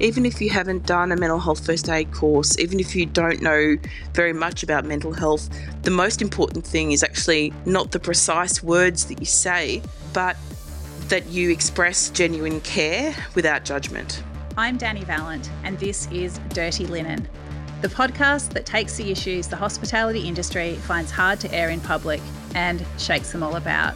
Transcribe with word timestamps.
even 0.00 0.24
if 0.24 0.40
you 0.40 0.48
haven't 0.48 0.86
done 0.86 1.12
a 1.12 1.16
mental 1.16 1.38
health 1.38 1.64
first 1.64 1.88
aid 1.88 2.10
course, 2.12 2.58
even 2.58 2.80
if 2.80 2.96
you 2.96 3.04
don't 3.06 3.42
know 3.42 3.76
very 4.14 4.32
much 4.32 4.62
about 4.62 4.84
mental 4.84 5.12
health, 5.12 5.48
the 5.82 5.90
most 5.90 6.22
important 6.22 6.66
thing 6.66 6.92
is 6.92 7.02
actually 7.02 7.52
not 7.66 7.92
the 7.92 8.00
precise 8.00 8.62
words 8.62 9.06
that 9.06 9.20
you 9.20 9.26
say, 9.26 9.82
but 10.14 10.36
that 11.08 11.26
you 11.26 11.50
express 11.50 12.08
genuine 12.10 12.60
care 12.62 13.14
without 13.34 13.64
judgment. 13.64 14.22
I'm 14.56 14.78
Dani 14.78 15.04
Valent, 15.04 15.50
and 15.64 15.78
this 15.78 16.08
is 16.10 16.40
Dirty 16.48 16.86
Linen, 16.86 17.28
the 17.82 17.88
podcast 17.88 18.52
that 18.54 18.66
takes 18.66 18.96
the 18.96 19.10
issues 19.10 19.48
the 19.48 19.56
hospitality 19.56 20.26
industry 20.26 20.74
finds 20.76 21.10
hard 21.10 21.40
to 21.40 21.54
air 21.54 21.70
in 21.70 21.80
public 21.80 22.20
and 22.54 22.84
shakes 22.98 23.32
them 23.32 23.42
all 23.42 23.56
about. 23.56 23.94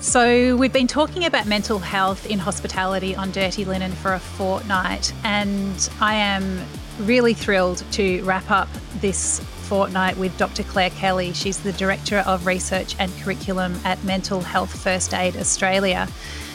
So, 0.00 0.56
we've 0.56 0.72
been 0.72 0.86
talking 0.86 1.26
about 1.26 1.46
mental 1.46 1.78
health 1.78 2.24
in 2.24 2.38
hospitality 2.38 3.14
on 3.14 3.32
Dirty 3.32 3.66
Linen 3.66 3.92
for 3.92 4.14
a 4.14 4.18
fortnight, 4.18 5.12
and 5.24 5.90
I 6.00 6.14
am 6.14 6.64
really 7.00 7.34
thrilled 7.34 7.84
to 7.92 8.22
wrap 8.24 8.50
up 8.50 8.70
this 9.00 9.40
fortnight 9.40 10.16
with 10.16 10.36
Dr. 10.38 10.62
Claire 10.62 10.88
Kelly. 10.88 11.34
She's 11.34 11.60
the 11.60 11.72
Director 11.74 12.20
of 12.20 12.46
Research 12.46 12.96
and 12.98 13.12
Curriculum 13.18 13.78
at 13.84 14.02
Mental 14.02 14.40
Health 14.40 14.82
First 14.82 15.12
Aid 15.12 15.36
Australia. 15.36 16.08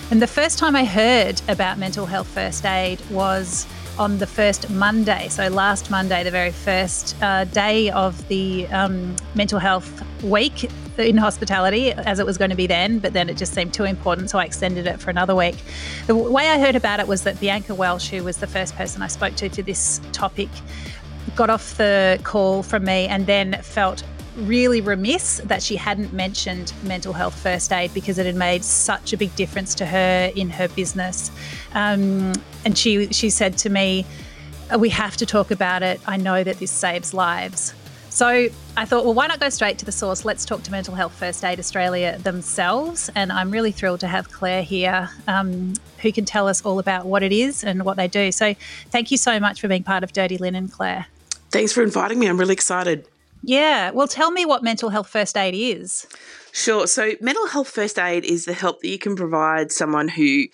And 0.10 0.20
the 0.20 0.28
first 0.28 0.58
time 0.58 0.76
I 0.76 0.84
heard 0.84 1.40
about 1.48 1.78
mental 1.78 2.08
health 2.08 2.28
first 2.28 2.66
aid 2.66 3.00
was 3.12 3.68
on 4.00 4.18
the 4.18 4.28
first 4.28 4.72
Monday. 4.72 5.30
So, 5.30 5.50
last 5.50 5.92
Monday, 5.92 6.24
the 6.24 6.32
very 6.32 6.52
first 6.52 7.16
uh, 7.22 7.44
day 7.46 7.92
of 7.92 8.28
the 8.28 8.66
um, 8.70 9.16
mental 9.36 9.60
health 9.60 10.04
week 10.24 10.68
in 10.98 11.18
hospitality, 11.18 11.92
as 11.92 12.20
it 12.20 12.26
was 12.26 12.38
going 12.38 12.50
to 12.50 12.56
be 12.56 12.68
then, 12.68 13.00
but 13.00 13.14
then 13.14 13.30
it 13.30 13.38
just 13.38 13.54
seemed 13.54 13.74
too 13.74 13.84
important, 13.84 14.30
so 14.30 14.40
I 14.40 14.46
extended 14.46 14.88
it 14.88 15.00
for 15.00 15.10
another 15.10 15.36
week. 15.36 15.56
The 16.08 16.16
way 16.16 16.50
I 16.50 16.60
heard 16.60 16.76
about 16.76 17.00
it 17.00 17.08
was 17.08 17.24
that 17.24 17.40
Bianca 17.40 17.76
Welsh, 17.76 18.10
who 18.10 18.24
was 18.24 18.38
the 18.38 18.48
first 18.48 18.76
person 18.76 19.02
I 19.02 19.08
spoke 19.08 19.36
to 19.36 19.50
to 19.50 19.64
this 19.64 20.02
topic, 20.12 20.50
got 21.36 21.50
off 21.50 21.78
the 21.78 22.20
call 22.24 22.64
from 22.64 22.86
me 22.86 23.08
and 23.08 23.26
then 23.26 23.54
felt 23.62 24.04
really 24.38 24.82
remiss 24.82 25.42
that 25.46 25.64
she 25.64 25.76
hadn't 25.76 26.12
mentioned 26.14 26.74
mental 26.84 27.14
health 27.14 27.38
first 27.40 27.72
aid 27.72 27.94
because 27.94 28.18
it 28.18 28.26
had 28.26 28.36
made 28.36 28.64
such 28.64 29.14
a 29.14 29.18
big 29.18 29.34
difference 29.36 29.74
to 29.76 29.86
her 29.86 30.32
in 30.36 30.50
her 30.50 30.68
business. 30.70 31.32
Um, 31.74 32.34
and 32.66 32.78
she 32.78 33.08
she 33.14 33.30
said 33.30 33.58
to 33.60 33.70
me, 33.70 34.06
"We 34.78 34.90
have 34.90 35.16
to 35.18 35.26
talk 35.26 35.52
about 35.52 35.84
it. 35.84 36.02
I 36.06 36.18
know 36.18 36.44
that 36.44 36.60
this 36.60 36.72
saves 36.72 37.14
lives." 37.14 37.74
So 38.16 38.48
I 38.78 38.86
thought, 38.86 39.04
well, 39.04 39.14
why 39.14 39.28
not 39.28 39.42
go 39.42 39.50
straight 39.50 39.78
to 39.80 39.86
the 39.86 39.92
source? 39.92 40.24
Let's 40.24 40.46
talk 40.46 40.64
to 40.64 40.72
Mental 40.72 40.96
Health 40.96 41.12
First 41.12 41.44
Aid 41.44 41.60
Australia 41.60 42.18
themselves. 42.18 43.10
And 43.14 43.30
I'm 43.30 43.52
really 43.52 43.74
thrilled 43.74 44.00
to 44.00 44.08
have 44.08 44.32
Claire 44.32 44.64
here, 44.64 45.10
um, 45.28 45.74
who 45.98 46.14
can 46.14 46.24
tell 46.24 46.48
us 46.48 46.66
all 46.66 46.80
about 46.80 47.06
what 47.06 47.24
it 47.24 47.34
is 47.34 47.62
and 47.62 47.84
what 47.84 47.98
they 47.98 48.08
do. 48.08 48.32
So 48.32 48.54
thank 48.90 49.12
you 49.12 49.18
so 49.18 49.38
much 49.38 49.60
for 49.60 49.68
being 49.68 49.84
part 49.84 50.02
of 50.02 50.14
Dirty 50.14 50.38
Linen, 50.38 50.70
Claire. 50.70 51.08
Thanks 51.52 51.74
for 51.74 51.84
inviting 51.84 52.18
me. 52.18 52.28
I'm 52.28 52.40
really 52.40 52.54
excited. 52.54 53.06
Yeah. 53.44 53.92
Well, 53.92 54.08
tell 54.08 54.32
me 54.32 54.46
what 54.46 54.64
mental 54.64 54.88
health 54.88 55.10
first 55.10 55.36
aid 55.36 55.54
is. 55.54 56.08
Sure. 56.54 56.88
So, 56.88 57.16
mental 57.20 57.48
health 57.48 57.68
first 57.68 58.00
aid 58.00 58.24
is 58.24 58.46
the 58.46 58.54
help 58.54 58.80
that 58.80 58.88
you 58.88 58.98
can 58.98 59.18
provide 59.18 59.74
someone 59.74 60.08
who 60.08 60.46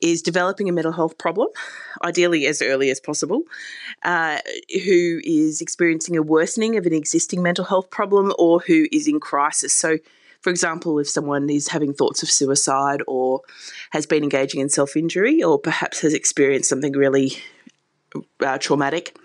is 0.00 0.22
developing 0.22 0.68
a 0.68 0.72
mental 0.72 0.92
health 0.92 1.18
problem, 1.18 1.48
ideally 2.04 2.46
as 2.46 2.62
early 2.62 2.90
as 2.90 3.00
possible, 3.00 3.42
uh, 4.02 4.38
who 4.84 5.20
is 5.24 5.60
experiencing 5.60 6.16
a 6.16 6.22
worsening 6.22 6.76
of 6.76 6.86
an 6.86 6.92
existing 6.92 7.42
mental 7.42 7.64
health 7.64 7.90
problem 7.90 8.32
or 8.38 8.60
who 8.60 8.86
is 8.92 9.08
in 9.08 9.20
crisis. 9.20 9.72
So, 9.72 9.98
for 10.40 10.50
example, 10.50 10.98
if 10.98 11.08
someone 11.08 11.50
is 11.50 11.68
having 11.68 11.92
thoughts 11.92 12.22
of 12.22 12.30
suicide 12.30 13.00
or 13.08 13.40
has 13.90 14.06
been 14.06 14.22
engaging 14.22 14.60
in 14.60 14.68
self 14.68 14.96
injury 14.96 15.42
or 15.42 15.58
perhaps 15.58 16.00
has 16.00 16.14
experienced 16.14 16.68
something 16.68 16.92
really 16.92 17.32
uh, 18.40 18.58
traumatic. 18.58 19.16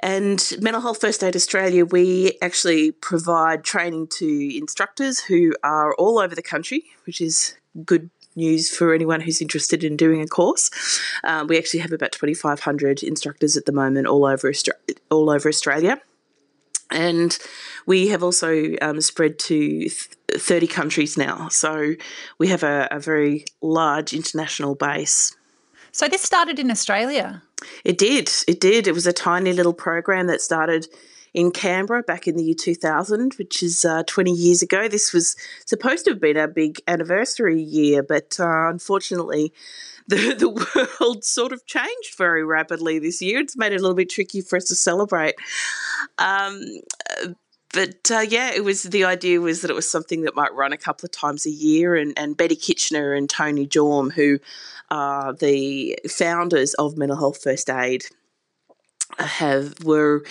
And 0.00 0.52
Mental 0.60 0.80
Health 0.80 1.00
First 1.00 1.24
Aid 1.24 1.34
Australia, 1.34 1.84
we 1.84 2.38
actually 2.40 2.92
provide 2.92 3.64
training 3.64 4.06
to 4.18 4.56
instructors 4.56 5.18
who 5.18 5.54
are 5.64 5.92
all 5.96 6.20
over 6.20 6.36
the 6.36 6.42
country, 6.42 6.84
which 7.04 7.20
is 7.20 7.56
good 7.84 8.10
news 8.38 8.70
for 8.70 8.94
anyone 8.94 9.20
who's 9.20 9.42
interested 9.42 9.84
in 9.84 9.96
doing 9.96 10.22
a 10.22 10.26
course. 10.26 10.70
Um, 11.24 11.46
we 11.46 11.58
actually 11.58 11.80
have 11.80 11.92
about 11.92 12.12
2,500 12.12 13.02
instructors 13.02 13.56
at 13.56 13.66
the 13.66 13.72
moment 13.72 14.06
all 14.06 14.24
over 14.24 14.52
all 15.10 15.30
over 15.30 15.48
Australia, 15.48 16.00
and 16.90 17.36
we 17.86 18.08
have 18.08 18.22
also 18.22 18.76
um, 18.80 19.00
spread 19.00 19.38
to 19.40 19.58
th- 19.88 20.08
30 20.32 20.66
countries 20.66 21.16
now. 21.16 21.48
So 21.48 21.94
we 22.38 22.48
have 22.48 22.62
a, 22.62 22.88
a 22.90 23.00
very 23.00 23.44
large 23.60 24.12
international 24.12 24.74
base. 24.74 25.36
So 25.92 26.08
this 26.08 26.22
started 26.22 26.58
in 26.58 26.70
Australia. 26.70 27.42
It 27.84 27.98
did. 27.98 28.30
It 28.46 28.60
did. 28.60 28.86
It 28.86 28.92
was 28.92 29.06
a 29.06 29.12
tiny 29.12 29.52
little 29.52 29.72
program 29.72 30.26
that 30.28 30.40
started 30.40 30.86
in 31.38 31.52
Canberra 31.52 32.02
back 32.02 32.26
in 32.26 32.36
the 32.36 32.42
year 32.42 32.54
2000, 32.58 33.34
which 33.34 33.62
is 33.62 33.84
uh, 33.84 34.02
20 34.08 34.32
years 34.32 34.60
ago. 34.60 34.88
This 34.88 35.12
was 35.12 35.36
supposed 35.66 36.04
to 36.04 36.10
have 36.10 36.20
been 36.20 36.36
our 36.36 36.48
big 36.48 36.80
anniversary 36.88 37.62
year, 37.62 38.02
but 38.02 38.40
uh, 38.40 38.68
unfortunately, 38.68 39.52
the, 40.08 40.34
the 40.34 40.98
world 41.00 41.22
sort 41.22 41.52
of 41.52 41.64
changed 41.64 42.16
very 42.16 42.44
rapidly 42.44 42.98
this 42.98 43.22
year. 43.22 43.38
It's 43.38 43.56
made 43.56 43.72
it 43.72 43.76
a 43.76 43.82
little 43.82 43.94
bit 43.94 44.10
tricky 44.10 44.40
for 44.40 44.56
us 44.56 44.64
to 44.64 44.74
celebrate. 44.74 45.36
Um, 46.18 46.60
but 47.72 48.10
uh, 48.10 48.24
yeah, 48.28 48.50
it 48.52 48.64
was 48.64 48.82
the 48.82 49.04
idea 49.04 49.40
was 49.40 49.60
that 49.60 49.70
it 49.70 49.74
was 49.74 49.88
something 49.88 50.22
that 50.22 50.34
might 50.34 50.52
run 50.54 50.72
a 50.72 50.76
couple 50.76 51.06
of 51.06 51.12
times 51.12 51.46
a 51.46 51.50
year, 51.50 51.94
and, 51.94 52.18
and 52.18 52.36
Betty 52.36 52.56
Kitchener 52.56 53.12
and 53.12 53.30
Tony 53.30 53.64
Jorm, 53.64 54.12
who 54.12 54.40
are 54.90 55.34
the 55.34 56.00
founders 56.08 56.74
of 56.74 56.98
Mental 56.98 57.16
Health 57.16 57.40
First 57.40 57.70
Aid, 57.70 58.06
have 59.18 59.82
were 59.84 60.24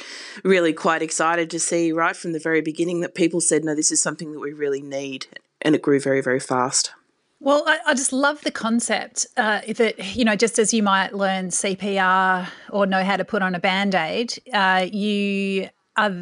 really 0.44 0.74
quite 0.74 1.02
excited 1.02 1.50
to 1.52 1.60
see 1.60 1.92
right 1.92 2.16
from 2.16 2.32
the 2.32 2.40
very 2.40 2.62
beginning 2.62 3.02
that 3.02 3.16
people 3.16 3.42
said, 3.42 3.64
no, 3.64 3.76
this 3.76 3.92
is 3.92 4.02
something 4.02 4.32
that 4.32 4.40
we 4.40 4.54
really 4.54 4.82
need, 4.82 5.28
and 5.62 5.76
it 5.76 5.82
grew 5.82 6.00
very 6.00 6.22
very 6.22 6.40
fast. 6.40 6.92
Well, 7.40 7.64
I, 7.68 7.78
I, 7.86 7.94
just 7.94 8.12
love 8.12 8.42
the 8.42 8.52
concept 8.52 9.28
uh, 9.38 9.62
that, 9.68 10.16
you 10.16 10.26
know, 10.26 10.36
just 10.36 10.58
as 10.58 10.74
you 10.74 10.82
might 10.82 11.14
learn 11.14 11.50
CPR 11.50 12.48
or 12.72 12.88
know 12.88 13.04
how 13.04 13.16
to 13.16 13.24
put 13.24 13.44
on 13.44 13.54
a 13.54 13.60
band 13.60 13.94
aid, 13.94 14.34
uh, 14.52 14.88
you 14.92 15.70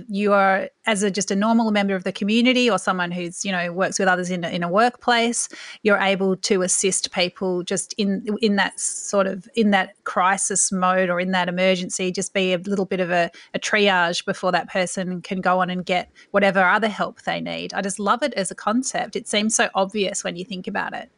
you 0.07 0.31
are 0.33 0.69
as 0.85 1.03
a 1.03 1.11
just 1.11 1.31
a 1.31 1.35
normal 1.35 1.71
member 1.71 1.95
of 1.95 2.03
the 2.03 2.11
community 2.11 2.69
or 2.69 2.77
someone 2.77 3.11
who's 3.11 3.43
you 3.43 3.51
know 3.51 3.71
works 3.73 3.99
with 3.99 4.07
others 4.07 4.29
in 4.29 4.43
a, 4.43 4.49
in 4.49 4.63
a 4.63 4.69
workplace 4.69 5.49
you're 5.83 5.97
able 5.97 6.35
to 6.37 6.61
assist 6.61 7.11
people 7.11 7.63
just 7.63 7.93
in 7.97 8.25
in 8.41 8.55
that 8.55 8.79
sort 8.79 9.27
of 9.27 9.49
in 9.55 9.71
that 9.71 9.93
crisis 10.05 10.71
mode 10.71 11.09
or 11.09 11.19
in 11.19 11.31
that 11.31 11.49
emergency 11.49 12.11
just 12.11 12.33
be 12.33 12.53
a 12.53 12.57
little 12.59 12.85
bit 12.85 12.99
of 12.99 13.11
a, 13.11 13.29
a 13.53 13.59
triage 13.59 14.25
before 14.25 14.51
that 14.51 14.69
person 14.69 15.21
can 15.21 15.41
go 15.41 15.59
on 15.59 15.69
and 15.69 15.85
get 15.85 16.09
whatever 16.31 16.63
other 16.63 16.87
help 16.87 17.21
they 17.23 17.41
need. 17.41 17.73
I 17.73 17.81
just 17.81 17.99
love 17.99 18.23
it 18.23 18.33
as 18.35 18.51
a 18.51 18.55
concept. 18.55 19.15
It 19.15 19.27
seems 19.27 19.55
so 19.55 19.69
obvious 19.75 20.23
when 20.23 20.35
you 20.35 20.45
think 20.45 20.67
about 20.67 20.93
it 20.93 21.09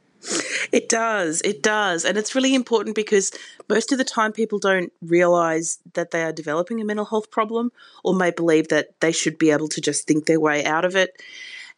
it 0.72 0.90
does. 0.90 1.42
It 1.42 1.64
does. 1.64 2.06
And 2.06 2.18
it's 2.18 2.36
really 2.36 2.56
important 2.56 2.96
because 2.96 3.32
most 3.70 3.92
of 3.92 3.98
the 3.98 4.04
time 4.04 4.32
people 4.32 4.60
don't 4.60 4.92
realize 5.02 5.80
that 5.94 6.12
they 6.12 6.24
are 6.24 6.34
developing 6.34 6.82
a 6.82 6.86
mental 6.86 7.06
health 7.06 7.32
problem 7.32 7.72
or 8.04 8.14
may 8.14 8.32
believe 8.32 8.70
that 8.70 9.00
they 9.00 9.12
should 9.12 9.38
be 9.38 9.52
able 9.52 9.68
to 9.70 9.82
just 9.82 10.08
think 10.08 10.26
their 10.26 10.40
way 10.40 10.66
out 10.66 10.86
of 10.86 10.96
it. 10.96 11.22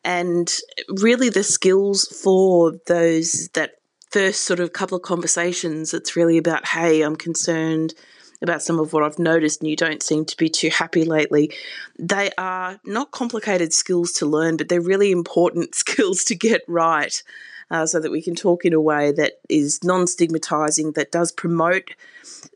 And 0.03 0.53
really, 0.87 1.29
the 1.29 1.43
skills 1.43 2.05
for 2.05 2.73
those 2.87 3.49
that 3.49 3.75
first 4.11 4.41
sort 4.41 4.59
of 4.59 4.73
couple 4.73 4.95
of 4.95 5.03
conversations, 5.03 5.93
it's 5.93 6.15
really 6.15 6.37
about, 6.37 6.65
hey, 6.65 7.01
I'm 7.01 7.15
concerned 7.15 7.93
about 8.41 8.61
some 8.61 8.79
of 8.79 8.93
what 8.93 9.03
I've 9.03 9.19
noticed, 9.19 9.61
and 9.61 9.69
you 9.69 9.75
don't 9.75 10.01
seem 10.01 10.23
to 10.25 10.37
be 10.37 10.49
too 10.49 10.69
happy 10.69 11.03
lately. 11.03 11.51
They 11.97 12.31
are 12.37 12.79
not 12.85 13.11
complicated 13.11 13.73
skills 13.73 14.13
to 14.13 14.25
learn, 14.25 14.55
but 14.55 14.69
they're 14.69 14.79
really 14.79 15.11
important 15.11 15.75
skills 15.83 16.23
to 16.25 16.35
get 16.35 16.61
right 16.67 17.21
uh, 17.71 17.85
so 17.85 17.99
that 17.99 18.11
we 18.11 18.21
can 18.21 18.35
talk 18.35 18.65
in 18.65 18.73
a 18.73 18.81
way 18.81 19.11
that 19.11 19.33
is 19.49 19.83
non 19.83 20.07
stigmatizing, 20.07 20.93
that 20.93 21.11
does 21.11 21.31
promote 21.31 21.91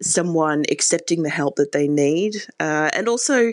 someone 0.01 0.63
accepting 0.71 1.23
the 1.23 1.29
help 1.29 1.55
that 1.55 1.71
they 1.71 1.87
need, 1.87 2.35
uh, 2.59 2.89
and 2.93 3.07
also 3.07 3.51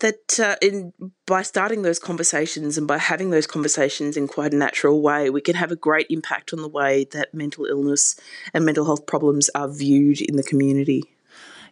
that 0.00 0.38
uh, 0.38 0.56
in 0.60 0.92
by 1.26 1.42
starting 1.42 1.82
those 1.82 1.98
conversations 1.98 2.76
and 2.76 2.86
by 2.86 2.98
having 2.98 3.30
those 3.30 3.46
conversations 3.46 4.16
in 4.16 4.28
quite 4.28 4.52
a 4.52 4.56
natural 4.56 5.00
way, 5.00 5.30
we 5.30 5.40
can 5.40 5.54
have 5.54 5.72
a 5.72 5.76
great 5.76 6.06
impact 6.10 6.52
on 6.52 6.60
the 6.60 6.68
way 6.68 7.04
that 7.12 7.32
mental 7.32 7.64
illness 7.64 8.16
and 8.52 8.64
mental 8.64 8.84
health 8.84 9.06
problems 9.06 9.48
are 9.54 9.68
viewed 9.68 10.20
in 10.20 10.36
the 10.36 10.42
community. 10.42 11.02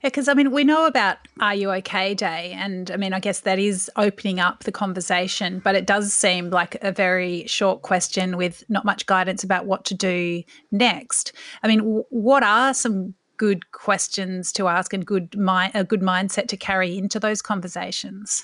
Yeah, 0.04 0.08
because 0.08 0.28
I 0.28 0.34
mean, 0.34 0.50
we 0.50 0.64
know 0.64 0.84
about 0.84 1.16
Are 1.40 1.54
You 1.54 1.72
OK 1.72 2.12
Day, 2.12 2.52
and 2.54 2.90
I 2.90 2.98
mean, 2.98 3.14
I 3.14 3.20
guess 3.20 3.40
that 3.40 3.58
is 3.58 3.90
opening 3.96 4.38
up 4.38 4.64
the 4.64 4.70
conversation, 4.70 5.62
but 5.64 5.74
it 5.74 5.86
does 5.86 6.12
seem 6.12 6.50
like 6.50 6.76
a 6.82 6.92
very 6.92 7.46
short 7.46 7.80
question 7.80 8.36
with 8.36 8.64
not 8.68 8.84
much 8.84 9.06
guidance 9.06 9.42
about 9.42 9.64
what 9.64 9.86
to 9.86 9.94
do 9.94 10.42
next. 10.70 11.32
I 11.62 11.68
mean, 11.68 11.78
w- 11.78 12.04
what 12.10 12.42
are 12.42 12.74
some 12.74 13.14
good 13.38 13.72
questions 13.72 14.52
to 14.52 14.68
ask 14.68 14.92
and 14.92 15.06
good 15.06 15.34
mi- 15.38 15.70
a 15.72 15.84
good 15.84 16.02
mindset 16.02 16.48
to 16.48 16.58
carry 16.58 16.98
into 16.98 17.18
those 17.18 17.40
conversations? 17.40 18.42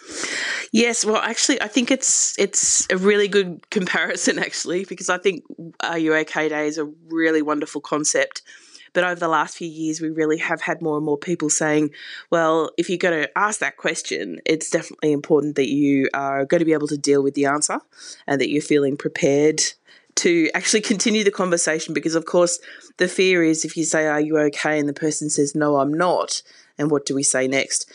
Yes, 0.73 1.05
well, 1.05 1.17
actually, 1.17 1.61
I 1.61 1.69
think 1.69 1.91
it's 1.91 2.39
it's 2.39 2.87
a 2.89 2.97
really 2.97 3.29
good 3.29 3.69
comparison 3.69 4.39
actually 4.39 4.87
because 4.87 5.11
I 5.11 5.19
think 5.19 5.45
Are 5.81 5.99
You 5.99 6.15
OK 6.15 6.49
Day 6.49 6.69
is 6.69 6.79
a 6.79 6.87
really 7.11 7.43
wonderful 7.43 7.83
concept 7.83 8.41
But 8.93 9.05
over 9.05 9.21
the 9.21 9.29
last 9.29 9.57
few 9.57 9.69
years, 9.69 10.01
we 10.01 10.11
really 10.11 10.39
have 10.39 10.63
had 10.63 10.83
more 10.83 10.97
and 10.97 11.05
more 11.05 11.19
people 11.19 11.51
saying, 11.51 11.91
well, 12.31 12.71
if 12.77 12.89
you're 12.89 12.99
going 12.99 13.23
to 13.23 13.39
ask 13.39 13.61
that 13.61 13.77
question, 13.77 14.41
it's 14.45 14.71
definitely 14.71 15.13
important 15.13 15.57
that 15.57 15.69
you 15.69 16.09
are 16.15 16.45
going 16.45 16.59
to 16.59 16.65
be 16.65 16.73
able 16.73 16.89
to 16.89 16.99
deal 16.99 17.23
with 17.23 17.35
the 17.35 17.47
answer 17.47 17.81
and 18.27 18.41
that 18.41 18.51
you're 18.51 18.63
feeling 18.63 18.97
prepared 18.97 19.63
to 20.17 20.51
actually 20.55 20.81
continue 20.93 21.25
the 21.25 21.31
conversation. 21.31 21.95
Because 21.95 22.15
of 22.15 22.27
course 22.27 22.59
the 22.97 23.09
fear 23.09 23.43
is 23.43 23.65
if 23.65 23.77
you 23.77 23.85
say 23.85 24.07
are 24.07 24.21
you 24.21 24.39
okay? 24.39 24.79
and 24.79 24.89
the 24.89 24.93
person 24.93 25.31
says 25.31 25.55
no 25.55 25.77
I'm 25.77 25.93
not 25.93 26.43
and 26.79 26.91
what 26.91 27.07
do 27.07 27.15
we 27.15 27.23
say 27.23 27.49
next? 27.49 27.91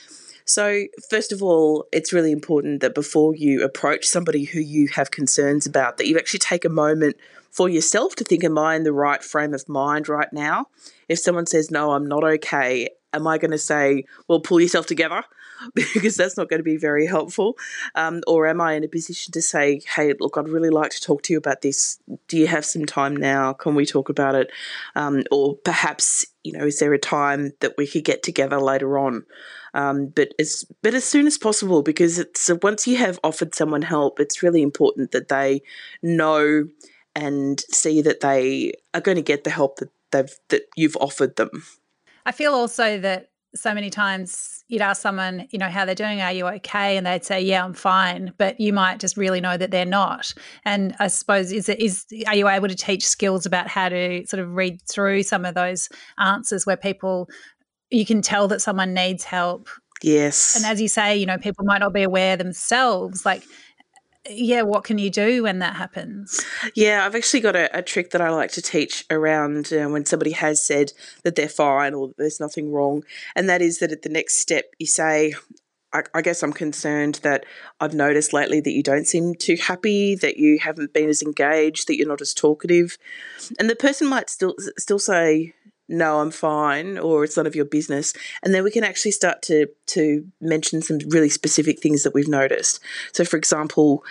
So 0.46 0.84
first 1.10 1.32
of 1.32 1.42
all 1.42 1.86
it's 1.92 2.14
really 2.14 2.32
important 2.32 2.82
that 2.82 2.96
before 2.96 3.36
you 3.36 3.64
approach 3.64 4.06
somebody 4.06 4.46
who 4.46 4.60
you 4.60 4.88
have 4.90 5.12
concerns 5.12 5.66
about 5.66 5.98
that 5.98 6.08
you 6.08 6.18
actually 6.18 6.40
take 6.40 6.66
a 6.66 6.70
moment 6.70 7.16
for 7.56 7.69
yourself 7.69 8.16
to 8.16 8.24
think 8.24 8.44
am 8.44 8.57
I 8.57 8.75
in 8.75 8.84
the 8.84 8.94
right 8.94 9.24
frame 9.24 9.54
of 9.54 9.68
mind 9.69 10.10
right 10.10 10.31
now 10.34 10.68
if 11.07 11.19
someone 11.19 11.46
says 11.46 11.72
no 11.72 11.92
I'm 11.92 12.07
not 12.07 12.24
okay 12.24 12.90
am 13.13 13.28
I 13.28 13.38
going 13.38 13.52
to 13.52 13.57
say 13.57 14.06
well 14.28 14.40
pull 14.40 14.60
yourself 14.60 14.86
together 14.86 15.24
because 15.74 16.16
that's 16.16 16.38
not 16.38 16.50
going 16.50 16.60
to 16.60 16.63
be 16.63 16.78
very 16.78 17.06
helpful? 17.06 17.57
Um, 17.96 18.22
or 18.28 18.48
am 18.48 18.62
I 18.62 18.74
in 18.74 18.84
a 18.84 18.88
position 18.88 19.31
to 19.34 19.42
say, 19.42 19.81
hey, 19.96 20.13
look, 20.19 20.38
I'd 20.38 20.50
really 20.50 20.69
like 20.69 20.92
to 20.92 21.02
talk 21.02 21.22
to 21.24 21.34
you 21.34 21.38
about 21.38 21.62
this. 21.62 22.00
Do 22.28 22.38
you 22.38 22.48
have 22.48 22.66
some 22.66 22.86
time 22.86 23.16
now? 23.16 23.54
Can 23.54 23.75
we 23.75 23.86
talk 23.86 24.10
about 24.10 24.36
it? 24.36 24.51
Um, 24.96 25.24
or 25.31 25.56
perhaps, 25.56 26.25
you 26.44 26.51
know, 26.51 26.66
is 26.66 26.80
there 26.80 26.94
a 26.94 27.00
time 27.00 27.54
that 27.62 27.75
we 27.78 27.88
could 27.88 28.04
get 28.04 28.24
together 28.24 28.60
later 28.60 28.98
on? 28.98 29.25
Um, 29.74 30.08
but 30.08 30.34
as 30.40 30.66
but 30.81 30.94
as 30.94 31.04
soon 31.04 31.28
as 31.28 31.38
possible 31.38 31.84
because 31.84 32.18
it's 32.18 32.50
once 32.62 32.88
you 32.88 32.96
have 32.96 33.19
offered 33.25 33.54
someone 33.54 33.81
help, 33.81 34.22
it's 34.22 34.42
really 34.42 34.62
important 34.62 35.12
that 35.12 35.28
they 35.28 35.62
know 36.01 36.68
and 37.16 37.62
see 37.72 38.02
that 38.02 38.20
they 38.20 38.74
are 38.94 39.02
going 39.02 39.16
to 39.16 39.22
get 39.22 39.44
the 39.44 39.50
help 39.50 39.78
that 39.78 39.90
they've 40.12 40.36
that 40.50 40.64
you've 40.76 40.98
offered 40.98 41.36
them. 41.38 41.64
I 42.26 42.32
feel 42.32 42.54
also 42.54 43.00
that 43.00 43.30
so 43.56 43.74
many 43.74 43.90
times 43.90 44.64
you'd 44.68 44.82
ask 44.82 45.02
someone, 45.02 45.48
you 45.52 45.58
know, 45.58 45.70
how 45.70 45.86
they're 45.86 45.96
doing, 45.96 46.22
are 46.22 46.34
you 46.34 46.46
okay? 46.46 46.98
And 46.98 47.08
they'd 47.08 47.24
say, 47.24 47.40
yeah, 47.40 47.64
I'm 47.64 47.74
fine. 47.74 48.34
But 48.38 48.60
you 48.60 48.74
might 48.74 49.00
just 49.00 49.16
really 49.16 49.40
know 49.40 49.56
that 49.56 49.72
they're 49.72 49.86
not. 49.86 50.34
And 50.66 50.94
I 51.00 51.08
suppose, 51.08 51.54
is 51.54 51.70
it, 51.70 51.80
is, 51.80 52.06
are 52.28 52.36
you 52.36 52.50
able 52.50 52.68
to 52.68 52.76
teach 52.76 53.08
skills 53.08 53.46
about 53.46 53.70
how 53.70 53.88
to 53.90 54.26
sort 54.28 54.42
of 54.42 54.54
read 54.54 54.82
through 54.82 55.24
some 55.24 55.46
of 55.46 55.56
those 55.56 55.88
answers 56.18 56.66
where 56.66 56.76
people, 56.76 57.30
you 57.90 58.06
can 58.06 58.22
tell 58.22 58.50
that 58.50 58.62
someone 58.62 58.94
needs 58.94 59.24
help? 59.24 59.70
Yes. 60.04 60.58
And 60.58 60.66
as 60.66 60.82
you 60.82 60.90
say, 60.90 61.16
you 61.16 61.26
know, 61.26 61.38
people 61.38 61.64
might 61.64 61.80
not 61.80 61.94
be 61.94 62.04
aware 62.04 62.36
themselves. 62.36 63.26
Like, 63.26 63.44
yeah, 64.30 64.63
what 64.63 64.83
can 64.83 64.98
you 64.98 65.10
do 65.10 65.44
when 65.44 65.60
that 65.60 65.75
happens? 65.75 66.44
Yeah, 66.75 67.06
I've 67.06 67.16
actually 67.16 67.42
got 67.42 67.56
a, 67.56 67.77
a 67.77 67.81
trick 67.81 68.12
that 68.12 68.22
I 68.22 68.30
like 68.30 68.51
to 68.54 68.62
teach 68.62 69.06
around 69.10 69.72
uh, 69.72 69.88
when 69.88 70.06
somebody 70.06 70.31
has 70.31 70.62
said 70.62 70.94
that 71.24 71.36
they're 71.36 71.50
fine 71.50 71.94
or 71.94 72.12
there's 72.18 72.39
nothing 72.39 72.72
wrong. 72.72 73.04
And 73.36 73.50
that 73.50 73.62
is 73.62 73.80
that 73.80 73.92
at 73.92 74.01
the 74.01 74.10
next 74.10 74.36
step, 74.36 74.66
you 74.80 74.88
say, 74.88 75.33
I, 75.94 76.04
I 76.13 76.22
guess 76.22 76.44
I'm 76.44 76.54
concerned 76.54 77.19
that 77.24 77.45
I've 77.80 77.94
noticed 77.94 78.33
lately 78.33 78.60
that 78.62 78.72
you 78.72 78.83
don't 78.83 79.07
seem 79.07 79.36
too 79.36 79.56
happy, 79.56 80.16
that 80.16 80.38
you 80.38 80.60
haven't 80.60 80.94
been 80.94 81.10
as 81.10 81.22
engaged, 81.22 81.88
that 81.88 81.98
you're 81.98 82.07
not 82.07 82.22
as 82.22 82.33
talkative. 82.33 82.98
And 83.60 83.69
the 83.69 83.75
person 83.75 84.07
might 84.07 84.30
still 84.30 84.56
still 84.77 85.00
say, 85.00 85.54
no, 85.88 86.20
I'm 86.20 86.32
fine, 86.32 86.98
or 86.98 87.24
it's 87.24 87.38
none 87.38 87.48
of 87.48 87.56
your 87.56 87.66
business. 87.66 88.14
And 88.44 88.54
then 88.54 88.64
we 88.64 88.72
can 88.72 88.84
actually 88.84 89.12
start 89.12 89.42
to 89.44 89.68
to 89.88 90.26
mention 90.42 90.82
some 90.82 91.00
really 91.10 91.30
specific 91.30 91.80
things 91.80 92.04
that 92.04 92.14
we've 92.14 92.28
noticed. 92.28 92.80
So, 93.14 93.24
for 93.24 93.38
example, 93.38 94.04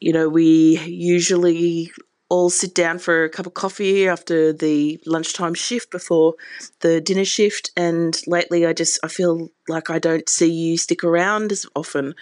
you 0.00 0.12
know, 0.12 0.28
we 0.28 0.78
usually 0.80 1.92
all 2.28 2.50
sit 2.50 2.74
down 2.74 2.98
for 2.98 3.24
a 3.24 3.30
cup 3.30 3.46
of 3.46 3.54
coffee 3.54 4.06
after 4.06 4.52
the 4.52 5.00
lunchtime 5.06 5.54
shift 5.54 5.90
before 5.90 6.34
the 6.80 7.00
dinner 7.00 7.24
shift 7.24 7.70
and 7.76 8.20
lately 8.26 8.66
i 8.66 8.72
just 8.72 8.98
i 9.02 9.08
feel 9.08 9.50
like 9.68 9.88
i 9.90 9.98
don't 9.98 10.28
see 10.28 10.50
you 10.50 10.76
stick 10.76 11.04
around 11.04 11.52
as 11.52 11.66
often. 11.76 12.14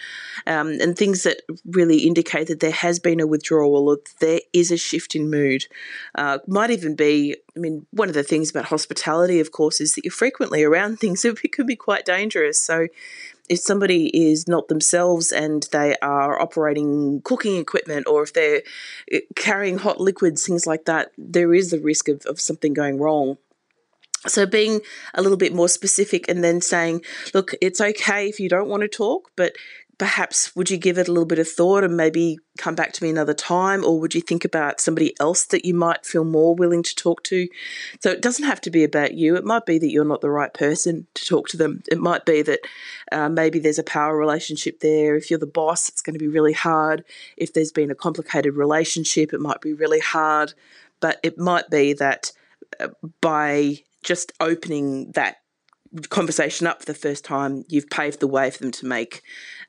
Um, 0.45 0.77
and 0.81 0.97
things 0.97 1.23
that 1.23 1.41
really 1.65 1.99
indicate 1.99 2.47
that 2.47 2.59
there 2.59 2.71
has 2.71 2.99
been 2.99 3.19
a 3.19 3.27
withdrawal 3.27 3.89
or 3.89 3.97
there 4.19 4.41
is 4.53 4.71
a 4.71 4.77
shift 4.77 5.15
in 5.15 5.29
mood 5.29 5.65
uh, 6.15 6.39
might 6.47 6.71
even 6.71 6.95
be 6.95 7.35
i 7.55 7.59
mean 7.59 7.85
one 7.91 8.07
of 8.07 8.15
the 8.15 8.23
things 8.23 8.49
about 8.49 8.65
hospitality 8.65 9.39
of 9.39 9.51
course 9.51 9.81
is 9.81 9.93
that 9.93 10.05
you're 10.05 10.11
frequently 10.11 10.63
around 10.63 10.97
things 10.99 11.21
that 11.21 11.41
can 11.51 11.65
be 11.65 11.75
quite 11.75 12.05
dangerous. 12.05 12.59
So 12.59 12.87
if 13.49 13.59
somebody 13.59 14.07
is 14.29 14.47
not 14.47 14.67
themselves 14.67 15.31
and 15.31 15.67
they 15.71 15.95
are 16.01 16.39
operating 16.39 17.21
cooking 17.21 17.57
equipment 17.57 18.07
or 18.07 18.23
if 18.23 18.33
they're 18.33 18.61
eh, 19.11 19.21
carrying 19.35 19.77
hot 19.77 19.99
liquids, 19.99 20.45
things 20.45 20.65
like 20.65 20.85
that, 20.85 21.11
there 21.17 21.53
is 21.53 21.71
the 21.71 21.79
risk 21.79 22.09
of, 22.09 22.25
of 22.25 22.39
something 22.39 22.73
going 22.73 22.99
wrong. 22.99 23.37
So, 24.25 24.45
being 24.45 24.81
a 25.13 25.21
little 25.21 25.37
bit 25.37 25.53
more 25.53 25.69
specific 25.69 26.27
and 26.27 26.43
then 26.43 26.59
saying, 26.59 27.03
look, 27.33 27.53
it's 27.61 27.79
okay 27.79 28.27
if 28.27 28.39
you 28.39 28.49
don't 28.49 28.67
want 28.67 28.81
to 28.81 28.87
talk, 28.87 29.31
but 29.35 29.53
perhaps 29.97 30.55
would 30.55 30.69
you 30.69 30.77
give 30.77 30.97
it 30.97 31.07
a 31.07 31.11
little 31.11 31.25
bit 31.25 31.39
of 31.39 31.49
thought 31.49 31.83
and 31.83 31.97
maybe 31.97 32.37
come 32.57 32.75
back 32.75 32.93
to 32.93 33.03
me 33.03 33.09
another 33.09 33.33
time? 33.33 33.83
Or 33.83 33.99
would 33.99 34.13
you 34.13 34.21
think 34.21 34.45
about 34.45 34.79
somebody 34.79 35.15
else 35.19 35.45
that 35.45 35.65
you 35.65 35.73
might 35.73 36.05
feel 36.05 36.23
more 36.23 36.53
willing 36.53 36.83
to 36.83 36.95
talk 36.95 37.23
to? 37.23 37.47
So 38.01 38.11
it 38.11 38.21
doesn't 38.21 38.45
have 38.45 38.61
to 38.61 38.69
be 38.69 38.83
about 38.83 39.15
you. 39.15 39.35
It 39.35 39.43
might 39.43 39.65
be 39.65 39.79
that 39.79 39.89
you're 39.89 40.05
not 40.05 40.21
the 40.21 40.29
right 40.29 40.53
person 40.53 41.07
to 41.15 41.25
talk 41.25 41.47
to 41.49 41.57
them. 41.57 41.81
It 41.91 41.97
might 41.97 42.25
be 42.25 42.43
that 42.43 42.59
uh, 43.11 43.29
maybe 43.29 43.59
there's 43.59 43.79
a 43.79 43.83
power 43.83 44.15
relationship 44.15 44.81
there. 44.81 45.15
If 45.15 45.31
you're 45.31 45.39
the 45.39 45.47
boss 45.47 45.89
it's 45.89 46.01
going 46.01 46.13
to 46.13 46.19
be 46.19 46.27
really 46.27 46.53
hard. 46.53 47.03
If 47.35 47.53
there's 47.53 47.71
been 47.71 47.91
a 47.91 47.95
complicated 47.95 48.55
relationship 48.55 49.33
it 49.33 49.41
might 49.41 49.61
be 49.61 49.73
really 49.73 49.99
hard. 49.99 50.53
But 50.99 51.19
it 51.23 51.37
might 51.37 51.69
be 51.69 51.93
that 51.93 52.31
uh, 52.79 52.89
by 53.21 53.79
just 54.03 54.31
opening 54.39 55.11
that 55.11 55.37
conversation 56.09 56.67
up 56.67 56.79
for 56.79 56.85
the 56.85 56.93
first 56.93 57.25
time, 57.25 57.65
you've 57.67 57.89
paved 57.89 58.19
the 58.19 58.27
way 58.27 58.51
for 58.51 58.59
them 58.59 58.71
to 58.71 58.85
make 58.85 59.21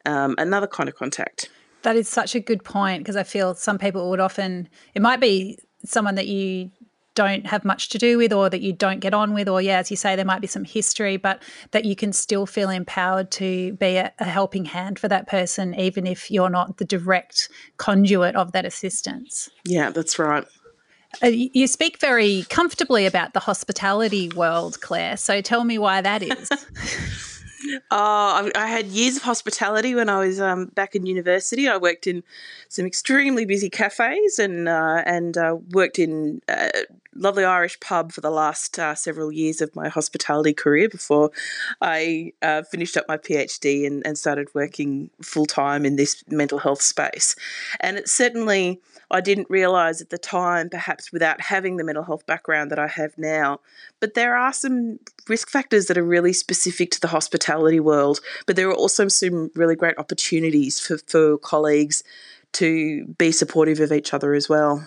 um, 0.06 0.34
another 0.38 0.66
kind 0.66 0.88
of 0.88 0.94
contact. 0.94 1.50
That 1.82 1.96
is 1.96 2.08
such 2.08 2.34
a 2.34 2.40
good 2.40 2.64
point 2.64 3.02
because 3.02 3.16
I 3.16 3.22
feel 3.22 3.54
some 3.54 3.78
people 3.78 4.10
would 4.10 4.20
often, 4.20 4.68
it 4.94 5.02
might 5.02 5.20
be 5.20 5.58
someone 5.84 6.16
that 6.16 6.26
you 6.26 6.70
don't 7.18 7.48
have 7.48 7.64
much 7.64 7.88
to 7.88 7.98
do 7.98 8.16
with 8.16 8.32
or 8.32 8.48
that 8.48 8.60
you 8.60 8.72
don't 8.72 9.00
get 9.00 9.12
on 9.12 9.34
with 9.34 9.48
or 9.48 9.60
yeah 9.60 9.78
as 9.78 9.90
you 9.90 9.96
say 9.96 10.14
there 10.14 10.24
might 10.24 10.40
be 10.40 10.46
some 10.46 10.62
history 10.62 11.16
but 11.16 11.42
that 11.72 11.84
you 11.84 11.96
can 11.96 12.12
still 12.12 12.46
feel 12.46 12.70
empowered 12.70 13.28
to 13.28 13.72
be 13.72 13.96
a, 13.96 14.12
a, 14.20 14.24
helping 14.24 14.64
hand 14.64 15.00
for 15.00 15.08
that 15.08 15.26
person 15.26 15.74
even 15.74 16.06
if 16.06 16.30
you're 16.30 16.48
not 16.48 16.76
the 16.76 16.84
direct 16.84 17.48
conduit 17.76 18.36
of 18.36 18.52
that 18.52 18.64
assistance 18.64 19.50
yeah 19.64 19.90
that's 19.90 20.16
right 20.16 20.44
uh, 21.22 21.26
you 21.28 21.66
speak 21.66 21.98
very 22.00 22.44
comfortably 22.48 23.06
about 23.06 23.32
the 23.32 23.40
hospitality 23.40 24.28
world, 24.30 24.80
Claire. 24.80 25.16
So 25.16 25.40
tell 25.40 25.64
me 25.64 25.78
why 25.78 26.00
that 26.00 26.22
is. 26.22 26.50
Oh, 27.90 28.50
I 28.54 28.66
had 28.66 28.86
years 28.86 29.16
of 29.16 29.22
hospitality 29.22 29.94
when 29.94 30.08
I 30.08 30.18
was 30.18 30.40
um, 30.40 30.66
back 30.66 30.94
in 30.94 31.06
university. 31.06 31.68
I 31.68 31.76
worked 31.76 32.06
in 32.06 32.22
some 32.68 32.86
extremely 32.86 33.44
busy 33.44 33.68
cafes 33.68 34.38
and 34.38 34.68
uh, 34.68 35.02
and 35.04 35.36
uh, 35.36 35.56
worked 35.70 35.98
in 35.98 36.40
a 36.48 36.70
lovely 37.14 37.44
Irish 37.44 37.80
pub 37.80 38.12
for 38.12 38.20
the 38.20 38.30
last 38.30 38.78
uh, 38.78 38.94
several 38.94 39.32
years 39.32 39.60
of 39.60 39.74
my 39.74 39.88
hospitality 39.88 40.54
career 40.54 40.88
before 40.88 41.30
I 41.80 42.32
uh, 42.42 42.62
finished 42.62 42.96
up 42.96 43.06
my 43.08 43.16
PhD 43.16 43.86
and, 43.86 44.06
and 44.06 44.16
started 44.16 44.48
working 44.54 45.10
full 45.20 45.46
time 45.46 45.84
in 45.84 45.96
this 45.96 46.22
mental 46.28 46.58
health 46.58 46.80
space. 46.80 47.34
And 47.80 47.96
it 47.98 48.08
certainly 48.08 48.80
I 49.10 49.20
didn't 49.20 49.48
realize 49.48 50.00
at 50.00 50.10
the 50.10 50.18
time, 50.18 50.68
perhaps 50.68 51.12
without 51.12 51.40
having 51.40 51.76
the 51.76 51.84
mental 51.84 52.04
health 52.04 52.26
background 52.26 52.70
that 52.70 52.78
I 52.78 52.88
have 52.88 53.16
now. 53.16 53.60
But 54.00 54.14
there 54.14 54.36
are 54.36 54.52
some 54.52 54.98
risk 55.28 55.48
factors 55.48 55.86
that 55.86 55.96
are 55.96 56.04
really 56.04 56.32
specific 56.32 56.90
to 56.92 57.00
the 57.00 57.08
hospitality 57.08 57.80
world, 57.80 58.20
but 58.46 58.56
there 58.56 58.68
are 58.68 58.74
also 58.74 59.08
some 59.08 59.50
really 59.54 59.76
great 59.76 59.98
opportunities 59.98 60.78
for, 60.78 60.98
for 60.98 61.38
colleagues 61.38 62.02
to 62.52 63.06
be 63.18 63.32
supportive 63.32 63.80
of 63.80 63.92
each 63.92 64.12
other 64.12 64.34
as 64.34 64.48
well. 64.48 64.86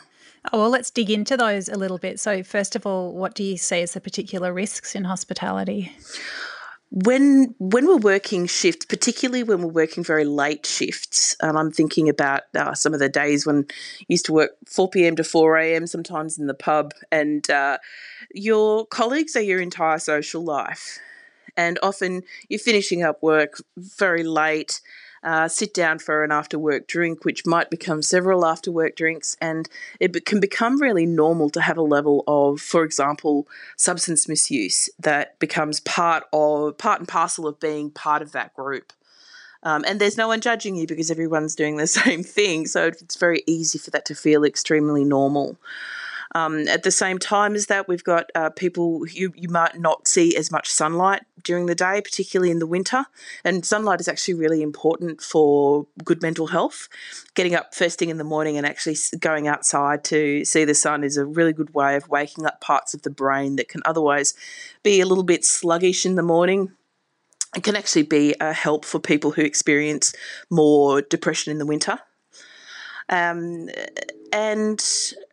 Oh, 0.52 0.60
well, 0.60 0.70
let's 0.70 0.90
dig 0.90 1.12
into 1.12 1.38
those 1.38 1.70
a 1.70 1.76
little 1.76 2.00
bit. 2.00 2.20
So, 2.20 2.42
first 2.42 2.76
of 2.76 2.86
all, 2.86 3.14
what 3.14 3.36
do 3.36 3.44
you 3.44 3.58
see 3.58 3.82
as 3.82 3.94
the 3.94 4.02
particular 4.02 4.52
risks 4.52 4.96
in 4.96 5.04
hospitality? 5.04 5.92
When 6.92 7.56
when 7.58 7.88
we're 7.88 7.96
working 7.96 8.46
shifts, 8.48 8.86
particularly 8.86 9.44
when 9.44 9.62
we're 9.62 9.70
working 9.70 10.04
very 10.04 10.26
late 10.26 10.66
shifts, 10.66 11.38
and 11.42 11.58
I'm 11.58 11.72
thinking 11.72 12.10
about 12.10 12.44
uh, 12.54 12.74
some 12.74 12.94
of 12.94 13.00
the 13.00 13.08
days 13.08 13.46
when 13.46 13.66
I 13.70 14.06
used 14.10 14.26
to 14.26 14.34
work 14.34 14.52
4 14.68 14.90
p.m. 14.90 15.16
to 15.16 15.24
4 15.24 15.58
a.m. 15.58 15.88
sometimes 15.88 16.38
in 16.38 16.48
the 16.48 16.54
pub, 16.54 16.94
and 17.10 17.50
uh, 17.50 17.78
your 18.34 18.86
colleagues 18.86 19.38
are 19.38 19.42
your 19.42 19.62
entire 19.62 20.00
social 20.00 20.44
life, 20.44 21.00
and 21.56 21.80
often 21.82 22.24
you're 22.50 22.60
finishing 22.60 23.04
up 23.04 23.24
work 23.24 23.62
very 23.78 24.24
late 24.24 24.82
uh, 25.24 25.48
sit 25.48 25.74
down 25.74 26.00
for 26.00 26.24
an 26.24 26.32
after 26.32 26.58
work 26.58 26.88
drink, 26.88 27.26
which 27.26 27.46
might 27.46 27.70
become 27.70 28.02
several 28.02 28.46
after 28.46 28.72
work 28.72 28.96
drinks. 28.96 29.38
And 29.40 29.70
it 30.00 30.26
can 30.26 30.40
become 30.40 30.82
really 30.82 31.06
normal 31.06 31.50
to 31.52 31.62
have 31.62 31.78
a 31.78 31.84
level 31.84 32.24
of, 32.28 32.60
for 32.60 32.84
example, 32.84 33.48
substance 33.78 34.28
misuse 34.28 34.90
that 35.00 35.38
becomes 35.40 35.80
part 35.82 36.24
of 36.34 36.78
part 36.78 37.00
and 37.00 37.08
parcel 37.08 37.48
of 37.48 37.60
being 37.60 37.92
part 37.92 38.22
of 38.22 38.32
that 38.32 38.54
group. 38.56 38.94
Um, 39.64 39.84
and 39.88 40.02
there's 40.02 40.18
no 40.18 40.28
one 40.28 40.42
judging 40.42 40.76
you 40.76 40.88
because 40.88 41.12
everyone's 41.12 41.56
doing 41.56 41.78
the 41.78 41.88
same 42.02 42.24
thing. 42.24 42.66
So 42.66 42.88
it's 42.88 43.18
very 43.18 43.44
easy 43.46 43.78
for 43.78 43.92
that 43.92 44.06
to 44.06 44.16
feel 44.16 44.44
extremely 44.44 45.04
normal. 45.04 45.58
Um, 46.34 46.68
at 46.68 46.84
the 46.84 46.92
same 46.92 47.18
time 47.20 47.56
as 47.56 47.66
that, 47.66 47.88
we've 47.88 48.04
got 48.04 48.32
uh, 48.36 48.50
people 48.50 49.06
you, 49.08 49.34
you 49.36 49.50
might 49.50 49.80
not 49.80 50.08
see 50.08 50.36
as 50.36 50.52
much 50.52 50.70
sunlight 50.70 51.24
during 51.44 51.66
the 51.66 51.76
day, 51.76 52.02
particularly 52.02 52.52
in 52.52 52.60
the 52.60 52.68
winter. 52.68 53.06
And 53.44 53.66
sunlight 53.66 54.00
is 54.00 54.08
actually 54.08 54.36
really 54.36 54.62
important 54.62 55.22
for 55.22 55.88
good 56.04 56.22
mental 56.22 56.48
health. 56.48 56.88
Getting 57.36 57.56
up 57.56 57.76
first 57.76 58.00
thing 58.00 58.10
in 58.10 58.18
the 58.18 58.24
morning 58.24 58.58
and 58.58 58.66
actually 58.66 58.98
going 59.20 59.48
outside 59.48 60.04
to 60.06 60.46
see 60.46 60.64
the 60.64 60.76
sun 60.76 61.04
is 61.04 61.18
a 61.18 61.26
really 61.26 61.54
good 61.54 61.74
way 61.74 61.96
of 61.96 62.10
waking 62.10 62.46
up 62.46 62.62
parts 62.62 62.94
of 62.94 63.02
the 63.02 63.10
brain 63.10 63.58
that 63.58 63.68
can 63.68 63.82
otherwise 63.86 64.34
be 64.84 65.02
a 65.02 65.06
little 65.06 65.24
bit 65.24 65.44
sluggish 65.44 66.06
in 66.06 66.16
the 66.16 66.24
morning 66.24 66.72
it 67.56 67.64
can 67.64 67.76
actually 67.76 68.04
be 68.04 68.34
a 68.40 68.54
help 68.54 68.86
for 68.86 69.00
people 69.00 69.32
who 69.32 69.42
experience 69.42 70.14
more 70.50 71.02
depression 71.02 71.52
in 71.52 71.58
the 71.58 71.66
winter. 71.66 72.00
Um, 73.12 73.70
and 74.34 74.82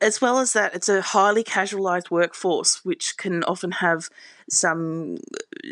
as 0.00 0.20
well 0.20 0.40
as 0.40 0.52
that, 0.54 0.74
it's 0.74 0.88
a 0.88 1.00
highly 1.00 1.44
casualised 1.44 2.10
workforce, 2.10 2.84
which 2.84 3.16
can 3.16 3.44
often 3.44 3.70
have 3.70 4.10
some 4.50 5.18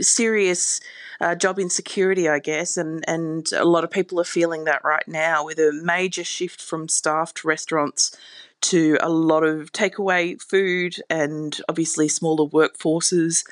serious 0.00 0.80
uh, 1.20 1.34
job 1.34 1.58
insecurity, 1.58 2.28
I 2.28 2.38
guess, 2.38 2.76
and 2.76 3.04
and 3.08 3.50
a 3.52 3.64
lot 3.64 3.82
of 3.82 3.90
people 3.90 4.20
are 4.20 4.24
feeling 4.24 4.64
that 4.64 4.84
right 4.84 5.06
now 5.08 5.44
with 5.44 5.58
a 5.58 5.72
major 5.72 6.22
shift 6.22 6.62
from 6.62 6.88
staffed 6.88 7.44
restaurants 7.44 8.16
to 8.60 8.96
a 9.00 9.08
lot 9.08 9.42
of 9.42 9.72
takeaway 9.72 10.40
food 10.40 10.96
and 11.10 11.60
obviously 11.68 12.08
smaller 12.08 12.48
workforces. 12.48 13.44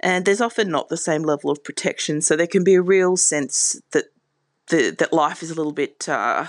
And 0.00 0.24
there's 0.24 0.40
often 0.40 0.70
not 0.70 0.90
the 0.90 0.96
same 0.96 1.22
level 1.22 1.50
of 1.50 1.64
protection, 1.64 2.20
so 2.20 2.36
there 2.36 2.46
can 2.46 2.62
be 2.62 2.74
a 2.74 2.82
real 2.82 3.16
sense 3.16 3.80
that 3.92 4.04
the, 4.68 4.90
that 4.90 5.12
life 5.12 5.42
is 5.42 5.50
a 5.50 5.54
little 5.54 5.72
bit 5.72 6.08
uh, 6.08 6.46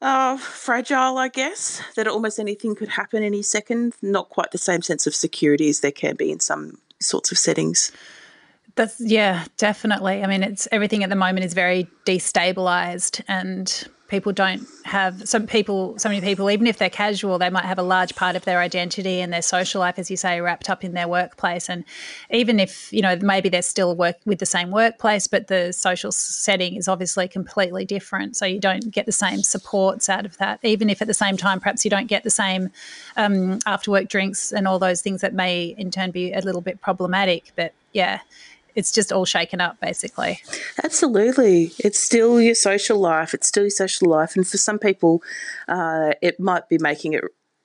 uh, 0.00 0.36
fragile, 0.36 1.18
I 1.18 1.28
guess, 1.28 1.82
that 1.96 2.06
almost 2.06 2.38
anything 2.38 2.74
could 2.74 2.88
happen 2.88 3.22
any 3.22 3.42
second. 3.42 3.94
Not 4.02 4.28
quite 4.28 4.50
the 4.52 4.58
same 4.58 4.82
sense 4.82 5.06
of 5.06 5.14
security 5.14 5.68
as 5.68 5.80
there 5.80 5.92
can 5.92 6.16
be 6.16 6.30
in 6.30 6.40
some 6.40 6.78
sorts 7.00 7.32
of 7.32 7.38
settings. 7.38 7.92
That's 8.76 9.00
yeah, 9.00 9.44
definitely. 9.56 10.22
I 10.22 10.28
mean, 10.28 10.44
it's 10.44 10.68
everything 10.70 11.02
at 11.02 11.10
the 11.10 11.16
moment 11.16 11.44
is 11.44 11.52
very 11.52 11.88
destabilized 12.06 13.22
and 13.26 13.88
people 14.08 14.32
don't 14.32 14.66
have 14.84 15.28
some 15.28 15.46
people 15.46 15.98
so 15.98 16.08
many 16.08 16.20
people 16.20 16.50
even 16.50 16.66
if 16.66 16.78
they're 16.78 16.88
casual 16.88 17.38
they 17.38 17.50
might 17.50 17.66
have 17.66 17.78
a 17.78 17.82
large 17.82 18.16
part 18.16 18.34
of 18.36 18.44
their 18.46 18.58
identity 18.58 19.20
and 19.20 19.32
their 19.32 19.42
social 19.42 19.80
life 19.80 19.98
as 19.98 20.10
you 20.10 20.16
say 20.16 20.40
wrapped 20.40 20.70
up 20.70 20.82
in 20.82 20.94
their 20.94 21.06
workplace. 21.06 21.68
And 21.68 21.84
even 22.30 22.58
if 22.58 22.92
you 22.92 23.02
know 23.02 23.16
maybe 23.16 23.48
they're 23.48 23.62
still 23.62 23.94
work 23.94 24.16
with 24.24 24.38
the 24.38 24.46
same 24.46 24.70
workplace 24.70 25.26
but 25.26 25.48
the 25.48 25.72
social 25.72 26.10
setting 26.10 26.76
is 26.76 26.88
obviously 26.88 27.28
completely 27.28 27.84
different. 27.84 28.36
So 28.36 28.46
you 28.46 28.60
don't 28.60 28.90
get 28.90 29.06
the 29.06 29.12
same 29.12 29.42
supports 29.42 30.08
out 30.08 30.24
of 30.24 30.36
that. 30.38 30.60
Even 30.62 30.88
if 30.88 31.02
at 31.02 31.08
the 31.08 31.14
same 31.14 31.36
time 31.36 31.60
perhaps 31.60 31.84
you 31.84 31.90
don't 31.90 32.06
get 32.06 32.24
the 32.24 32.30
same 32.30 32.70
um, 33.16 33.58
after 33.66 33.90
work 33.90 34.08
drinks 34.08 34.52
and 34.52 34.66
all 34.66 34.78
those 34.78 35.02
things 35.02 35.20
that 35.20 35.34
may 35.34 35.74
in 35.78 35.90
turn 35.90 36.10
be 36.10 36.32
a 36.32 36.40
little 36.40 36.62
bit 36.62 36.80
problematic. 36.80 37.52
But 37.56 37.72
yeah 37.92 38.20
it's 38.74 38.92
just 38.92 39.12
all 39.12 39.24
shaken 39.24 39.60
up 39.60 39.80
basically. 39.80 40.40
Absolutely. 40.82 41.72
It's 41.78 41.98
still 41.98 42.40
your 42.40 42.54
social 42.54 42.98
life. 42.98 43.34
It's 43.34 43.46
still 43.46 43.64
your 43.64 43.70
social 43.70 44.08
life. 44.08 44.36
And 44.36 44.46
for 44.46 44.58
some 44.58 44.78
people, 44.78 45.22
uh, 45.66 46.12
it 46.22 46.38
might 46.38 46.68
be 46.68 46.78
making 46.78 47.14
it 47.14 47.24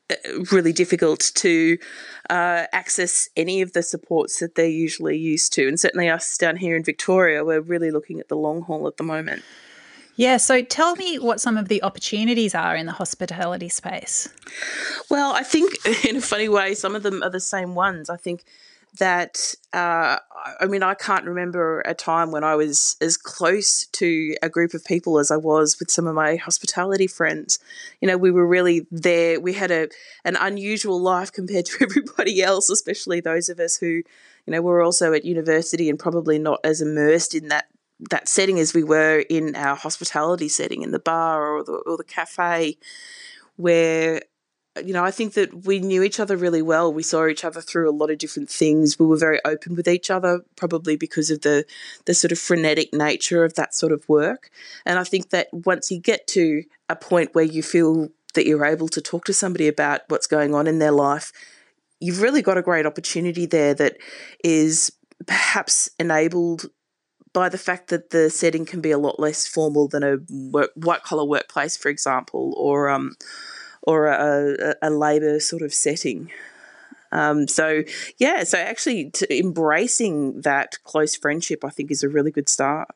uh, 0.10 0.16
really 0.52 0.74
difficult 0.74 1.32
to 1.36 1.78
uh, 2.30 2.66
access 2.74 3.30
any 3.38 3.62
of 3.62 3.74
the 3.74 3.84
supports 3.84 4.40
that 4.40 4.56
they're 4.56 4.68
usually 4.68 5.18
used 5.18 5.54
to. 5.54 5.68
And 5.68 5.80
certainly 5.80 6.10
us 6.10 6.38
down 6.38 6.58
here 6.58 6.76
in 6.76 6.84
Victoria, 6.84 7.46
we're 7.46 7.62
really 7.62 7.92
looking 7.92 8.20
at 8.20 8.28
the 8.28 8.36
long 8.36 8.62
haul 8.64 8.88
at 8.88 8.98
the 8.98 9.04
moment. 9.04 9.44
Yeah, 10.16 10.38
so 10.38 10.62
tell 10.62 10.96
me 10.96 11.18
what 11.18 11.42
some 11.42 11.58
of 11.58 11.70
the 11.70 11.82
opportunities 11.82 12.54
are 12.54 12.76
in 12.76 12.86
the 12.86 12.92
hospitality 12.92 13.70
space. 13.70 14.30
Well, 15.10 15.34
I 15.34 15.44
think 15.44 15.74
in 16.06 16.18
a 16.18 16.22
funny 16.22 16.50
way, 16.50 16.76
some 16.76 16.96
of 16.96 17.04
them 17.04 17.24
are 17.24 17.30
the 17.30 17.40
same 17.40 17.74
ones. 17.74 18.10
I 18.10 18.18
think 18.18 18.44
that 19.00 19.56
uh, 19.74 20.18
I 20.60 20.66
mean, 20.68 20.84
I 20.84 20.94
can't 20.94 21.26
remember 21.26 21.82
a 21.82 21.94
time 21.94 22.32
when 22.32 22.44
I 22.44 22.56
was 22.56 22.98
as 23.02 23.18
close 23.18 23.86
to 23.88 24.36
a 24.44 24.50
group 24.50 24.74
of 24.74 24.84
people 24.84 25.18
as 25.18 25.32
I 25.32 25.38
was 25.38 25.80
with 25.80 25.90
some 25.90 26.06
of 26.06 26.16
my 26.16 26.36
hospitality 26.36 27.08
friends. 27.08 27.60
You 28.02 28.08
know, 28.08 28.18
we 28.18 28.30
were 28.30 28.46
really 28.46 28.86
there. 28.92 29.40
We 29.40 29.54
had 29.54 29.72
a 29.72 29.88
an 30.26 30.36
unusual 30.36 31.00
life 31.02 31.32
compared 31.32 31.66
to 31.68 31.78
everybody 31.82 32.44
else, 32.44 32.70
especially 32.70 33.20
those 33.20 33.50
of 33.50 33.60
us 33.60 33.78
who, 33.78 33.88
you 33.88 34.04
know, 34.48 34.62
were 34.62 34.82
also 34.82 35.14
at 35.14 35.26
university 35.26 35.90
and 35.90 35.98
probably 35.98 36.38
not 36.38 36.60
as 36.64 36.82
immersed 36.82 37.34
in 37.34 37.48
that 37.48 37.68
that 38.10 38.28
setting 38.28 38.60
as 38.60 38.74
we 38.74 38.84
were 38.84 39.24
in 39.30 39.56
our 39.56 39.76
hospitality 39.76 40.50
setting 40.50 40.82
in 40.82 40.92
the 40.92 41.00
bar 41.00 41.48
or 41.48 41.64
the 41.64 41.74
or 41.86 41.98
the 41.98 42.04
cafe, 42.04 42.78
where 43.56 44.22
you 44.82 44.94
know, 44.94 45.04
I 45.04 45.12
think 45.12 45.34
that 45.34 45.66
we 45.66 45.80
knew 45.80 46.02
each 46.02 46.20
other 46.20 46.36
really 46.36 46.62
well. 46.62 46.92
We 46.92 47.04
saw 47.04 47.28
each 47.28 47.44
other 47.44 47.62
through 47.62 47.90
a 47.90 47.94
lot 47.94 48.10
of 48.10 48.18
different 48.18 48.50
things. 48.50 48.98
We 48.98 49.06
were 49.06 49.18
very 49.18 49.40
open 49.46 49.76
with 49.76 49.88
each 49.88 50.10
other, 50.10 50.42
probably 50.56 50.96
because 50.96 51.30
of 51.30 51.42
the 51.42 51.66
the 52.06 52.14
sort 52.14 52.32
of 52.32 52.40
frenetic 52.40 52.92
nature 52.94 53.44
of 53.44 53.54
that 53.54 53.76
sort 53.76 53.92
of 53.92 54.08
work. 54.10 54.50
And 54.86 54.98
I 54.98 55.04
think 55.04 55.30
that 55.30 55.48
once 55.54 55.92
you 55.92 56.00
get 56.00 56.26
to 56.28 56.64
a 56.90 56.96
point 56.96 57.36
where 57.36 57.44
you 57.44 57.62
feel 57.62 58.10
that 58.34 58.48
you're 58.48 58.66
able 58.66 58.90
to 58.90 59.02
talk 59.02 59.26
to 59.26 59.34
somebody 59.34 59.68
about 59.68 60.02
what's 60.08 60.26
going 60.26 60.56
on 60.56 60.66
in 60.66 60.80
their 60.80 60.92
life, 60.92 61.32
you've 62.00 62.22
really 62.22 62.42
got 62.42 62.58
a 62.58 62.64
great 62.64 62.88
opportunity 62.88 63.46
there 63.46 63.76
that 63.76 63.98
is 64.44 64.92
perhaps 65.28 65.90
enabled 66.00 66.66
by 67.32 67.48
the 67.48 67.58
fact 67.58 67.90
that 67.90 68.10
the 68.10 68.30
setting 68.30 68.66
can 68.66 68.82
be 68.82 68.92
a 68.92 68.98
lot 68.98 69.20
less 69.20 69.48
formal 69.48 69.88
than 69.88 70.04
a 70.04 70.18
work, 70.30 70.72
white 70.76 71.04
collar 71.04 71.26
workplace, 71.26 71.78
for 71.78 71.90
example, 71.90 72.54
or 72.58 72.90
um, 72.90 73.16
or 73.84 74.08
a, 74.08 74.76
a, 74.82 74.90
a 74.90 74.90
labour 74.90 75.40
sort 75.40 75.62
of 75.62 75.74
setting. 75.74 76.32
Um, 77.12 77.48
so 77.48 77.84
yeah, 78.18 78.44
so 78.44 78.58
actually 78.58 79.12
embracing 79.30 80.42
that 80.42 80.80
close 80.84 81.16
friendship, 81.16 81.64
I 81.64 81.70
think, 81.70 81.92
is 81.92 82.04
a 82.04 82.10
really 82.10 82.32
good 82.32 82.50
start. 82.50 82.90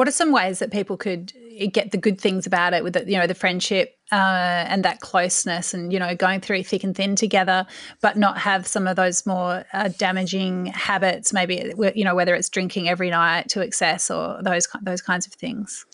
What 0.00 0.08
are 0.08 0.12
some 0.12 0.32
ways 0.32 0.60
that 0.60 0.70
people 0.70 0.96
could 0.96 1.34
get 1.72 1.90
the 1.90 1.98
good 1.98 2.18
things 2.18 2.46
about 2.46 2.72
it 2.72 2.82
with 2.82 2.94
the, 2.94 3.04
you 3.04 3.18
know 3.18 3.26
the 3.26 3.34
friendship 3.34 3.98
uh, 4.10 4.64
and 4.66 4.82
that 4.82 5.00
closeness 5.00 5.74
and 5.74 5.92
you 5.92 5.98
know 5.98 6.14
going 6.14 6.40
through 6.40 6.62
thick 6.62 6.84
and 6.84 6.96
thin 6.96 7.16
together, 7.16 7.66
but 8.00 8.16
not 8.16 8.38
have 8.38 8.66
some 8.66 8.86
of 8.86 8.96
those 8.96 9.26
more 9.26 9.66
uh, 9.74 9.90
damaging 9.98 10.64
habits, 10.68 11.34
maybe 11.34 11.74
you 11.94 12.02
know 12.02 12.14
whether 12.14 12.34
it's 12.34 12.48
drinking 12.48 12.88
every 12.88 13.10
night 13.10 13.50
to 13.50 13.60
excess 13.60 14.10
or 14.10 14.42
those 14.42 14.66
those 14.80 15.02
kinds 15.02 15.26
of 15.26 15.34
things. 15.34 15.84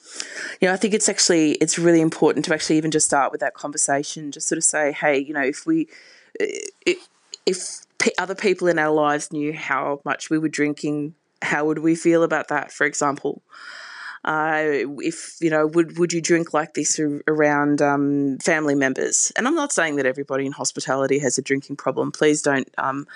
Yeah, 0.60 0.72
I 0.72 0.76
think 0.76 0.94
it's 0.94 1.08
actually 1.08 1.54
it's 1.54 1.76
really 1.76 2.00
important 2.00 2.44
to 2.44 2.54
actually 2.54 2.76
even 2.76 2.92
just 2.92 3.06
start 3.06 3.32
with 3.32 3.40
that 3.40 3.54
conversation, 3.54 4.30
just 4.30 4.46
sort 4.46 4.58
of 4.58 4.62
say, 4.62 4.92
hey, 4.92 5.18
you 5.18 5.34
know, 5.34 5.42
if 5.42 5.66
we 5.66 5.88
if 7.44 7.84
other 8.18 8.36
people 8.36 8.68
in 8.68 8.78
our 8.78 8.94
lives 8.94 9.32
knew 9.32 9.52
how 9.52 10.00
much 10.04 10.30
we 10.30 10.38
were 10.38 10.48
drinking, 10.48 11.16
how 11.42 11.64
would 11.64 11.80
we 11.80 11.96
feel 11.96 12.22
about 12.22 12.46
that? 12.46 12.70
For 12.70 12.86
example. 12.86 13.42
Uh, 14.26 14.85
if 14.99 15.37
you 15.40 15.49
know, 15.49 15.68
would 15.68 15.99
would 15.99 16.12
you 16.12 16.21
drink 16.21 16.52
like 16.52 16.75
this 16.75 16.99
around 17.28 17.80
um, 17.80 18.38
family 18.38 18.75
members? 18.75 19.33
And 19.37 19.47
I'm 19.47 19.54
not 19.54 19.73
saying 19.73 19.97
that 19.97 20.06
everybody 20.06 20.45
in 20.45 20.52
hospitality 20.52 21.21
has 21.21 21.38
a 21.38 21.42
drinking 21.42 21.76
problem. 21.76 22.11
Please 22.11 22.42
don't 22.42 22.68
um, 22.76 23.06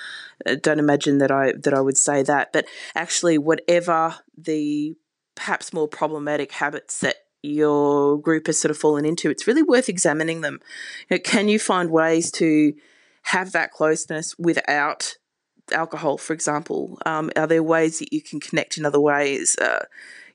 uh, 0.46 0.54
don't 0.54 0.78
imagine 0.78 1.18
that 1.18 1.32
I 1.32 1.52
that 1.52 1.74
I 1.74 1.80
would 1.80 1.98
say 1.98 2.22
that. 2.22 2.52
But 2.52 2.66
actually, 2.94 3.38
whatever 3.38 4.14
the 4.38 4.94
perhaps 5.34 5.72
more 5.72 5.88
problematic 5.88 6.52
habits 6.52 7.00
that 7.00 7.16
your 7.42 8.20
group 8.20 8.46
has 8.46 8.60
sort 8.60 8.70
of 8.70 8.78
fallen 8.78 9.04
into, 9.04 9.30
it's 9.30 9.48
really 9.48 9.64
worth 9.64 9.88
examining 9.88 10.42
them. 10.42 10.60
You 11.08 11.16
know, 11.16 11.22
can 11.24 11.48
you 11.48 11.58
find 11.58 11.90
ways 11.90 12.30
to 12.32 12.72
have 13.22 13.50
that 13.50 13.72
closeness 13.72 14.38
without 14.38 15.16
alcohol, 15.72 16.18
for 16.18 16.34
example? 16.34 16.98
Um, 17.04 17.32
are 17.34 17.48
there 17.48 17.64
ways 17.64 17.98
that 17.98 18.12
you 18.12 18.22
can 18.22 18.38
connect 18.38 18.78
in 18.78 18.86
other 18.86 19.00
ways? 19.00 19.56
Uh, 19.56 19.86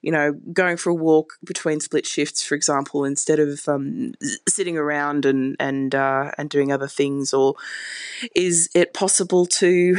you 0.05 0.11
know, 0.11 0.33
going 0.53 0.77
for 0.77 0.91
a 0.91 0.93
walk 0.93 1.33
between 1.43 1.79
split 1.79 2.05
shifts, 2.05 2.43
for 2.43 2.53
example, 2.53 3.05
instead 3.05 3.39
of 3.39 3.67
um, 3.67 4.13
sitting 4.47 4.77
around 4.77 5.25
and 5.25 5.55
and 5.59 5.95
uh, 5.95 6.29
and 6.37 6.47
doing 6.47 6.71
other 6.71 6.87
things, 6.87 7.33
or 7.33 7.55
is 8.35 8.69
it 8.75 8.93
possible 8.93 9.47
to 9.47 9.97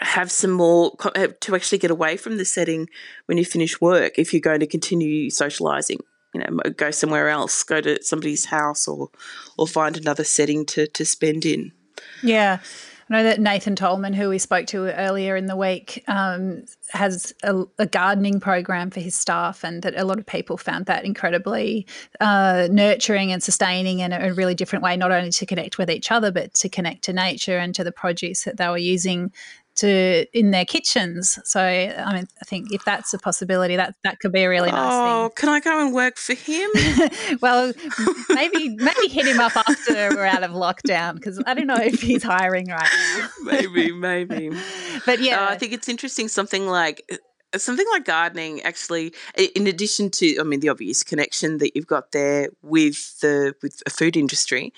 have 0.00 0.30
some 0.30 0.50
more 0.50 0.94
uh, 1.14 1.28
to 1.40 1.56
actually 1.56 1.78
get 1.78 1.90
away 1.90 2.18
from 2.18 2.36
the 2.36 2.44
setting 2.44 2.90
when 3.24 3.38
you 3.38 3.46
finish 3.46 3.80
work 3.80 4.18
if 4.18 4.34
you're 4.34 4.40
going 4.40 4.60
to 4.60 4.66
continue 4.66 5.30
socializing? 5.30 6.00
You 6.34 6.42
know, 6.42 6.70
go 6.76 6.90
somewhere 6.90 7.30
else, 7.30 7.62
go 7.62 7.80
to 7.80 8.02
somebody's 8.02 8.44
house, 8.44 8.86
or 8.86 9.08
or 9.56 9.66
find 9.66 9.96
another 9.96 10.24
setting 10.24 10.66
to 10.66 10.86
to 10.86 11.06
spend 11.06 11.46
in. 11.46 11.72
Yeah. 12.22 12.58
I 13.08 13.14
know 13.14 13.22
that 13.22 13.38
Nathan 13.38 13.76
Toleman, 13.76 14.14
who 14.14 14.28
we 14.28 14.38
spoke 14.38 14.66
to 14.68 14.92
earlier 14.92 15.36
in 15.36 15.46
the 15.46 15.54
week, 15.54 16.02
um, 16.08 16.64
has 16.90 17.32
a, 17.44 17.62
a, 17.78 17.86
gardening 17.86 18.40
program 18.40 18.90
for 18.90 18.98
his 18.98 19.14
staff, 19.14 19.62
and 19.62 19.82
that 19.82 19.96
a 19.96 20.04
lot 20.04 20.18
of 20.18 20.26
people 20.26 20.56
found 20.56 20.86
that 20.86 21.04
incredibly 21.04 21.86
uh, 22.18 22.66
nurturing 22.68 23.30
and 23.30 23.44
sustaining 23.44 24.00
in 24.00 24.12
a, 24.12 24.30
a, 24.30 24.32
really 24.32 24.56
different 24.56 24.82
way, 24.82 24.96
not 24.96 25.12
only 25.12 25.30
to 25.30 25.46
connect 25.46 25.78
with 25.78 25.88
each 25.88 26.10
other, 26.10 26.32
but 26.32 26.52
to 26.54 26.68
connect 26.68 27.04
to 27.04 27.12
nature 27.12 27.58
and 27.58 27.76
to 27.76 27.84
the 27.84 27.92
produce 27.92 28.42
that 28.42 28.56
they 28.56 28.68
were 28.68 28.76
using 28.76 29.32
to 29.76 30.26
in 30.38 30.50
their 30.50 30.64
kitchens. 30.64 31.38
So 31.44 31.60
I 31.60 32.14
mean, 32.14 32.26
I 32.40 32.44
think 32.44 32.72
if 32.72 32.84
that's 32.84 33.14
a 33.14 33.18
possibility, 33.18 33.76
that 33.76 33.94
that 34.04 34.20
could 34.20 34.32
be 34.32 34.42
a 34.42 34.48
really 34.48 34.70
nice 34.70 34.92
oh, 34.92 35.28
thing. 35.28 35.34
can 35.36 35.48
I 35.48 35.60
go 35.60 35.84
and 35.84 35.94
work 35.94 36.16
for 36.16 36.34
him? 36.34 36.70
well, 37.40 37.72
maybe 38.30 38.70
maybe 38.76 39.08
hit 39.08 39.26
him 39.26 39.40
up 39.40 39.56
after 39.56 40.10
we're 40.14 40.26
out 40.26 40.42
of 40.42 40.52
lockdown 40.52 41.14
because 41.14 41.42
I 41.46 41.54
don't 41.54 41.66
know 41.66 41.76
if 41.76 42.00
he's 42.00 42.22
hiring 42.22 42.68
right 42.68 42.90
now. 43.18 43.28
maybe, 43.44 43.92
maybe. 43.92 44.50
But 45.04 45.20
yeah, 45.20 45.44
uh, 45.44 45.50
I 45.50 45.58
think 45.58 45.72
it's 45.72 45.88
interesting. 45.88 46.28
Something 46.28 46.66
like 46.66 47.04
something 47.58 47.86
like 47.92 48.04
gardening 48.04 48.62
actually 48.62 49.12
in 49.54 49.66
addition 49.66 50.10
to 50.10 50.38
i 50.40 50.42
mean 50.42 50.60
the 50.60 50.68
obvious 50.68 51.02
connection 51.02 51.58
that 51.58 51.74
you've 51.74 51.86
got 51.86 52.12
there 52.12 52.48
with 52.62 53.18
the 53.20 53.54
with 53.62 53.78
the 53.84 53.90
food 53.90 54.16
industry 54.16 54.72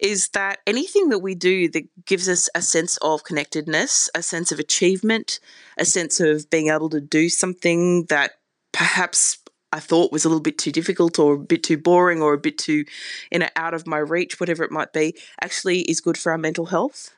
is 0.00 0.28
that 0.28 0.60
anything 0.66 1.08
that 1.08 1.20
we 1.20 1.34
do 1.34 1.68
that 1.68 1.84
gives 2.06 2.28
us 2.28 2.48
a 2.54 2.62
sense 2.62 2.96
of 2.98 3.24
connectedness 3.24 4.08
a 4.14 4.22
sense 4.22 4.52
of 4.52 4.58
achievement 4.58 5.40
a 5.78 5.84
sense 5.84 6.20
of 6.20 6.48
being 6.50 6.68
able 6.68 6.88
to 6.88 7.00
do 7.00 7.28
something 7.28 8.04
that 8.06 8.32
perhaps 8.72 9.38
I 9.72 9.80
thought 9.80 10.12
was 10.12 10.24
a 10.24 10.28
little 10.28 10.40
bit 10.40 10.56
too 10.56 10.70
difficult 10.70 11.18
or 11.18 11.34
a 11.34 11.38
bit 11.38 11.64
too 11.64 11.76
boring 11.76 12.22
or 12.22 12.32
a 12.32 12.38
bit 12.38 12.58
too, 12.58 12.84
you 13.32 13.40
know, 13.40 13.48
out 13.56 13.74
of 13.74 13.88
my 13.88 13.98
reach, 13.98 14.38
whatever 14.38 14.62
it 14.62 14.70
might 14.70 14.92
be, 14.92 15.16
actually 15.42 15.80
is 15.80 16.00
good 16.00 16.16
for 16.16 16.30
our 16.30 16.38
mental 16.38 16.66
health 16.66 17.10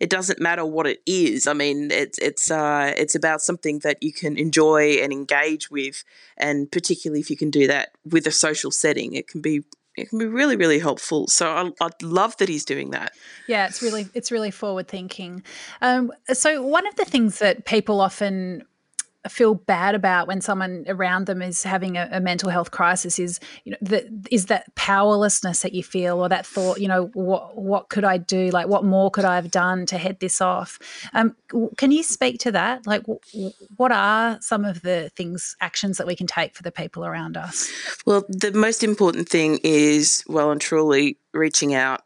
it 0.00 0.08
doesn't 0.08 0.40
matter 0.40 0.64
what 0.64 0.86
it 0.86 1.02
is. 1.06 1.46
I 1.46 1.52
mean, 1.52 1.90
it's 1.90 2.18
it's 2.18 2.50
uh, 2.50 2.94
it's 2.96 3.14
about 3.14 3.42
something 3.42 3.80
that 3.80 4.02
you 4.02 4.12
can 4.12 4.38
enjoy 4.38 4.94
and 5.02 5.12
engage 5.12 5.70
with, 5.70 6.02
and 6.38 6.72
particularly 6.72 7.20
if 7.20 7.30
you 7.30 7.36
can 7.36 7.50
do 7.50 7.66
that 7.66 7.90
with 8.04 8.26
a 8.26 8.32
social 8.32 8.70
setting, 8.70 9.12
it 9.12 9.28
can 9.28 9.42
be 9.42 9.62
it 9.96 10.08
can 10.08 10.18
be 10.18 10.26
really 10.26 10.56
really 10.56 10.78
helpful. 10.78 11.26
So 11.28 11.50
I, 11.50 11.70
I 11.84 11.90
love 12.02 12.36
that 12.38 12.48
he's 12.48 12.64
doing 12.64 12.90
that. 12.90 13.12
Yeah 13.46 13.66
it's 13.66 13.82
really 13.82 14.08
it's 14.14 14.32
really 14.32 14.50
forward 14.50 14.88
thinking. 14.88 15.42
Um, 15.82 16.12
so 16.32 16.62
one 16.62 16.86
of 16.86 16.96
the 16.96 17.04
things 17.04 17.38
that 17.40 17.66
people 17.66 18.00
often 18.00 18.64
feel 19.28 19.54
bad 19.54 19.94
about 19.94 20.26
when 20.26 20.40
someone 20.40 20.84
around 20.88 21.26
them 21.26 21.42
is 21.42 21.62
having 21.62 21.96
a, 21.96 22.08
a, 22.10 22.20
mental 22.20 22.48
health 22.48 22.70
crisis 22.70 23.18
is 23.18 23.38
you 23.64 23.72
know 23.72 23.78
that 23.82 24.06
is 24.30 24.46
that 24.46 24.74
powerlessness 24.76 25.60
that 25.60 25.74
you 25.74 25.82
feel 25.82 26.18
or 26.18 26.28
that 26.28 26.46
thought 26.46 26.80
you 26.80 26.88
know 26.88 27.10
what 27.12 27.56
what 27.56 27.88
could 27.90 28.04
I 28.04 28.16
do? 28.16 28.50
Like 28.50 28.66
what 28.68 28.84
more 28.84 29.10
could 29.10 29.26
I 29.26 29.34
have 29.34 29.50
done 29.50 29.84
to 29.86 29.98
head 29.98 30.20
this 30.20 30.40
off? 30.40 30.78
Um, 31.12 31.36
can 31.76 31.90
you 31.90 32.02
speak 32.02 32.38
to 32.40 32.52
that? 32.52 32.86
Like 32.86 33.02
w- 33.02 33.52
what 33.76 33.92
are 33.92 34.38
some 34.40 34.64
of 34.64 34.82
the 34.82 35.10
things 35.14 35.54
actions 35.60 35.98
that 35.98 36.06
we 36.06 36.16
can 36.16 36.26
take 36.26 36.54
for 36.54 36.62
the 36.62 36.72
people 36.72 37.04
around 37.04 37.36
us? 37.36 37.70
Well 38.06 38.24
the 38.28 38.52
most 38.52 38.82
important 38.82 39.28
thing 39.28 39.58
is 39.62 40.24
well 40.28 40.50
and 40.50 40.60
truly 40.60 41.18
reaching 41.32 41.74
out. 41.74 42.02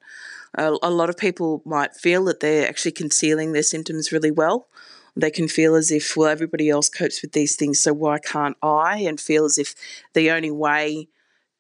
A, 0.56 0.76
a 0.83 0.90
lot 0.90 1.11
of 1.11 1.16
people 1.16 1.62
might 1.64 1.94
feel 1.94 2.25
that 2.25 2.40
they're 2.40 2.68
actually 2.68 2.92
concealing 2.92 3.52
their 3.52 3.62
symptoms 3.62 4.11
really 4.11 4.30
well 4.30 4.68
they 5.16 5.30
can 5.30 5.49
feel 5.49 5.75
as 5.75 5.90
if, 5.90 6.16
well, 6.16 6.28
everybody 6.28 6.68
else 6.68 6.88
copes 6.88 7.23
with 7.23 7.33
these 7.33 7.56
things, 7.56 7.78
so 7.78 7.92
why 7.92 8.18
can't 8.18 8.56
I? 8.62 8.99
And 8.99 9.21
feel 9.21 9.44
as 9.44 9.59
if 9.59 9.75
the 10.12 10.30
only 10.30 10.50
way 10.50 11.09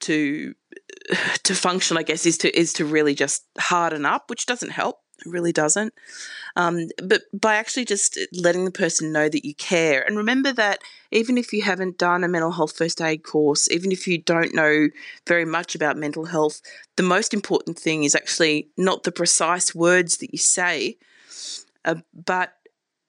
to 0.00 0.54
to 1.42 1.54
function, 1.54 1.96
I 1.96 2.02
guess, 2.02 2.26
is 2.26 2.38
to 2.38 2.58
is 2.58 2.72
to 2.74 2.84
really 2.84 3.14
just 3.14 3.44
harden 3.58 4.06
up, 4.06 4.30
which 4.30 4.46
doesn't 4.46 4.70
help. 4.70 5.00
It 5.24 5.30
really 5.30 5.52
doesn't. 5.52 5.94
Um, 6.56 6.88
but 7.02 7.22
by 7.32 7.54
actually 7.54 7.84
just 7.84 8.18
letting 8.32 8.64
the 8.64 8.70
person 8.72 9.12
know 9.12 9.28
that 9.28 9.44
you 9.44 9.54
care, 9.54 10.02
and 10.02 10.16
remember 10.16 10.52
that 10.52 10.80
even 11.12 11.38
if 11.38 11.52
you 11.52 11.62
haven't 11.62 11.98
done 11.98 12.24
a 12.24 12.28
mental 12.28 12.50
health 12.50 12.76
first 12.76 13.00
aid 13.00 13.22
course, 13.22 13.70
even 13.70 13.92
if 13.92 14.08
you 14.08 14.18
don't 14.18 14.54
know 14.54 14.88
very 15.26 15.44
much 15.44 15.74
about 15.74 15.96
mental 15.96 16.26
health, 16.26 16.60
the 16.96 17.02
most 17.02 17.32
important 17.32 17.78
thing 17.78 18.02
is 18.02 18.14
actually 18.14 18.68
not 18.76 19.04
the 19.04 19.12
precise 19.12 19.74
words 19.74 20.18
that 20.18 20.32
you 20.32 20.38
say, 20.38 20.98
uh, 21.84 21.96
but 22.12 22.54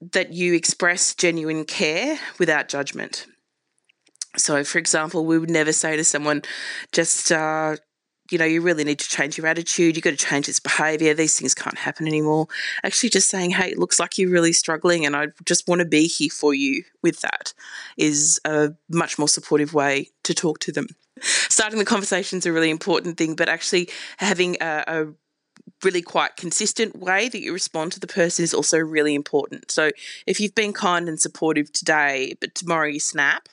that 0.01 0.33
you 0.33 0.53
express 0.53 1.15
genuine 1.15 1.65
care 1.65 2.19
without 2.39 2.67
judgment. 2.67 3.25
So, 4.37 4.63
for 4.63 4.77
example, 4.77 5.25
we 5.25 5.39
would 5.39 5.49
never 5.49 5.71
say 5.71 5.95
to 5.95 6.03
someone, 6.03 6.41
just, 6.91 7.31
uh, 7.31 7.77
you 8.31 8.37
know, 8.37 8.45
you 8.45 8.61
really 8.61 8.83
need 8.83 8.99
to 8.99 9.07
change 9.07 9.37
your 9.37 9.47
attitude, 9.47 9.95
you've 9.95 10.03
got 10.03 10.11
to 10.11 10.17
change 10.17 10.49
its 10.49 10.59
behavior, 10.59 11.13
these 11.13 11.39
things 11.39 11.53
can't 11.53 11.77
happen 11.77 12.07
anymore. 12.07 12.47
Actually, 12.83 13.09
just 13.09 13.29
saying, 13.29 13.51
hey, 13.51 13.69
it 13.69 13.77
looks 13.77 13.99
like 13.99 14.17
you're 14.17 14.31
really 14.31 14.51
struggling 14.51 15.05
and 15.05 15.15
I 15.15 15.27
just 15.45 15.67
want 15.67 15.79
to 15.79 15.85
be 15.85 16.07
here 16.07 16.29
for 16.29 16.53
you 16.53 16.83
with 17.01 17.21
that 17.21 17.53
is 17.97 18.41
a 18.45 18.73
much 18.89 19.17
more 19.17 19.29
supportive 19.29 19.73
way 19.73 20.09
to 20.23 20.34
talk 20.34 20.60
to 20.60 20.71
them. 20.71 20.88
Starting 21.21 21.79
the 21.79 21.86
conversation 21.86 22.39
is 22.39 22.45
a 22.45 22.51
really 22.51 22.69
important 22.69 23.17
thing, 23.17 23.36
but 23.36 23.47
actually 23.47 23.89
having 24.17 24.58
a, 24.60 24.84
a 24.88 25.05
really 25.84 26.01
quite 26.01 26.36
consistent 26.36 26.97
way 26.97 27.30
that 27.30 27.41
you 27.41 27.54
respond 27.54 27.91
to 27.91 27.99
the 27.99 28.08
person 28.08 28.43
is 28.43 28.54
also 28.54 28.78
really 28.78 29.15
important. 29.15 29.71
So 29.71 29.91
if 30.25 30.39
you've 30.39 30.56
been 30.56 30.73
kind 30.73 31.08
and 31.08 31.19
supportive 31.19 31.71
today, 31.71 32.36
but 32.39 32.56
tomorrow 32.56 32.88
you 32.88 32.99
snap, 32.99 33.49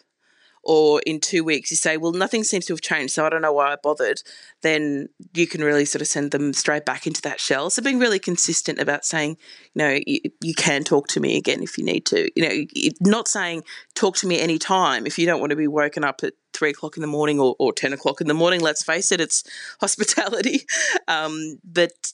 or 0.64 1.00
in 1.04 1.18
two 1.18 1.42
weeks 1.42 1.70
you 1.70 1.76
say, 1.76 1.96
well, 1.96 2.12
nothing 2.12 2.44
seems 2.44 2.66
to 2.66 2.72
have 2.72 2.80
changed, 2.80 3.14
so 3.14 3.26
I 3.26 3.28
don't 3.28 3.42
know 3.42 3.52
why 3.52 3.72
I 3.72 3.76
bothered, 3.82 4.22
then 4.62 5.08
you 5.34 5.46
can 5.46 5.62
really 5.62 5.84
sort 5.84 6.02
of 6.02 6.08
send 6.08 6.30
them 6.30 6.52
straight 6.52 6.84
back 6.84 7.06
into 7.06 7.20
that 7.22 7.40
shell. 7.40 7.68
So 7.70 7.82
being 7.82 7.98
really 7.98 8.20
consistent 8.20 8.78
about 8.78 9.04
saying, 9.04 9.38
you 9.74 9.78
know, 9.78 9.98
you, 10.06 10.20
you 10.40 10.54
can 10.54 10.84
talk 10.84 11.08
to 11.08 11.20
me 11.20 11.36
again 11.36 11.62
if 11.62 11.78
you 11.78 11.84
need 11.84 12.06
to. 12.06 12.30
You 12.36 12.48
know, 12.48 12.92
not 13.00 13.26
saying 13.26 13.64
talk 13.94 14.16
to 14.18 14.28
me 14.28 14.40
anytime 14.40 15.06
if 15.06 15.18
you 15.18 15.26
don't 15.26 15.40
want 15.40 15.50
to 15.50 15.56
be 15.56 15.66
woken 15.66 16.04
up 16.04 16.20
at 16.22 16.34
three 16.62 16.70
o'clock 16.70 16.96
in 16.96 17.00
the 17.00 17.08
morning 17.08 17.40
or, 17.40 17.56
or 17.58 17.72
10 17.72 17.92
o'clock 17.92 18.20
in 18.20 18.28
the 18.28 18.34
morning. 18.34 18.60
Let's 18.60 18.84
face 18.84 19.10
it, 19.10 19.20
it's 19.20 19.42
hospitality. 19.80 20.60
Um, 21.08 21.58
but 21.64 22.12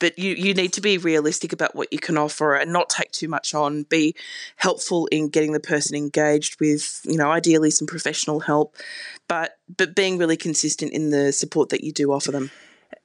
but 0.00 0.18
you, 0.18 0.34
you 0.34 0.52
need 0.52 0.72
to 0.72 0.80
be 0.80 0.98
realistic 0.98 1.52
about 1.52 1.76
what 1.76 1.92
you 1.92 2.00
can 2.00 2.18
offer 2.18 2.56
and 2.56 2.72
not 2.72 2.90
take 2.90 3.12
too 3.12 3.28
much 3.28 3.54
on. 3.54 3.84
Be 3.84 4.16
helpful 4.56 5.06
in 5.12 5.28
getting 5.28 5.52
the 5.52 5.60
person 5.60 5.94
engaged 5.94 6.58
with, 6.58 7.02
you 7.04 7.16
know, 7.16 7.30
ideally 7.30 7.70
some 7.70 7.86
professional 7.86 8.40
help, 8.40 8.74
but 9.28 9.58
but 9.76 9.94
being 9.94 10.18
really 10.18 10.36
consistent 10.36 10.90
in 10.90 11.10
the 11.10 11.32
support 11.32 11.68
that 11.68 11.84
you 11.84 11.92
do 11.92 12.10
offer 12.10 12.32
them. 12.32 12.50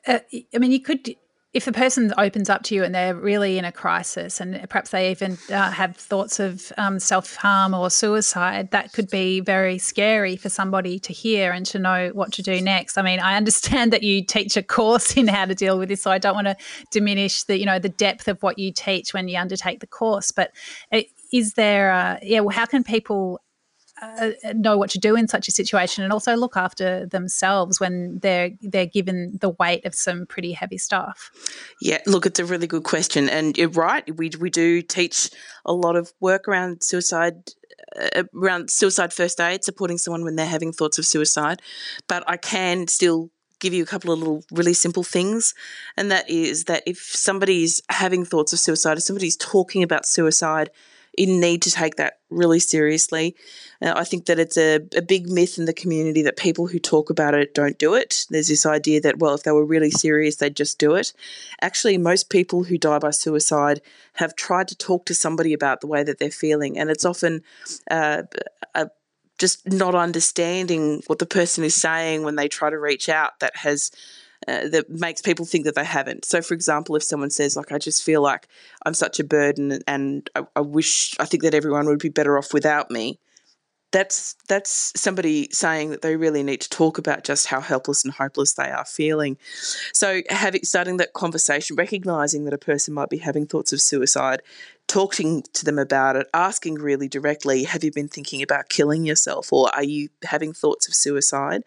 Uh, 0.08 0.20
I 0.56 0.58
mean, 0.58 0.72
you 0.72 0.80
could 0.80 1.16
if 1.54 1.68
a 1.68 1.72
person 1.72 2.12
opens 2.18 2.50
up 2.50 2.64
to 2.64 2.76
you 2.76 2.84
and 2.84 2.96
they're 2.96 3.14
really 3.14 3.60
in 3.60 3.66
a 3.66 3.72
crisis 3.72 4.42
and 4.42 4.68
perhaps 4.70 4.90
they 4.90 5.12
even 5.12 5.38
uh, 5.52 5.70
have 5.70 5.96
thoughts 5.96 6.40
of 6.40 6.72
um, 6.78 7.00
self 7.00 7.36
harm 7.36 7.76
or 7.76 7.92
suicide, 7.92 8.72
that 8.72 8.92
could 8.92 9.10
be 9.10 9.40
very 9.40 9.78
scary 9.78 10.36
for 10.36 10.50
somebody 10.50 10.98
to 10.98 11.14
hear 11.14 11.52
and 11.52 11.66
to 11.68 11.78
know 11.78 12.10
what 12.14 12.34
to 12.34 12.42
do 12.42 12.60
next. 12.60 12.98
I 12.98 13.04
mean, 13.04 13.20
I 13.20 13.38
understand 13.38 13.94
that 13.94 14.02
you 14.02 14.24
teach 14.24 14.58
a 14.58 14.64
course 14.64 15.16
in 15.16 15.28
how 15.28 15.46
to 15.46 15.54
deal 15.54 15.78
with 15.78 15.90
this, 15.90 16.02
so 16.02 16.10
I 16.10 16.18
don't 16.18 16.36
want 16.36 16.48
to 16.48 16.58
diminish 16.90 17.44
the 17.44 17.60
you 17.60 17.66
know 17.66 17.78
the 17.78 17.90
depth 17.90 18.28
of 18.28 18.42
what 18.42 18.58
you 18.58 18.72
teach 18.72 19.14
when 19.14 19.28
you 19.28 19.38
undertake 19.38 19.80
the 19.80 19.88
course. 19.88 20.32
But 20.32 20.52
uh, 20.92 21.02
is 21.32 21.54
there, 21.54 21.92
uh, 21.92 22.18
yeah, 22.24 22.40
well, 22.40 22.56
how 22.56 22.66
can 22.66 22.84
people 22.84 23.42
uh, 24.20 24.54
know 24.54 24.78
what 24.78 24.90
to 24.92 25.00
do 25.00 25.16
in 25.16 25.28
such 25.28 25.48
a 25.48 25.52
situation 25.52 26.04
and 26.04 26.12
also 26.12 26.36
look 26.36 26.58
after 26.58 27.06
themselves 27.06 27.80
when 27.80 28.20
they're 28.20 28.52
they're 28.62 28.86
given 28.86 29.38
the 29.42 29.50
weight 29.50 29.86
of 29.86 29.96
some 29.96 30.26
pretty 30.26 30.52
heavy 30.52 30.78
stuff. 30.78 31.32
Yeah 31.82 32.00
look 32.06 32.26
it's 32.26 32.40
a 32.40 32.46
really 32.46 32.68
good 32.68 32.84
question. 32.84 33.30
And 33.30 33.58
you're 33.58 33.70
right 33.70 34.04
we, 34.18 34.32
we 34.40 34.50
do 34.50 34.82
teach 34.82 35.30
a 35.66 35.74
lot 35.74 35.96
of 35.96 36.14
work 36.20 36.48
around 36.48 36.84
suicide 36.84 37.52
uh, 38.00 38.24
around 38.36 38.70
suicide 38.70 39.14
first 39.14 39.40
aid 39.40 39.64
supporting 39.64 39.98
someone 39.98 40.24
when 40.24 40.36
they're 40.36 40.46
having 40.46 40.72
thoughts 40.72 40.98
of 40.98 41.06
suicide. 41.06 41.62
But 42.08 42.24
i 42.28 42.38
can 42.38 42.88
still 42.88 43.30
give 43.60 43.74
you 43.74 43.82
a 43.82 43.88
couple 43.88 44.12
of 44.12 44.20
little 44.20 44.44
really 44.52 44.74
simple 44.74 45.04
things 45.04 45.56
and 45.96 46.12
that 46.12 46.30
is 46.30 46.66
that 46.66 46.84
if 46.86 46.98
somebody's 46.98 47.82
having 47.90 48.26
thoughts 48.26 48.52
of 48.52 48.60
suicide 48.60 48.98
if 48.98 49.04
somebody's 49.04 49.38
talking 49.38 49.82
about 49.82 50.06
suicide 50.06 50.70
you 51.18 51.28
need 51.28 51.62
to 51.62 51.72
take 51.72 51.96
that 51.96 52.20
really 52.30 52.60
seriously. 52.60 53.36
Uh, 53.82 53.94
I 53.96 54.04
think 54.04 54.26
that 54.26 54.40
it's 54.40 54.58
a, 54.58 54.76
a 54.96 55.02
big 55.02 55.30
myth 55.30 55.58
in 55.58 55.66
the 55.66 55.74
community 55.74 56.22
that 56.24 56.38
people 56.38 56.68
who 56.68 56.80
talk 56.80 57.10
about 57.10 57.34
it 57.34 57.54
don't 57.54 57.78
do 57.78 57.94
it. 57.94 58.26
There's 58.30 58.48
this 58.48 58.66
idea 58.66 59.02
that, 59.02 59.20
well, 59.20 59.36
if 59.36 59.44
they 59.44 59.52
were 59.52 59.66
really 59.66 59.92
serious, 59.92 60.38
they'd 60.38 60.56
just 60.56 60.80
do 60.80 60.96
it. 60.96 61.14
Actually, 61.62 61.98
most 61.98 62.30
people 62.30 62.64
who 62.64 62.78
die 62.78 63.00
by 63.00 63.12
suicide 63.12 63.82
have 64.14 64.36
tried 64.36 64.68
to 64.70 64.78
talk 64.78 65.06
to 65.06 65.16
somebody 65.16 65.54
about 65.54 65.82
the 65.82 65.88
way 65.88 66.04
that 66.04 66.20
they're 66.20 66.32
feeling, 66.32 66.78
and 66.78 66.90
it's 66.90 67.06
often 67.06 67.44
uh, 67.92 68.24
a 68.74 68.90
just 69.40 69.68
not 69.68 69.96
understanding 69.96 71.02
what 71.08 71.20
the 71.20 71.26
person 71.26 71.64
is 71.64 71.76
saying 71.76 72.24
when 72.24 72.36
they 72.36 72.48
try 72.48 72.70
to 72.70 72.80
reach 72.80 73.10
out 73.10 73.40
that 73.40 73.56
has 73.58 73.92
uh, 74.48 74.68
that 74.70 74.90
makes 74.90 75.22
people 75.22 75.46
think 75.46 75.66
that 75.66 75.76
they 75.76 75.86
haven't. 75.86 76.26
So, 76.26 76.42
for 76.42 76.54
example, 76.54 76.96
if 76.96 77.04
someone 77.04 77.30
says, 77.30 77.56
like, 77.56 77.72
I 77.72 77.78
just 77.78 78.04
feel 78.04 78.22
like 78.22 78.48
I'm 78.86 78.94
such 78.94 79.20
a 79.20 79.24
burden 79.24 79.80
and 79.88 80.30
I, 80.36 80.44
I 80.56 80.62
wish, 80.62 81.16
I 81.20 81.26
think 81.26 81.44
that 81.44 81.54
everyone 81.54 81.86
would 81.88 82.00
be 82.00 82.10
better 82.10 82.38
off 82.38 82.54
without 82.54 82.92
me, 82.92 83.20
that's 83.94 84.36
that's 84.50 84.92
somebody 85.00 85.48
saying 85.52 85.92
that 85.92 86.02
they 86.02 86.16
really 86.16 86.42
need 86.42 86.60
to 86.62 86.70
talk 86.70 86.98
about 86.98 87.24
just 87.24 87.46
how 87.46 87.62
helpless 87.62 88.04
and 88.04 88.12
hopeless 88.12 88.54
they 88.54 88.70
are 88.72 88.86
feeling. 88.86 89.38
So 89.94 90.22
having 90.30 90.64
starting 90.64 90.98
that 90.98 91.14
conversation, 91.14 91.76
recognizing 91.76 92.46
that 92.46 92.56
a 92.56 92.58
person 92.58 92.96
might 92.96 93.10
be 93.10 93.20
having 93.20 93.46
thoughts 93.46 93.72
of 93.72 93.80
suicide, 93.80 94.42
talking 94.94 95.42
to 95.54 95.66
them 95.66 95.80
about 95.80 96.16
it, 96.16 96.28
asking 96.36 96.76
really 96.76 97.08
directly, 97.08 97.64
have 97.64 97.84
you 97.84 97.92
been 97.92 98.08
thinking 98.08 98.44
about 98.44 98.70
killing 98.70 99.04
yourself 99.04 99.52
or 99.52 99.74
are 99.74 99.84
you 99.84 100.08
having 100.24 100.54
thoughts 100.54 100.88
of 100.88 100.94
suicide? 100.94 101.64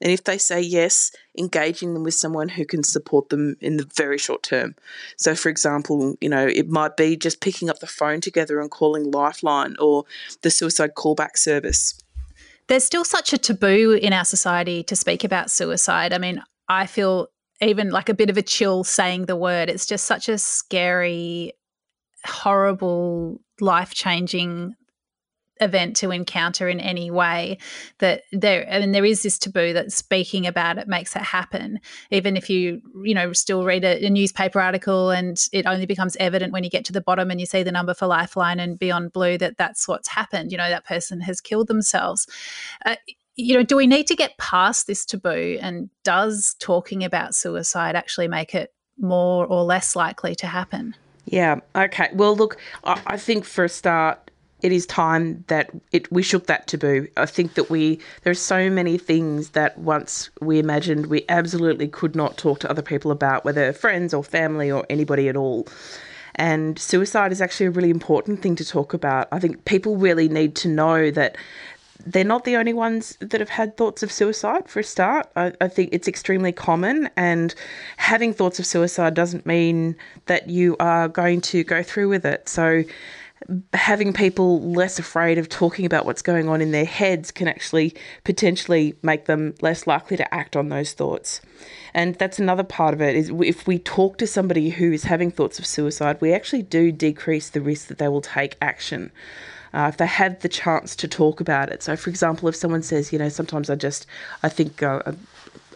And 0.00 0.10
if 0.10 0.24
they 0.24 0.38
say 0.38 0.62
yes, 0.62 1.12
engaging 1.36 1.92
them 1.92 2.04
with 2.04 2.14
someone 2.14 2.48
who 2.48 2.64
can 2.64 2.82
support 2.82 3.28
them 3.28 3.54
in 3.60 3.76
the 3.76 3.86
very 3.94 4.16
short 4.16 4.42
term. 4.42 4.76
So, 5.18 5.34
for 5.34 5.50
example, 5.50 6.16
you 6.22 6.30
know, 6.30 6.46
it 6.46 6.70
might 6.70 6.96
be 6.96 7.18
just 7.18 7.42
picking 7.42 7.68
up 7.68 7.80
the 7.80 7.86
phone 7.86 8.22
together 8.22 8.62
and 8.62 8.70
calling 8.70 9.10
Lifeline 9.10 9.76
or 9.78 10.04
the 10.40 10.50
suicide 10.50 10.94
callback 10.96 11.36
service. 11.36 12.02
There's 12.68 12.84
still 12.84 13.04
such 13.04 13.34
a 13.34 13.38
taboo 13.38 13.98
in 14.00 14.14
our 14.14 14.24
society 14.24 14.82
to 14.84 14.96
speak 14.96 15.22
about 15.22 15.50
suicide. 15.50 16.14
I 16.14 16.18
mean, 16.18 16.42
I 16.66 16.86
feel 16.86 17.28
even 17.60 17.90
like 17.90 18.08
a 18.08 18.14
bit 18.14 18.30
of 18.30 18.38
a 18.38 18.42
chill 18.42 18.84
saying 18.84 19.26
the 19.26 19.36
word. 19.36 19.68
It's 19.68 19.84
just 19.84 20.06
such 20.06 20.30
a 20.30 20.38
scary 20.38 21.52
horrible, 22.24 23.40
life 23.60 23.94
changing 23.94 24.74
event 25.60 25.96
to 25.96 26.10
encounter 26.10 26.68
in 26.68 26.80
any 26.80 27.10
way 27.10 27.58
that 27.98 28.22
there 28.32 28.66
I 28.70 28.80
mean 28.80 28.92
there 28.92 29.04
is 29.04 29.22
this 29.22 29.38
taboo 29.38 29.72
that 29.74 29.92
speaking 29.92 30.46
about 30.46 30.78
it 30.78 30.88
makes 30.88 31.14
it 31.14 31.22
happen. 31.22 31.80
Even 32.10 32.36
if 32.36 32.48
you 32.50 32.80
you 33.04 33.14
know 33.14 33.32
still 33.32 33.64
read 33.64 33.84
a, 33.84 34.04
a, 34.04 34.10
newspaper 34.10 34.60
article 34.60 35.10
and 35.10 35.48
it 35.52 35.66
only 35.66 35.86
becomes 35.86 36.16
evident 36.18 36.52
when 36.52 36.64
you 36.64 36.70
get 36.70 36.84
to 36.86 36.92
the 36.92 37.00
bottom 37.00 37.30
and 37.30 37.40
you 37.40 37.46
see 37.46 37.62
the 37.62 37.72
number 37.72 37.94
for 37.94 38.06
lifeline 38.06 38.58
and 38.58 38.78
beyond 38.78 39.12
blue 39.12 39.38
that 39.38 39.56
that's 39.58 39.86
what's 39.86 40.08
happened 40.08 40.50
you 40.50 40.58
know 40.58 40.70
that 40.70 40.86
person 40.86 41.20
has 41.20 41.40
killed 41.40 41.68
themselves. 41.68 42.26
Uh, 42.84 42.96
you 43.36 43.54
know 43.54 43.62
do 43.62 43.76
we 43.76 43.86
need 43.86 44.06
to 44.06 44.16
get 44.16 44.38
past 44.38 44.86
this 44.86 45.04
taboo? 45.04 45.58
And 45.60 45.90
does 46.04 46.56
talking 46.58 47.04
about 47.04 47.34
suicide 47.34 47.96
actually 47.96 48.28
make 48.28 48.54
it 48.54 48.72
more 48.98 49.46
or 49.46 49.62
less 49.64 49.96
likely 49.96 50.34
to 50.36 50.46
happen 50.46 50.94
yeah. 51.30 51.60
Okay. 51.76 52.08
Well, 52.12 52.36
look, 52.36 52.58
I, 52.84 53.00
I 53.06 53.16
think 53.16 53.44
for 53.44 53.64
a 53.64 53.68
start, 53.68 54.30
it 54.62 54.72
is 54.72 54.84
time 54.84 55.44
that 55.46 55.70
it 55.92 56.10
we 56.12 56.22
shook 56.22 56.46
that 56.46 56.66
taboo. 56.66 57.06
I 57.16 57.26
think 57.26 57.54
that 57.54 57.70
we 57.70 57.98
there 58.22 58.30
are 58.32 58.34
so 58.34 58.68
many 58.68 58.98
things 58.98 59.50
that 59.50 59.78
once 59.78 60.28
we 60.40 60.58
imagined 60.58 61.06
we 61.06 61.24
absolutely 61.28 61.88
could 61.88 62.14
not 62.14 62.36
talk 62.36 62.58
to 62.60 62.70
other 62.70 62.82
people 62.82 63.10
about, 63.10 63.44
whether 63.44 63.72
friends 63.72 64.12
or 64.12 64.22
family 64.24 64.70
or 64.70 64.84
anybody 64.90 65.28
at 65.28 65.36
all. 65.36 65.66
And 66.34 66.78
suicide 66.78 67.32
is 67.32 67.40
actually 67.40 67.66
a 67.66 67.70
really 67.70 67.90
important 67.90 68.42
thing 68.42 68.56
to 68.56 68.64
talk 68.64 68.92
about. 68.92 69.28
I 69.30 69.38
think 69.38 69.64
people 69.64 69.96
really 69.96 70.28
need 70.28 70.56
to 70.56 70.68
know 70.68 71.10
that 71.10 71.36
they're 72.06 72.24
not 72.24 72.44
the 72.44 72.56
only 72.56 72.72
ones 72.72 73.16
that 73.20 73.40
have 73.40 73.48
had 73.48 73.76
thoughts 73.76 74.02
of 74.02 74.12
suicide 74.12 74.68
for 74.68 74.80
a 74.80 74.84
start. 74.84 75.28
I, 75.36 75.52
I, 75.60 75.68
think 75.68 75.90
it's 75.92 76.08
extremely 76.08 76.52
common, 76.52 77.08
and 77.16 77.54
having 77.96 78.32
thoughts 78.32 78.58
of 78.58 78.66
suicide 78.66 79.14
doesn't 79.14 79.46
mean 79.46 79.96
that 80.26 80.48
you 80.48 80.76
are 80.80 81.08
going 81.08 81.40
to 81.42 81.64
go 81.64 81.82
through 81.82 82.08
with 82.08 82.24
it. 82.24 82.48
So, 82.48 82.84
having 83.72 84.12
people 84.12 84.60
less 84.60 84.98
afraid 84.98 85.38
of 85.38 85.48
talking 85.48 85.86
about 85.86 86.04
what's 86.04 86.22
going 86.22 86.48
on 86.48 86.60
in 86.60 86.72
their 86.72 86.84
heads 86.84 87.30
can 87.30 87.48
actually 87.48 87.94
potentially 88.24 88.94
make 89.02 89.24
them 89.24 89.54
less 89.62 89.86
likely 89.86 90.16
to 90.16 90.34
act 90.34 90.56
on 90.56 90.68
those 90.68 90.92
thoughts. 90.92 91.40
And 91.94 92.14
that's 92.16 92.38
another 92.38 92.62
part 92.62 92.94
of 92.94 93.00
it 93.00 93.16
is 93.16 93.30
if 93.40 93.66
we 93.66 93.78
talk 93.78 94.18
to 94.18 94.26
somebody 94.26 94.70
who 94.70 94.92
is 94.92 95.04
having 95.04 95.30
thoughts 95.30 95.58
of 95.58 95.66
suicide, 95.66 96.18
we 96.20 96.32
actually 96.32 96.62
do 96.62 96.92
decrease 96.92 97.48
the 97.48 97.60
risk 97.60 97.88
that 97.88 97.98
they 97.98 98.08
will 98.08 98.20
take 98.20 98.56
action 98.60 99.10
uh, 99.72 99.86
if 99.88 99.96
they 99.96 100.06
have 100.06 100.40
the 100.40 100.48
chance 100.48 100.96
to 100.96 101.08
talk 101.08 101.40
about 101.40 101.70
it. 101.70 101.82
So, 101.82 101.96
for 101.96 102.10
example, 102.10 102.48
if 102.48 102.56
someone 102.56 102.82
says, 102.82 103.12
you 103.12 103.18
know, 103.18 103.28
sometimes 103.28 103.70
I 103.70 103.76
just, 103.76 104.06
I 104.42 104.48
think 104.48 104.82
uh, 104.82 105.00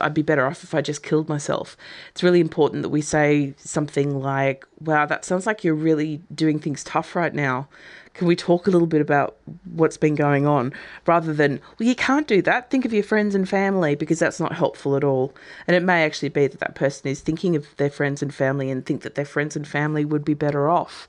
I'd 0.00 0.14
be 0.14 0.22
better 0.22 0.46
off 0.46 0.64
if 0.64 0.74
I 0.74 0.80
just 0.80 1.02
killed 1.02 1.28
myself, 1.28 1.76
it's 2.10 2.22
really 2.22 2.40
important 2.40 2.82
that 2.82 2.88
we 2.88 3.00
say 3.00 3.54
something 3.58 4.20
like, 4.20 4.66
wow, 4.80 5.06
that 5.06 5.24
sounds 5.24 5.46
like 5.46 5.64
you're 5.64 5.74
really 5.74 6.20
doing 6.34 6.58
things 6.58 6.84
tough 6.84 7.14
right 7.14 7.34
now. 7.34 7.68
Can 8.14 8.28
we 8.28 8.36
talk 8.36 8.68
a 8.68 8.70
little 8.70 8.86
bit 8.86 9.00
about 9.00 9.36
what's 9.72 9.96
been 9.96 10.14
going 10.14 10.46
on 10.46 10.72
rather 11.04 11.32
than, 11.32 11.60
well, 11.78 11.88
you 11.88 11.96
can't 11.96 12.28
do 12.28 12.42
that. 12.42 12.70
Think 12.70 12.84
of 12.84 12.92
your 12.92 13.02
friends 13.02 13.34
and 13.34 13.48
family 13.48 13.96
because 13.96 14.20
that's 14.20 14.38
not 14.38 14.52
helpful 14.52 14.94
at 14.94 15.02
all. 15.02 15.34
And 15.66 15.76
it 15.76 15.82
may 15.82 16.04
actually 16.04 16.28
be 16.28 16.46
that 16.46 16.60
that 16.60 16.76
person 16.76 17.08
is 17.08 17.20
thinking 17.20 17.56
of 17.56 17.66
their 17.76 17.90
friends 17.90 18.22
and 18.22 18.32
family 18.32 18.70
and 18.70 18.86
think 18.86 19.02
that 19.02 19.16
their 19.16 19.24
friends 19.24 19.56
and 19.56 19.66
family 19.66 20.04
would 20.04 20.24
be 20.24 20.34
better 20.34 20.68
off. 20.68 21.08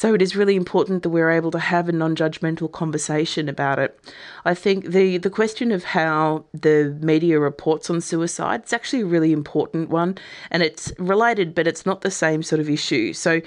So 0.00 0.14
it 0.14 0.22
is 0.22 0.34
really 0.34 0.56
important 0.56 1.02
that 1.02 1.10
we're 1.10 1.30
able 1.30 1.50
to 1.50 1.58
have 1.58 1.86
a 1.86 1.92
non 1.92 2.16
judgmental 2.16 2.72
conversation 2.72 3.50
about 3.50 3.78
it. 3.78 4.00
I 4.46 4.54
think 4.54 4.86
the, 4.86 5.18
the 5.18 5.28
question 5.28 5.70
of 5.72 5.84
how 5.84 6.46
the 6.54 6.96
media 7.02 7.38
reports 7.38 7.90
on 7.90 8.00
suicide 8.00 8.64
is 8.64 8.72
actually 8.72 9.02
a 9.02 9.06
really 9.06 9.30
important 9.30 9.90
one 9.90 10.16
and 10.50 10.62
it's 10.62 10.90
related, 10.98 11.54
but 11.54 11.66
it's 11.66 11.84
not 11.84 12.00
the 12.00 12.10
same 12.10 12.42
sort 12.42 12.60
of 12.60 12.70
issue. 12.70 13.12
So 13.12 13.42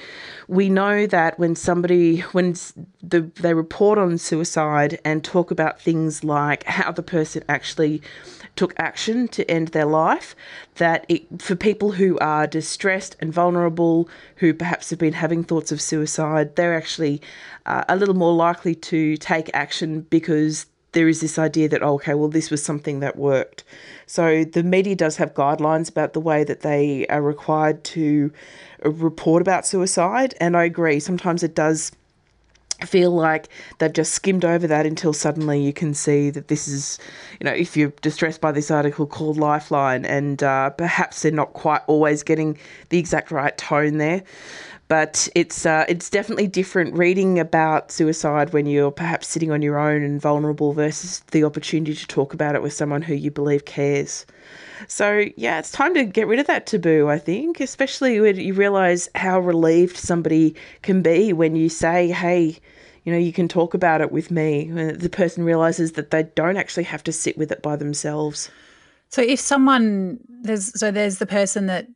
we 0.48 0.70
know 0.70 1.08
that 1.08 1.40
when 1.40 1.56
somebody, 1.56 2.20
when 2.34 2.54
the, 3.02 3.22
they 3.42 3.56
report 3.56 3.98
on 3.98 4.20
suicide 4.20 5.00
and 5.04 5.24
talk 5.24 5.50
about 5.50 5.82
things 5.82 6.24
like 6.24 6.66
how 6.66 6.92
the 6.92 7.02
person 7.02 7.44
actually 7.50 8.00
took 8.56 8.74
action 8.78 9.28
to 9.30 9.50
end 9.50 9.70
their 9.70 9.86
life, 9.86 10.36
that 10.76 11.06
it, 11.10 11.42
for 11.42 11.56
people 11.56 11.94
who 11.94 12.18
are 12.20 12.46
distressed 12.46 13.16
and 13.20 13.34
vulnerable, 13.34 14.08
who 14.44 14.54
perhaps 14.54 14.90
have 14.90 15.00
been 15.00 15.14
having 15.14 15.42
thoughts 15.42 15.72
of 15.72 15.80
suicide, 15.80 16.58
they're 16.58 16.76
actually 16.76 17.22
uh, 17.66 17.86
a 17.88 17.96
little 17.96 18.14
more 18.14 18.34
likely 18.34 18.76
to 18.76 19.16
take 19.16 19.50
action 19.54 20.02
because 20.10 20.66
there 20.92 21.08
is 21.08 21.22
this 21.22 21.40
idea 21.40 21.70
that, 21.70 21.82
oh, 21.82 21.94
okay, 21.94 22.14
well, 22.14 22.28
this 22.28 22.52
was 22.52 22.62
something 22.62 23.00
that 23.00 23.16
worked. 23.16 23.64
So 24.06 24.44
the 24.44 24.62
media 24.62 24.98
does 24.98 25.16
have 25.16 25.34
guidelines 25.34 25.90
about 25.90 26.12
the 26.12 26.20
way 26.20 26.44
that 26.44 26.60
they 26.60 27.08
are 27.08 27.22
required 27.22 27.86
to 27.96 28.34
report 28.84 29.42
about 29.42 29.66
suicide. 29.66 30.36
And 30.42 30.58
I 30.58 30.66
agree, 30.66 31.00
sometimes 31.00 31.42
it 31.42 31.56
does 31.56 31.94
feel 32.86 33.12
like 33.12 33.50
they've 33.80 33.94
just 33.94 34.14
skimmed 34.14 34.46
over 34.46 34.68
that 34.68 34.86
until 34.86 35.14
suddenly 35.14 35.62
you 35.62 35.74
can 35.74 35.94
see 35.94 36.30
that 36.30 36.48
this 36.48 36.68
is, 36.68 37.00
you 37.40 37.46
know, 37.46 37.54
if 37.54 37.76
you're 37.76 37.94
distressed 38.02 38.42
by 38.42 38.52
this 38.52 38.72
article 38.72 39.08
called 39.08 39.38
Lifeline, 39.38 40.06
and 40.06 40.44
uh, 40.44 40.70
perhaps 40.72 41.22
they're 41.22 41.32
not 41.32 41.54
quite 41.54 41.82
always 41.88 42.24
getting 42.24 42.58
the 42.90 43.00
exact 43.00 43.32
right 43.32 43.58
tone 43.58 43.98
there. 43.98 44.24
But 44.90 45.28
it's 45.34 45.66
uh, 45.66 45.86
it's 45.88 46.10
definitely 46.10 46.48
different 46.48 46.96
reading 46.96 47.40
about 47.40 47.92
suicide 47.92 48.54
when 48.54 48.66
you're 48.66 48.92
perhaps 48.92 49.28
sitting 49.28 49.50
on 49.50 49.62
your 49.62 49.80
own 49.80 50.04
and 50.04 50.22
vulnerable 50.22 50.74
versus 50.74 51.22
the 51.32 51.44
opportunity 51.46 51.96
to 51.96 52.08
talk 52.08 52.34
about 52.34 52.54
it 52.54 52.62
with 52.62 52.74
someone 52.74 53.02
who 53.02 53.16
you 53.16 53.32
believe 53.32 53.66
cares. 53.66 54.26
So, 54.88 55.26
yeah, 55.38 55.60
it's 55.60 55.72
time 55.72 55.94
to 55.94 56.04
get 56.04 56.28
rid 56.28 56.40
of 56.40 56.48
that 56.48 56.66
taboo, 56.66 57.10
I 57.10 57.18
think, 57.18 57.60
especially 57.60 58.20
when 58.20 58.36
you 58.36 58.54
realize 58.54 59.10
how 59.16 59.40
relieved 59.40 59.98
somebody 59.98 60.56
can 60.82 61.02
be 61.02 61.34
when 61.34 61.56
you 61.56 61.70
say, 61.70 62.10
hey, 62.10 62.60
you 63.04 63.12
know, 63.12 63.20
you 63.20 63.34
can 63.34 63.48
talk 63.48 63.74
about 63.74 64.02
it 64.02 64.12
with 64.12 64.32
me. 64.32 64.72
The 64.72 65.10
person 65.10 65.44
realizes 65.44 65.94
that 65.94 66.12
they 66.12 66.24
don't 66.24 66.58
actually 66.58 66.84
have 66.84 67.04
to 67.04 67.12
sit 67.12 67.38
with 67.38 67.52
it 67.52 67.62
by 67.62 67.76
themselves. 67.76 68.50
So 69.10 69.22
if 69.22 69.40
someone 69.40 70.20
there's 70.42 70.78
so 70.80 70.92
there's 70.92 71.20
the 71.20 71.26
person 71.26 71.68
that 71.68 71.88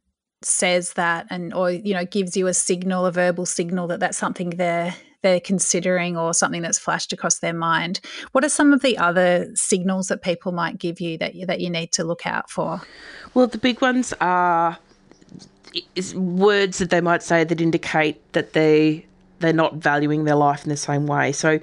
says 0.43 0.93
that 0.93 1.25
and 1.29 1.53
or 1.53 1.71
you 1.71 1.93
know 1.93 2.05
gives 2.05 2.37
you 2.37 2.47
a 2.47 2.53
signal 2.53 3.05
a 3.05 3.11
verbal 3.11 3.45
signal 3.45 3.87
that 3.87 3.99
that's 3.99 4.17
something 4.17 4.51
they're 4.51 4.93
they're 5.23 5.39
considering 5.39 6.15
or 6.15 6.31
something 6.31 6.61
that's 6.61 6.77
flashed 6.77 7.11
across 7.11 7.39
their 7.39 7.55
mind 7.55 7.99
what 8.33 8.43
are 8.43 8.49
some 8.49 8.71
of 8.71 8.83
the 8.83 8.95
other 8.99 9.49
signals 9.55 10.09
that 10.09 10.21
people 10.21 10.51
might 10.51 10.77
give 10.77 11.01
you 11.01 11.17
that 11.17 11.33
you, 11.33 11.47
that 11.47 11.59
you 11.59 11.71
need 11.71 11.91
to 11.91 12.03
look 12.03 12.27
out 12.27 12.51
for 12.51 12.79
well 13.33 13.47
the 13.47 13.57
big 13.57 13.81
ones 13.81 14.13
are 14.21 14.77
words 16.13 16.77
that 16.77 16.91
they 16.91 17.01
might 17.01 17.23
say 17.23 17.43
that 17.43 17.59
indicate 17.59 18.21
that 18.33 18.53
they 18.53 19.03
they're 19.39 19.53
not 19.53 19.75
valuing 19.75 20.23
their 20.23 20.35
life 20.35 20.63
in 20.63 20.69
the 20.69 20.77
same 20.77 21.07
way. 21.07 21.31
So, 21.31 21.59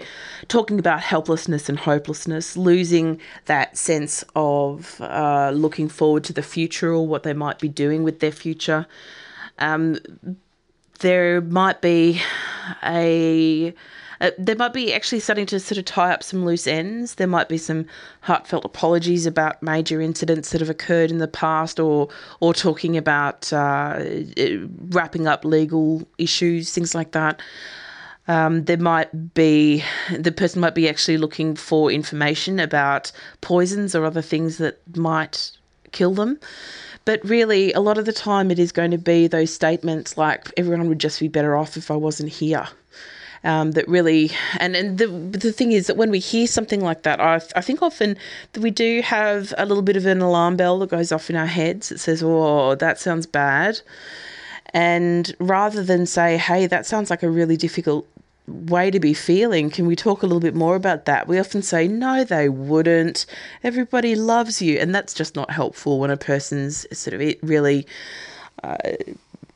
talking 0.48 0.78
about 0.78 1.00
helplessness 1.00 1.68
and 1.68 1.78
hopelessness, 1.78 2.56
losing 2.56 3.20
that 3.46 3.76
sense 3.76 4.24
of 4.34 5.00
uh, 5.00 5.50
looking 5.54 5.88
forward 5.88 6.24
to 6.24 6.32
the 6.32 6.42
future 6.42 6.92
or 6.92 7.06
what 7.06 7.22
they 7.22 7.32
might 7.32 7.58
be 7.58 7.68
doing 7.68 8.02
with 8.02 8.20
their 8.20 8.32
future. 8.32 8.86
Um, 9.58 9.98
there 11.00 11.40
might 11.40 11.80
be 11.80 12.22
a 12.82 13.74
uh, 14.20 14.30
there 14.38 14.56
might 14.56 14.72
be 14.72 14.92
actually 14.92 15.20
starting 15.20 15.46
to 15.46 15.60
sort 15.60 15.78
of 15.78 15.84
tie 15.84 16.12
up 16.12 16.22
some 16.22 16.44
loose 16.44 16.66
ends. 16.66 17.16
There 17.16 17.26
might 17.26 17.48
be 17.48 17.58
some 17.58 17.86
heartfelt 18.20 18.64
apologies 18.64 19.26
about 19.26 19.62
major 19.62 20.00
incidents 20.00 20.50
that 20.50 20.60
have 20.60 20.70
occurred 20.70 21.10
in 21.10 21.18
the 21.18 21.28
past, 21.28 21.80
or 21.80 22.08
or 22.40 22.54
talking 22.54 22.96
about 22.96 23.52
uh, 23.52 24.04
wrapping 24.90 25.26
up 25.26 25.44
legal 25.44 26.06
issues, 26.18 26.72
things 26.72 26.94
like 26.94 27.12
that. 27.12 27.40
Um, 28.26 28.64
there 28.64 28.78
might 28.78 29.34
be 29.34 29.84
the 30.18 30.32
person 30.32 30.60
might 30.60 30.74
be 30.74 30.88
actually 30.88 31.18
looking 31.18 31.56
for 31.56 31.90
information 31.90 32.58
about 32.58 33.12
poisons 33.42 33.94
or 33.94 34.04
other 34.04 34.22
things 34.22 34.58
that 34.58 34.78
might 34.96 35.50
kill 35.92 36.14
them. 36.14 36.38
But 37.04 37.22
really, 37.22 37.70
a 37.74 37.80
lot 37.80 37.98
of 37.98 38.06
the 38.06 38.14
time, 38.14 38.50
it 38.50 38.58
is 38.58 38.72
going 38.72 38.90
to 38.90 38.98
be 38.98 39.26
those 39.26 39.52
statements 39.52 40.16
like, 40.16 40.50
everyone 40.56 40.88
would 40.88 40.98
just 40.98 41.20
be 41.20 41.28
better 41.28 41.54
off 41.54 41.76
if 41.76 41.90
I 41.90 41.96
wasn't 41.96 42.30
here 42.30 42.66
um, 43.44 43.72
that 43.72 43.86
really 43.88 44.30
and 44.58 44.74
and 44.74 44.98
the 44.98 45.06
the 45.06 45.52
thing 45.52 45.72
is 45.72 45.86
that 45.86 45.96
when 45.96 46.10
we 46.10 46.18
hear 46.18 46.46
something 46.46 46.80
like 46.80 47.02
that, 47.02 47.20
I 47.20 47.36
I 47.56 47.60
think 47.60 47.82
often 47.82 48.16
that 48.52 48.60
we 48.60 48.70
do 48.70 49.02
have 49.02 49.54
a 49.58 49.66
little 49.66 49.82
bit 49.82 49.96
of 49.96 50.06
an 50.06 50.20
alarm 50.20 50.56
bell 50.56 50.78
that 50.80 50.90
goes 50.90 51.12
off 51.12 51.30
in 51.30 51.36
our 51.36 51.46
heads 51.46 51.90
that 51.90 51.98
says, 51.98 52.22
"Oh, 52.22 52.74
that 52.74 52.98
sounds 52.98 53.26
bad." 53.26 53.80
And 54.74 55.34
rather 55.38 55.84
than 55.84 56.04
say, 56.04 56.36
hey, 56.36 56.66
that 56.66 56.84
sounds 56.84 57.08
like 57.08 57.22
a 57.22 57.30
really 57.30 57.56
difficult 57.56 58.08
way 58.46 58.90
to 58.90 58.98
be 58.98 59.14
feeling. 59.14 59.70
Can 59.70 59.86
we 59.86 59.94
talk 59.94 60.22
a 60.22 60.26
little 60.26 60.40
bit 60.40 60.54
more 60.54 60.74
about 60.74 61.04
that? 61.04 61.28
We 61.28 61.38
often 61.38 61.62
say, 61.62 61.86
no, 61.86 62.24
they 62.24 62.48
wouldn't. 62.48 63.24
Everybody 63.62 64.16
loves 64.16 64.60
you. 64.60 64.78
And 64.78 64.92
that's 64.92 65.14
just 65.14 65.36
not 65.36 65.50
helpful 65.50 66.00
when 66.00 66.10
a 66.10 66.16
person's 66.16 66.86
sort 66.96 67.14
of 67.14 67.34
really 67.42 67.86
uh, 68.64 68.76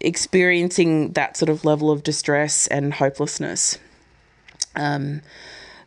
experiencing 0.00 1.12
that 1.12 1.36
sort 1.36 1.48
of 1.48 1.64
level 1.64 1.90
of 1.90 2.02
distress 2.02 2.66
and 2.68 2.94
hopelessness. 2.94 3.78
Um, 4.76 5.22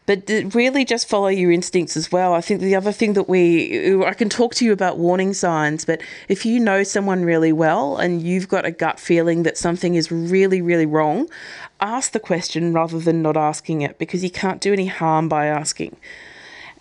but 0.05 0.29
really 0.53 0.83
just 0.83 1.07
follow 1.07 1.27
your 1.27 1.51
instincts 1.51 1.95
as 1.95 2.11
well. 2.11 2.33
I 2.33 2.41
think 2.41 2.59
the 2.59 2.75
other 2.75 2.91
thing 2.91 3.13
that 3.13 3.29
we, 3.29 4.03
I 4.03 4.13
can 4.13 4.29
talk 4.29 4.55
to 4.55 4.65
you 4.65 4.73
about 4.73 4.97
warning 4.97 5.33
signs, 5.33 5.85
but 5.85 6.01
if 6.27 6.45
you 6.45 6.59
know 6.59 6.83
someone 6.83 7.23
really 7.23 7.53
well 7.53 7.97
and 7.97 8.21
you've 8.21 8.49
got 8.49 8.65
a 8.65 8.71
gut 8.71 8.99
feeling 8.99 9.43
that 9.43 9.57
something 9.57 9.95
is 9.95 10.11
really, 10.11 10.61
really 10.61 10.87
wrong, 10.87 11.29
ask 11.79 12.11
the 12.11 12.19
question 12.19 12.73
rather 12.73 12.99
than 12.99 13.21
not 13.21 13.37
asking 13.37 13.81
it 13.81 13.97
because 13.99 14.23
you 14.23 14.31
can't 14.31 14.59
do 14.59 14.73
any 14.73 14.87
harm 14.87 15.29
by 15.29 15.45
asking. 15.45 15.95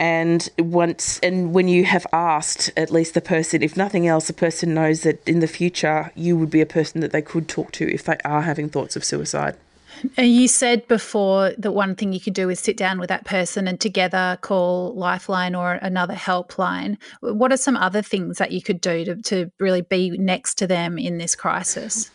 And 0.01 0.49
once, 0.59 1.21
and 1.23 1.53
when 1.53 1.69
you 1.69 1.85
have 1.85 2.07
asked, 2.11 2.71
at 2.75 2.91
least 2.91 3.13
the 3.13 3.21
person, 3.21 3.63
if 3.63 3.77
nothing 3.77 4.07
else, 4.07 4.29
the 4.29 4.33
person 4.33 4.73
knows 4.73 5.03
that 5.03 5.23
in 5.29 5.41
the 5.41 5.47
future 5.47 6.11
you 6.17 6.39
would 6.39 6.49
be 6.49 6.63
a 6.63 6.67
person 6.67 7.03
that 7.03 7.13
they 7.13 7.21
could 7.21 7.49
talk 7.49 7.71
to 7.73 7.87
if 7.87 8.05
they 8.05 8.17
are 8.25 8.41
having 8.41 8.71
thoughts 8.71 8.97
of 8.97 9.05
suicide. 9.05 9.57
You 10.17 10.49
said 10.49 10.89
before 10.89 11.53
that 11.59 11.73
one 11.73 11.95
thing 11.95 12.15
you 12.15 12.21
could 12.21 12.33
do 12.33 12.49
is 12.49 12.59
sit 12.59 12.79
down 12.79 12.99
with 12.99 13.11
that 13.11 13.27
person 13.27 13.69
and 13.69 13.79
together 13.79 14.39
call 14.41 14.95
Lifeline 14.95 15.55
or 15.55 15.75
another 15.75 16.15
helpline. 16.15 16.97
What 17.21 17.53
are 17.53 17.59
some 17.59 17.77
other 17.77 18.01
things 18.01 18.39
that 18.39 18.53
you 18.53 18.63
could 18.63 18.81
do 18.81 19.05
to, 19.05 19.17
to 19.17 19.53
really 19.59 19.83
be 19.83 20.17
next 20.17 20.55
to 20.55 20.67
them 20.67 20.97
in 20.97 21.19
this 21.19 21.35
crisis? 21.35 22.11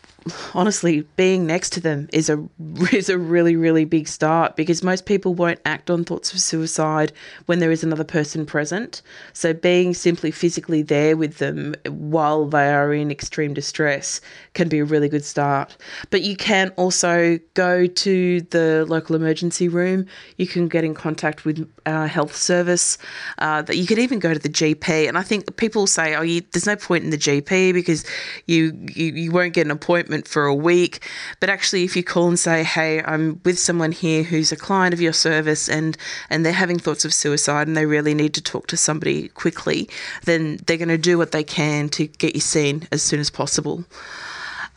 Honestly, 0.54 1.02
being 1.16 1.46
next 1.46 1.70
to 1.70 1.80
them 1.80 2.08
is 2.12 2.28
a 2.28 2.44
is 2.92 3.08
a 3.08 3.18
really 3.18 3.56
really 3.56 3.84
big 3.84 4.08
start 4.08 4.56
because 4.56 4.82
most 4.82 5.06
people 5.06 5.34
won't 5.34 5.60
act 5.64 5.90
on 5.90 6.04
thoughts 6.04 6.32
of 6.32 6.40
suicide 6.40 7.12
when 7.46 7.58
there 7.58 7.70
is 7.70 7.84
another 7.84 8.04
person 8.04 8.46
present. 8.46 9.02
So 9.32 9.52
being 9.52 9.94
simply 9.94 10.30
physically 10.30 10.82
there 10.82 11.16
with 11.16 11.38
them 11.38 11.74
while 11.88 12.46
they 12.46 12.72
are 12.72 12.92
in 12.92 13.10
extreme 13.10 13.54
distress 13.54 14.20
can 14.54 14.68
be 14.68 14.78
a 14.78 14.84
really 14.84 15.08
good 15.08 15.24
start. 15.24 15.76
But 16.10 16.22
you 16.22 16.36
can 16.36 16.70
also 16.76 17.38
go 17.54 17.86
to 17.86 18.40
the 18.40 18.86
local 18.88 19.16
emergency 19.16 19.68
room. 19.68 20.06
You 20.36 20.46
can 20.46 20.68
get 20.68 20.84
in 20.84 20.94
contact 20.94 21.44
with 21.44 21.70
our 21.84 22.06
health 22.06 22.34
service. 22.34 22.98
Uh, 23.38 23.62
you 23.70 23.86
could 23.86 23.98
even 23.98 24.18
go 24.18 24.32
to 24.32 24.40
the 24.40 24.48
GP. 24.48 25.08
And 25.08 25.18
I 25.18 25.22
think 25.22 25.56
people 25.56 25.86
say, 25.86 26.14
"Oh, 26.14 26.22
you, 26.22 26.42
there's 26.52 26.66
no 26.66 26.76
point 26.76 27.04
in 27.04 27.10
the 27.10 27.18
GP 27.18 27.72
because 27.72 28.04
you, 28.46 28.72
you 28.94 29.12
you 29.12 29.32
won't 29.32 29.52
get 29.52 29.66
an 29.66 29.70
appointment." 29.70 30.15
For 30.22 30.46
a 30.46 30.54
week. 30.54 31.06
But 31.40 31.50
actually, 31.50 31.84
if 31.84 31.96
you 31.96 32.02
call 32.02 32.28
and 32.28 32.38
say, 32.38 32.64
"Hey, 32.64 33.02
I'm 33.02 33.40
with 33.44 33.58
someone 33.58 33.92
here 33.92 34.22
who's 34.22 34.52
a 34.52 34.56
client 34.56 34.94
of 34.94 35.00
your 35.00 35.12
service, 35.12 35.68
and 35.68 35.96
and 36.30 36.44
they're 36.44 36.52
having 36.52 36.78
thoughts 36.78 37.04
of 37.04 37.12
suicide, 37.12 37.66
and 37.66 37.76
they 37.76 37.86
really 37.86 38.14
need 38.14 38.34
to 38.34 38.42
talk 38.42 38.66
to 38.68 38.76
somebody 38.76 39.28
quickly," 39.28 39.88
then 40.24 40.58
they're 40.66 40.76
going 40.76 40.88
to 40.88 40.98
do 40.98 41.18
what 41.18 41.32
they 41.32 41.44
can 41.44 41.88
to 41.90 42.06
get 42.06 42.34
you 42.34 42.40
seen 42.40 42.88
as 42.92 43.02
soon 43.02 43.20
as 43.20 43.30
possible. 43.30 43.84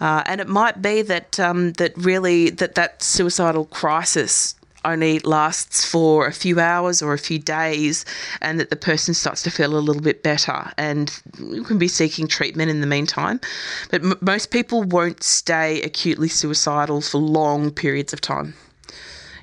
Uh, 0.02 0.24
and 0.26 0.40
it 0.40 0.48
might 0.48 0.82
be 0.82 1.02
that 1.02 1.40
um, 1.40 1.74
that 1.74 1.96
really 1.98 2.50
that 2.50 2.76
that 2.76 3.04
suicidal 3.04 3.66
crisis 3.66 4.56
only 4.86 5.20
lasts 5.20 5.86
for 5.86 6.28
a 6.28 6.34
few 6.34 6.60
hours 6.60 7.02
or 7.02 7.14
a 7.14 7.18
few 7.18 7.40
days 7.40 8.06
and 8.42 8.60
that 8.60 8.70
the 8.70 8.76
person 8.76 9.14
starts 9.14 9.44
to 9.44 9.52
feel 9.52 9.76
a 9.76 9.80
little 9.80 10.02
bit 10.02 10.24
better 10.24 10.72
and 10.78 11.22
you 11.40 11.64
can 11.64 11.78
be 11.78 11.88
seeking 11.88 12.28
treatment 12.28 12.72
in 12.72 12.82
the 12.82 12.88
meantime. 12.88 13.40
But 13.90 14.04
m- 14.04 14.18
most 14.22 14.52
people 14.52 14.84
won't 14.84 15.24
stay 15.24 15.82
acutely 15.82 16.30
suicidal 16.30 17.02
for 17.02 17.18
long 17.20 17.72
periods 17.72 18.14
of 18.14 18.22
time 18.22 18.54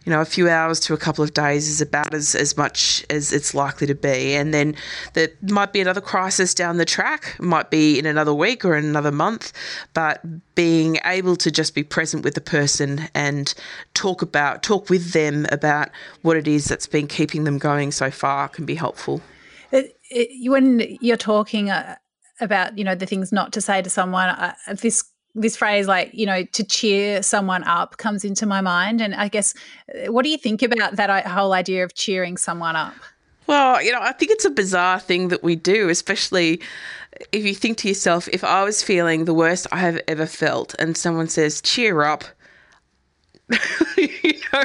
you 0.07 0.12
know, 0.12 0.21
a 0.21 0.25
few 0.25 0.49
hours 0.49 0.79
to 0.79 0.95
a 0.95 0.97
couple 0.97 1.25
of 1.25 1.35
days 1.35 1.69
is 1.69 1.81
about 1.81 2.14
as, 2.14 2.37
as 2.37 2.57
much 2.57 3.05
as 3.11 3.33
it's 3.33 3.55
likely 3.55 3.88
to 3.88 3.95
be. 3.95 4.35
And 4.35 4.55
then 4.55 4.77
there 5.14 5.29
might 5.42 5.73
be 5.73 5.81
another 5.81 6.01
crisis 6.01 6.55
down 6.55 6.77
the 6.77 6.85
track, 6.85 7.37
might 7.40 7.71
be 7.71 7.99
in 7.99 8.07
another 8.07 8.33
week 8.33 8.64
or 8.64 8.77
in 8.77 8.85
another 8.85 9.11
month, 9.11 9.53
but 9.95 10.25
being 10.55 10.99
able 11.05 11.35
to 11.35 11.51
just 11.51 11.75
be 11.75 11.83
present 11.83 12.23
with 12.23 12.35
the 12.35 12.40
person 12.40 13.09
and 13.14 13.53
talk 13.95 14.23
about, 14.23 14.62
talk 14.62 14.88
with 14.88 15.11
them 15.11 15.45
about 15.51 15.88
what 16.23 16.37
it 16.37 16.47
is 16.47 16.66
that's 16.66 16.87
been 16.87 17.09
keeping 17.09 17.42
them 17.42 17.59
going 17.59 17.90
so 17.90 18.09
far 18.09 18.49
can 18.49 18.64
be 18.64 18.77
helpful. 18.77 19.21
It, 19.73 19.99
it, 20.09 20.49
when 20.49 20.97
you're 21.01 21.16
talking 21.16 21.69
uh, 21.69 21.97
about, 22.40 22.79
you 22.79 22.85
know, 22.85 22.95
the 22.95 23.07
things 23.07 23.33
not 23.33 23.53
to 23.55 23.61
say 23.61 23.83
to 23.83 23.90
someone, 23.90 24.29
uh, 24.29 24.55
this 24.69 25.03
this 25.37 25.57
phrase 25.57 25.87
like 25.87 26.11
you 26.12 26.27
know 26.27 26.44
to 26.44 26.64
cheer 26.64 27.22
someone 27.22 27.62
up 27.64 27.99
comes 27.99 28.25
into 28.25 28.46
my 28.46 28.61
mind. 28.61 29.01
And 29.01 29.14
i 29.14 29.29
guess 29.29 29.55
uh, 29.94 30.11
what 30.12 30.22
do 30.25 30.31
you 30.31 30.38
think 30.38 30.62
about 30.62 30.96
that 30.96 31.11
uh, 31.11 31.29
whole 31.29 31.53
idea 31.53 31.85
of 31.85 31.94
cheering 31.94 32.37
someone 32.37 32.77
up? 32.77 32.94
Well 33.46 33.81
you 33.83 33.92
know 33.92 34.01
i 34.01 34.12
think 34.12 34.33
it's 34.33 34.44
a 34.44 34.51
bizarre 34.51 34.99
thing 34.99 35.29
that 35.29 35.44
we 35.44 35.55
do 35.55 35.88
especially 35.88 36.61
if 37.33 37.44
you 37.44 37.55
think 37.55 37.79
to 37.79 37.88
yourself 37.88 38.29
if 38.33 38.42
i 38.42 38.64
was 38.64 38.83
feeling 38.83 39.25
the 39.25 39.35
worst 39.35 39.66
i 39.70 39.79
have 39.79 40.01
ever 40.09 40.27
felt 40.27 40.75
and 40.79 40.96
someone 40.96 41.29
says 41.29 41.61
cheer 41.62 42.03
up 42.03 42.25
you 43.97 44.35
know, 44.53 44.65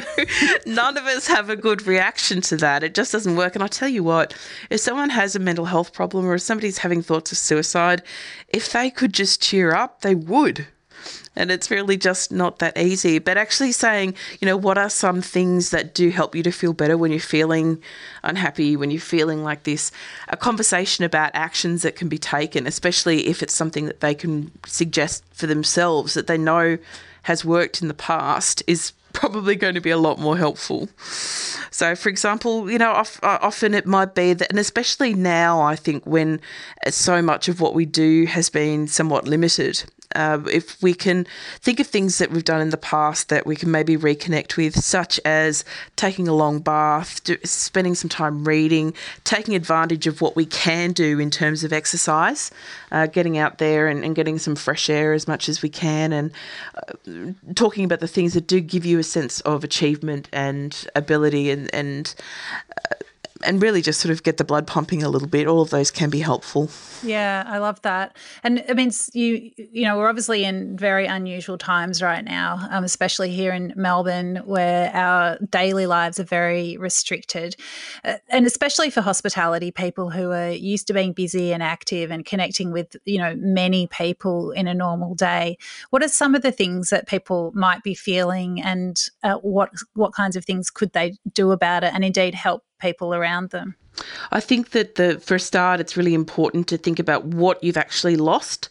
none 0.66 0.96
of 0.96 1.04
us 1.04 1.28
have 1.28 1.48
a 1.48 1.56
good 1.56 1.86
reaction 1.86 2.40
to 2.42 2.56
that. 2.56 2.82
It 2.82 2.94
just 2.94 3.12
doesn't 3.12 3.36
work. 3.36 3.54
And 3.54 3.62
I 3.62 3.68
tell 3.68 3.88
you 3.88 4.02
what, 4.02 4.34
if 4.70 4.80
someone 4.80 5.10
has 5.10 5.36
a 5.36 5.38
mental 5.38 5.66
health 5.66 5.92
problem 5.92 6.26
or 6.26 6.34
if 6.34 6.42
somebody's 6.42 6.78
having 6.78 7.02
thoughts 7.02 7.30
of 7.30 7.38
suicide, 7.38 8.02
if 8.48 8.72
they 8.72 8.90
could 8.90 9.12
just 9.12 9.40
cheer 9.40 9.72
up, 9.72 10.00
they 10.00 10.14
would. 10.14 10.66
And 11.34 11.50
it's 11.50 11.70
really 11.70 11.96
just 11.96 12.30
not 12.30 12.58
that 12.58 12.76
easy. 12.76 13.18
But 13.18 13.38
actually 13.38 13.72
saying, 13.72 14.14
you 14.40 14.46
know, 14.46 14.56
what 14.56 14.76
are 14.78 14.90
some 14.90 15.22
things 15.22 15.70
that 15.70 15.94
do 15.94 16.10
help 16.10 16.34
you 16.34 16.42
to 16.42 16.50
feel 16.50 16.72
better 16.72 16.98
when 16.98 17.10
you're 17.10 17.20
feeling 17.20 17.82
unhappy, 18.22 18.76
when 18.76 18.90
you're 18.90 19.00
feeling 19.00 19.42
like 19.42 19.62
this? 19.62 19.90
A 20.28 20.36
conversation 20.36 21.04
about 21.04 21.30
actions 21.34 21.82
that 21.82 21.96
can 21.96 22.08
be 22.08 22.18
taken, 22.18 22.66
especially 22.66 23.28
if 23.28 23.42
it's 23.42 23.54
something 23.54 23.86
that 23.86 24.00
they 24.00 24.14
can 24.14 24.50
suggest 24.66 25.24
for 25.32 25.46
themselves 25.46 26.14
that 26.14 26.26
they 26.26 26.38
know 26.38 26.78
has 27.22 27.44
worked 27.44 27.82
in 27.82 27.88
the 27.88 27.94
past 27.94 28.62
is 28.66 28.92
probably 29.12 29.54
going 29.54 29.74
to 29.74 29.80
be 29.80 29.90
a 29.90 29.98
lot 29.98 30.18
more 30.18 30.36
helpful. 30.36 30.88
So, 31.70 31.94
for 31.94 32.08
example, 32.08 32.70
you 32.70 32.78
know, 32.78 32.92
uh, 32.92 33.04
often 33.22 33.74
it 33.74 33.86
might 33.86 34.14
be 34.14 34.32
that, 34.32 34.50
and 34.50 34.58
especially 34.58 35.14
now, 35.14 35.60
I 35.60 35.76
think 35.76 36.04
when 36.06 36.40
so 36.88 37.22
much 37.22 37.48
of 37.48 37.60
what 37.60 37.74
we 37.74 37.84
do 37.84 38.26
has 38.26 38.50
been 38.50 38.86
somewhat 38.86 39.26
limited, 39.26 39.84
uh, 40.14 40.40
if 40.50 40.80
we 40.82 40.94
can 40.94 41.26
think 41.60 41.80
of 41.80 41.86
things 41.86 42.18
that 42.18 42.30
we've 42.30 42.44
done 42.44 42.60
in 42.60 42.70
the 42.70 42.76
past 42.76 43.28
that 43.28 43.46
we 43.46 43.56
can 43.56 43.70
maybe 43.70 43.96
reconnect 43.96 44.56
with, 44.56 44.78
such 44.82 45.20
as 45.24 45.64
taking 45.96 46.28
a 46.28 46.34
long 46.34 46.60
bath, 46.60 47.22
do, 47.24 47.36
spending 47.44 47.94
some 47.94 48.08
time 48.08 48.44
reading, 48.44 48.94
taking 49.24 49.54
advantage 49.54 50.06
of 50.06 50.20
what 50.20 50.36
we 50.36 50.46
can 50.46 50.92
do 50.92 51.18
in 51.18 51.30
terms 51.30 51.64
of 51.64 51.72
exercise, 51.72 52.50
uh, 52.90 53.06
getting 53.06 53.38
out 53.38 53.58
there 53.58 53.88
and, 53.88 54.04
and, 54.04 54.14
getting 54.14 54.38
some 54.38 54.54
fresh 54.54 54.90
air 54.90 55.14
as 55.14 55.26
much 55.26 55.48
as 55.48 55.62
we 55.62 55.68
can, 55.68 56.12
and 56.12 56.30
uh, 56.74 57.32
talking 57.54 57.84
about 57.84 58.00
the 58.00 58.08
things 58.08 58.34
that 58.34 58.46
do 58.46 58.60
give 58.60 58.84
you 58.84 58.98
a 58.98 59.02
sense 59.02 59.40
of 59.40 59.64
achievement 59.64 60.28
and 60.32 60.86
ability 60.94 61.50
and, 61.50 61.74
and 61.74 62.14
uh, 62.90 62.94
and 63.42 63.62
really 63.62 63.82
just 63.82 64.00
sort 64.00 64.12
of 64.12 64.22
get 64.22 64.36
the 64.36 64.44
blood 64.44 64.66
pumping 64.66 65.02
a 65.02 65.08
little 65.08 65.28
bit. 65.28 65.46
All 65.46 65.62
of 65.62 65.70
those 65.70 65.90
can 65.90 66.10
be 66.10 66.20
helpful. 66.20 66.70
Yeah, 67.02 67.44
I 67.46 67.58
love 67.58 67.80
that. 67.82 68.16
And 68.42 68.58
it 68.58 68.76
means 68.76 69.10
you 69.14 69.50
you 69.56 69.84
know 69.84 69.98
we're 69.98 70.08
obviously 70.08 70.44
in 70.44 70.76
very 70.76 71.06
unusual 71.06 71.58
times 71.58 72.02
right 72.02 72.24
now, 72.24 72.66
um, 72.70 72.84
especially 72.84 73.30
here 73.30 73.52
in 73.52 73.72
Melbourne, 73.76 74.42
where 74.44 74.90
our 74.94 75.38
daily 75.50 75.86
lives 75.86 76.20
are 76.20 76.24
very 76.24 76.76
restricted, 76.76 77.56
uh, 78.04 78.16
and 78.28 78.46
especially 78.46 78.90
for 78.90 79.00
hospitality 79.00 79.70
people 79.70 80.10
who 80.10 80.30
are 80.30 80.50
used 80.50 80.86
to 80.86 80.94
being 80.94 81.12
busy 81.12 81.52
and 81.52 81.62
active 81.62 82.10
and 82.10 82.24
connecting 82.24 82.72
with 82.72 82.96
you 83.04 83.18
know 83.18 83.34
many 83.36 83.86
people 83.88 84.50
in 84.52 84.68
a 84.68 84.74
normal 84.74 85.14
day. 85.14 85.56
What 85.90 86.02
are 86.02 86.08
some 86.08 86.34
of 86.34 86.42
the 86.42 86.52
things 86.52 86.90
that 86.90 87.06
people 87.06 87.52
might 87.54 87.82
be 87.82 87.94
feeling, 87.94 88.62
and 88.62 88.96
uh, 89.22 89.36
what 89.36 89.70
what 89.94 90.12
kinds 90.12 90.36
of 90.36 90.44
things 90.44 90.70
could 90.70 90.92
they 90.92 91.14
do 91.32 91.50
about 91.50 91.84
it, 91.84 91.92
and 91.94 92.04
indeed 92.04 92.34
help 92.34 92.64
people 92.82 93.14
around 93.14 93.50
them? 93.50 93.74
I 94.30 94.40
think 94.40 94.70
that 94.70 94.96
the 94.96 95.20
for 95.20 95.36
a 95.36 95.40
start, 95.40 95.80
it's 95.80 95.96
really 95.96 96.14
important 96.14 96.66
to 96.68 96.76
think 96.76 96.98
about 96.98 97.24
what 97.24 97.62
you've 97.62 97.76
actually 97.76 98.16
lost 98.16 98.68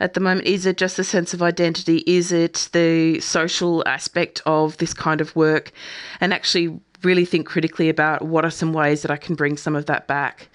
at 0.00 0.14
the 0.14 0.20
moment. 0.20 0.46
Is 0.46 0.66
it 0.66 0.76
just 0.76 0.98
a 0.98 1.04
sense 1.04 1.34
of 1.34 1.42
identity? 1.42 2.04
Is 2.06 2.32
it 2.32 2.68
the 2.72 3.20
social 3.20 3.82
aspect 3.86 4.42
of 4.46 4.76
this 4.78 4.94
kind 4.94 5.20
of 5.20 5.34
work? 5.36 5.72
And 6.20 6.32
actually 6.32 6.80
really 7.02 7.24
think 7.24 7.46
critically 7.46 7.88
about 7.88 8.22
what 8.22 8.44
are 8.44 8.50
some 8.50 8.72
ways 8.72 9.02
that 9.02 9.10
I 9.10 9.16
can 9.16 9.34
bring 9.34 9.56
some 9.56 9.76
of 9.76 9.86
that 9.86 10.06
back. 10.06 10.48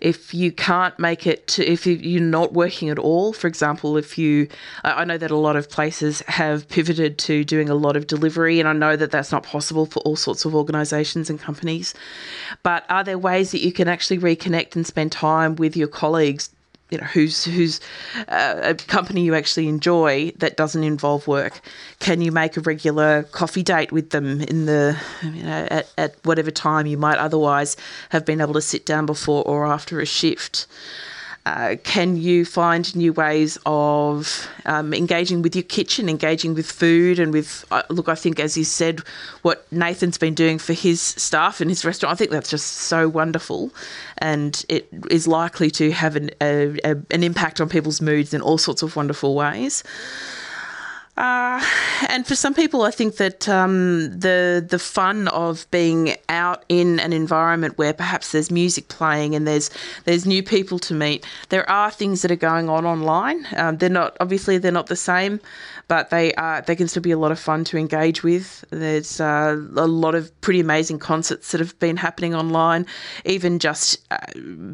If 0.00 0.34
you 0.34 0.52
can't 0.52 0.96
make 0.98 1.26
it 1.26 1.46
to, 1.48 1.66
if 1.66 1.86
you're 1.86 2.20
not 2.20 2.52
working 2.52 2.90
at 2.90 2.98
all, 2.98 3.32
for 3.32 3.46
example, 3.46 3.96
if 3.96 4.18
you, 4.18 4.48
I 4.82 5.04
know 5.04 5.18
that 5.18 5.30
a 5.30 5.36
lot 5.36 5.56
of 5.56 5.70
places 5.70 6.20
have 6.22 6.68
pivoted 6.68 7.18
to 7.20 7.44
doing 7.44 7.68
a 7.68 7.74
lot 7.74 7.96
of 7.96 8.06
delivery, 8.06 8.60
and 8.60 8.68
I 8.68 8.72
know 8.72 8.96
that 8.96 9.10
that's 9.10 9.32
not 9.32 9.42
possible 9.42 9.86
for 9.86 10.00
all 10.00 10.16
sorts 10.16 10.44
of 10.44 10.54
organisations 10.54 11.30
and 11.30 11.40
companies. 11.40 11.94
But 12.62 12.84
are 12.88 13.04
there 13.04 13.18
ways 13.18 13.52
that 13.52 13.64
you 13.64 13.72
can 13.72 13.88
actually 13.88 14.18
reconnect 14.18 14.76
and 14.76 14.86
spend 14.86 15.12
time 15.12 15.56
with 15.56 15.76
your 15.76 15.88
colleagues 15.88 16.50
you 16.94 17.00
know 17.00 17.06
who's 17.08 17.44
who's 17.44 17.80
uh, 18.28 18.60
a 18.62 18.74
company 18.74 19.22
you 19.22 19.34
actually 19.34 19.66
enjoy 19.68 20.30
that 20.38 20.56
doesn't 20.56 20.84
involve 20.84 21.26
work. 21.26 21.60
Can 21.98 22.20
you 22.20 22.30
make 22.30 22.56
a 22.56 22.60
regular 22.60 23.24
coffee 23.24 23.64
date 23.64 23.90
with 23.90 24.10
them 24.10 24.40
in 24.40 24.66
the 24.66 24.96
you 25.22 25.42
know 25.42 25.66
at, 25.70 25.92
at 25.98 26.14
whatever 26.24 26.52
time 26.52 26.86
you 26.86 26.96
might 26.96 27.18
otherwise 27.18 27.76
have 28.10 28.24
been 28.24 28.40
able 28.40 28.54
to 28.54 28.62
sit 28.62 28.86
down 28.86 29.06
before 29.06 29.42
or 29.44 29.66
after 29.66 30.00
a 30.00 30.06
shift 30.06 30.66
uh, 31.46 31.76
can 31.84 32.16
you 32.16 32.44
find 32.44 32.96
new 32.96 33.12
ways 33.12 33.58
of 33.66 34.48
um, 34.64 34.94
engaging 34.94 35.42
with 35.42 35.54
your 35.54 35.62
kitchen, 35.62 36.08
engaging 36.08 36.54
with 36.54 36.70
food, 36.70 37.18
and 37.18 37.32
with 37.34 37.66
uh, 37.70 37.82
look? 37.90 38.08
I 38.08 38.14
think, 38.14 38.40
as 38.40 38.56
you 38.56 38.64
said, 38.64 39.00
what 39.42 39.70
Nathan's 39.70 40.16
been 40.16 40.32
doing 40.34 40.58
for 40.58 40.72
his 40.72 41.02
staff 41.02 41.60
and 41.60 41.70
his 41.70 41.84
restaurant, 41.84 42.14
I 42.14 42.16
think 42.16 42.30
that's 42.30 42.48
just 42.48 42.66
so 42.66 43.08
wonderful, 43.10 43.70
and 44.18 44.64
it 44.70 44.88
is 45.10 45.28
likely 45.28 45.70
to 45.72 45.92
have 45.92 46.16
an, 46.16 46.30
a, 46.40 46.78
a, 46.82 46.96
an 47.10 47.22
impact 47.22 47.60
on 47.60 47.68
people's 47.68 48.00
moods 48.00 48.32
in 48.32 48.40
all 48.40 48.56
sorts 48.56 48.82
of 48.82 48.96
wonderful 48.96 49.34
ways. 49.34 49.84
Uh, 51.16 51.64
and 52.08 52.26
for 52.26 52.34
some 52.34 52.54
people, 52.54 52.82
I 52.82 52.90
think 52.90 53.16
that 53.16 53.48
um, 53.48 54.18
the 54.18 54.64
the 54.68 54.80
fun 54.80 55.28
of 55.28 55.70
being 55.70 56.16
out 56.28 56.64
in 56.68 56.98
an 56.98 57.12
environment 57.12 57.78
where 57.78 57.92
perhaps 57.92 58.32
there's 58.32 58.50
music 58.50 58.88
playing 58.88 59.36
and 59.36 59.46
there's 59.46 59.70
there's 60.04 60.26
new 60.26 60.42
people 60.42 60.80
to 60.80 60.94
meet. 60.94 61.24
There 61.50 61.68
are 61.70 61.92
things 61.92 62.22
that 62.22 62.32
are 62.32 62.36
going 62.36 62.68
on 62.68 62.84
online. 62.84 63.46
Um, 63.56 63.78
they're 63.78 63.88
not 63.88 64.16
obviously 64.18 64.58
they're 64.58 64.72
not 64.72 64.88
the 64.88 64.96
same, 64.96 65.38
but 65.86 66.10
they 66.10 66.34
are 66.34 66.62
they 66.62 66.74
can 66.74 66.88
still 66.88 67.02
be 67.02 67.12
a 67.12 67.18
lot 67.18 67.30
of 67.30 67.38
fun 67.38 67.62
to 67.64 67.78
engage 67.78 68.24
with. 68.24 68.64
There's 68.70 69.20
uh, 69.20 69.56
a 69.76 69.86
lot 69.86 70.16
of 70.16 70.40
pretty 70.40 70.58
amazing 70.58 70.98
concerts 70.98 71.52
that 71.52 71.60
have 71.60 71.78
been 71.78 71.96
happening 71.96 72.34
online, 72.34 72.86
even 73.24 73.60
just 73.60 74.04
uh, 74.10 74.16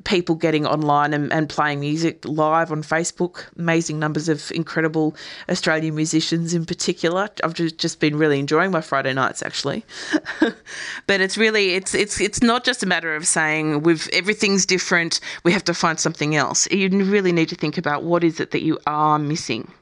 people 0.05 0.37
getting 0.37 0.67
online 0.67 1.13
and, 1.13 1.31
and 1.35 1.51
playing 1.51 1.81
music 1.81 2.25
live 2.25 2.73
on 2.73 2.83
Facebook. 2.83 3.45
Amazing 3.59 3.99
numbers 3.99 4.31
of 4.31 4.51
incredible 4.53 5.15
Australian 5.51 5.95
musicians 5.95 6.30
in 6.33 6.67
particular. 6.67 7.29
I've 7.43 7.55
just 7.55 8.01
been 8.01 8.17
really 8.17 8.39
enjoying 8.39 8.71
my 8.71 8.81
Friday 8.81 9.13
nights 9.13 9.43
actually, 9.43 9.85
but 11.07 11.21
it's 11.21 11.37
really 11.37 11.75
it's 11.75 11.95
it's 11.95 12.21
it's 12.21 12.43
not 12.43 12.65
just 12.65 12.83
a 12.83 12.87
matter 12.87 13.15
of 13.15 13.27
saying 13.27 13.83
we've 13.83 14.09
everything's 14.13 14.67
different. 14.67 15.21
We 15.45 15.53
have 15.53 15.65
to 15.65 15.75
find 15.75 15.99
something 15.99 16.37
else. 16.37 16.71
You 16.71 16.89
really 17.05 17.33
need 17.33 17.49
to 17.51 17.55
think 17.57 17.79
about 17.79 18.03
what 18.03 18.25
is 18.25 18.41
it 18.41 18.51
that 18.53 18.63
you 18.63 18.79
are 18.87 19.19
missing 19.19 19.73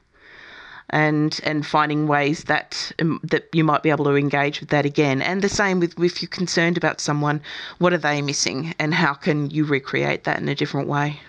and 0.89 1.39
and 1.43 1.65
finding 1.65 2.07
ways 2.07 2.45
that 2.45 2.91
um, 2.99 3.19
that 3.23 3.47
you 3.53 3.63
might 3.63 3.83
be 3.83 3.89
able 3.89 4.05
to 4.05 4.15
engage 4.15 4.59
with 4.59 4.69
that 4.69 4.85
again. 4.85 5.21
And 5.21 5.41
the 5.41 5.49
same 5.49 5.79
with 5.79 5.99
if 5.99 6.21
you're 6.21 6.29
concerned 6.29 6.77
about 6.77 6.99
someone, 6.99 7.41
what 7.77 7.93
are 7.93 7.97
they 7.97 8.21
missing, 8.21 8.73
and 8.79 8.93
how 8.93 9.13
can 9.13 9.49
you 9.49 9.65
recreate 9.65 10.23
that 10.23 10.39
in 10.39 10.49
a 10.49 10.55
different 10.55 10.87
way? 10.87 11.19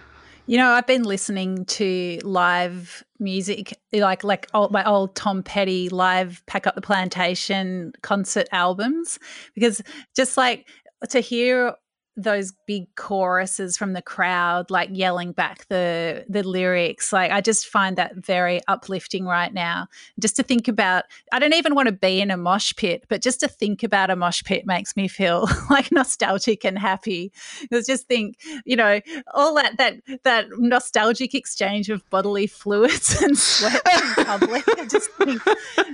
You 0.51 0.57
know, 0.57 0.71
I've 0.73 0.89
been 0.89 1.05
listening 1.05 1.65
to 1.67 2.19
live 2.25 3.05
music, 3.21 3.79
like 3.93 4.25
like 4.25 4.49
old, 4.53 4.73
my 4.73 4.85
old 4.85 5.15
Tom 5.15 5.45
Petty 5.45 5.89
live 5.91 6.43
"Pack 6.47 6.67
Up 6.67 6.75
the 6.75 6.81
Plantation" 6.81 7.93
concert 8.03 8.49
albums, 8.51 9.21
because 9.55 9.81
just 10.17 10.37
like 10.37 10.67
to 11.09 11.21
hear 11.21 11.77
those 12.17 12.53
big 12.67 12.95
choruses 12.97 13.77
from 13.77 13.93
the 13.93 14.03
crowd 14.03 14.71
like 14.71 14.89
yelling 14.93 15.33
back 15.33 15.67
the 15.69 16.25
the 16.29 16.43
lyrics 16.43 17.13
like 17.13 17.31
i 17.31 17.41
just 17.41 17.67
find 17.67 17.97
that 17.97 18.17
very 18.17 18.61
uplifting 18.69 19.25
right 19.25 19.55
now. 19.55 19.87
Just 20.19 20.37
to 20.37 20.43
think 20.43 20.69
about 20.69 21.05
i 21.33 21.39
don't 21.39 21.55
even 21.55 21.75
want 21.75 21.87
to 21.87 21.93
be 21.93 22.21
in 22.21 22.31
a 22.31 22.37
mosh 22.37 22.75
pit 22.77 23.05
but 23.09 23.23
just 23.23 23.41
to 23.41 23.49
think 23.49 23.83
about 23.83 24.11
a 24.11 24.17
mosh 24.17 24.43
pit 24.43 24.67
makes 24.67 24.97
me 24.97 25.09
feel 25.09 25.49
like 25.71 25.91
nostalgic 25.93 26.65
and 26.65 26.79
happy. 26.79 27.33
Because 27.63 27.87
just 27.87 28.07
think 28.07 28.39
you 28.65 28.77
know 28.77 29.01
all 29.35 29.55
that 29.55 29.77
that 29.79 29.97
that 30.25 30.47
nostalgic 30.59 31.35
exchange 31.35 31.89
of 31.89 32.09
bodily 32.11 32.47
fluids 32.61 33.21
and 33.23 33.39
sweat 33.39 33.83
in 33.95 34.25
public 34.25 34.65
i 34.79 34.87
just 34.87 35.11
think 35.13 35.41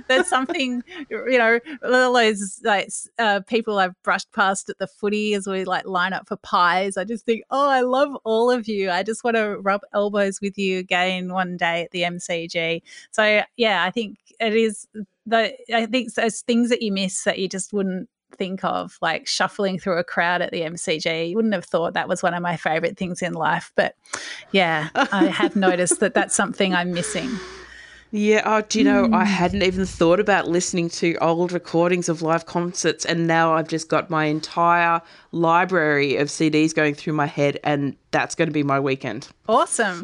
there's 0.07 0.27
something 0.27 0.83
you 1.09 1.37
know 1.37 1.59
all 1.83 2.13
those 2.13 2.61
like 2.63 2.89
uh, 3.19 3.39
people 3.47 3.79
i've 3.79 4.01
brushed 4.03 4.31
past 4.31 4.69
at 4.69 4.77
the 4.79 4.87
footy 4.87 5.33
as 5.33 5.47
we 5.47 5.63
like 5.65 5.85
line 5.85 6.06
up 6.13 6.27
for 6.27 6.37
pies. 6.37 6.97
I 6.97 7.03
just 7.03 7.25
think, 7.25 7.43
oh, 7.49 7.69
I 7.69 7.81
love 7.81 8.15
all 8.23 8.49
of 8.51 8.67
you. 8.67 8.91
I 8.91 9.03
just 9.03 9.23
want 9.23 9.37
to 9.37 9.57
rub 9.59 9.81
elbows 9.93 10.41
with 10.41 10.57
you 10.57 10.79
again 10.79 11.33
one 11.33 11.57
day 11.57 11.83
at 11.83 11.91
the 11.91 12.01
MCG. 12.01 12.81
So 13.11 13.41
yeah, 13.55 13.83
I 13.83 13.91
think 13.91 14.17
it 14.39 14.55
is 14.55 14.87
the 15.25 15.53
I 15.73 15.85
think 15.85 16.13
those 16.13 16.41
things 16.41 16.69
that 16.69 16.81
you 16.81 16.91
miss 16.91 17.23
that 17.23 17.39
you 17.39 17.47
just 17.47 17.73
wouldn't 17.73 18.09
think 18.35 18.63
of, 18.63 18.97
like 19.01 19.27
shuffling 19.27 19.79
through 19.79 19.97
a 19.97 20.03
crowd 20.03 20.41
at 20.41 20.51
the 20.51 20.61
MCG. 20.61 21.29
You 21.29 21.35
wouldn't 21.35 21.53
have 21.53 21.65
thought 21.65 21.93
that 21.93 22.07
was 22.07 22.21
one 22.21 22.33
of 22.33 22.41
my 22.41 22.57
favorite 22.57 22.97
things 22.97 23.21
in 23.21 23.33
life, 23.33 23.71
but 23.75 23.95
yeah, 24.51 24.89
I 24.95 25.25
have 25.25 25.55
noticed 25.55 25.99
that 26.01 26.13
that's 26.13 26.35
something 26.35 26.73
I'm 26.73 26.91
missing. 26.91 27.29
Yeah, 28.11 28.41
oh, 28.45 28.61
do 28.61 28.79
you 28.79 28.85
know, 28.85 29.05
mm. 29.05 29.13
I 29.13 29.25
hmm. 29.25 29.31
hadn't 29.31 29.63
even 29.63 29.85
thought 29.85 30.19
about 30.19 30.47
listening 30.47 30.89
to 30.91 31.15
old 31.17 31.51
recordings 31.51 32.07
of 32.07 32.21
live 32.21 32.45
concerts, 32.45 33.03
and 33.03 33.27
now 33.27 33.53
I've 33.53 33.67
just 33.67 33.89
got 33.89 34.09
my 34.09 34.25
entire 34.25 35.01
library 35.33 36.15
of 36.15 36.29
CDs 36.29 36.73
going 36.73 36.95
through 36.95 37.13
my 37.13 37.25
head, 37.25 37.59
and 37.65 37.97
that's 38.11 38.33
going 38.33 38.47
to 38.47 38.53
be 38.53 38.63
my 38.63 38.79
weekend. 38.79 39.27
Awesome. 39.49 40.03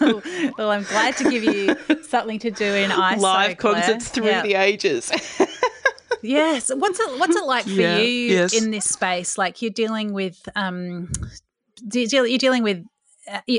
well, 0.58 0.70
I'm 0.70 0.82
glad 0.84 1.16
to 1.16 1.30
give 1.30 1.42
you 1.42 1.74
something 2.02 2.38
to 2.40 2.50
do 2.50 2.66
in 2.66 2.90
ISO. 2.90 3.18
Live 3.18 3.56
concerts 3.56 4.10
through 4.10 4.26
yep. 4.26 4.44
the 4.44 4.54
ages. 4.54 5.10
yes. 6.22 6.70
What's 6.74 7.00
it 7.00 7.18
What's 7.18 7.36
it 7.36 7.44
like 7.44 7.64
for 7.64 7.70
yeah, 7.70 7.98
you 7.98 8.06
yes. 8.06 8.52
in 8.52 8.70
this 8.70 8.84
space? 8.84 9.38
Like 9.38 9.62
you're 9.62 9.70
dealing 9.70 10.12
with 10.12 10.46
um, 10.54 11.10
you're 11.92 12.38
dealing 12.38 12.62
with 12.62 12.84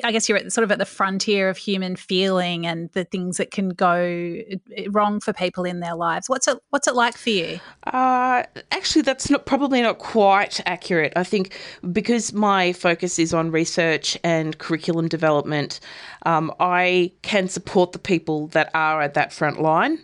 I 0.04 0.12
guess 0.12 0.28
you're 0.28 0.38
at, 0.38 0.52
sort 0.52 0.64
of 0.64 0.72
at 0.72 0.80
the 0.80 0.86
frontier 0.86 1.50
of 1.50 1.58
human 1.58 1.96
feeling 1.96 2.66
and 2.66 2.90
the 2.92 3.04
things 3.04 3.38
that 3.38 3.52
can 3.52 3.70
go 3.70 4.38
uh, 4.78 4.92
wrong 4.92 5.20
for 5.20 5.34
people 5.34 5.66
in 5.66 5.80
their 5.80 5.96
lives. 5.96 6.30
What's 6.30 6.48
it 6.48 6.58
What's 6.70 6.88
it 6.88 6.96
like 6.96 7.18
for 7.18 7.30
you? 7.30 7.60
Uh, 7.86 8.44
actually, 8.72 9.02
that's 9.02 9.30
not 9.30 9.46
probably 9.46 9.82
not 9.82 10.00
quite 10.00 10.60
accurate. 10.66 11.14
I 11.16 11.24
think 11.24 11.58
because 11.92 12.34
my 12.34 12.74
focus 12.74 13.20
is 13.20 13.34
on 13.34 13.52
research 13.52 14.18
and 14.24 14.58
curriculum 14.58 15.08
development, 15.08 15.80
um, 16.26 16.54
I 16.60 17.12
can 17.22 17.48
support 17.48 17.92
the 17.92 18.00
people 18.00 18.48
that 18.48 18.70
are 18.74 19.02
at 19.02 19.14
that 19.14 19.34
front 19.34 19.62
line. 19.62 20.00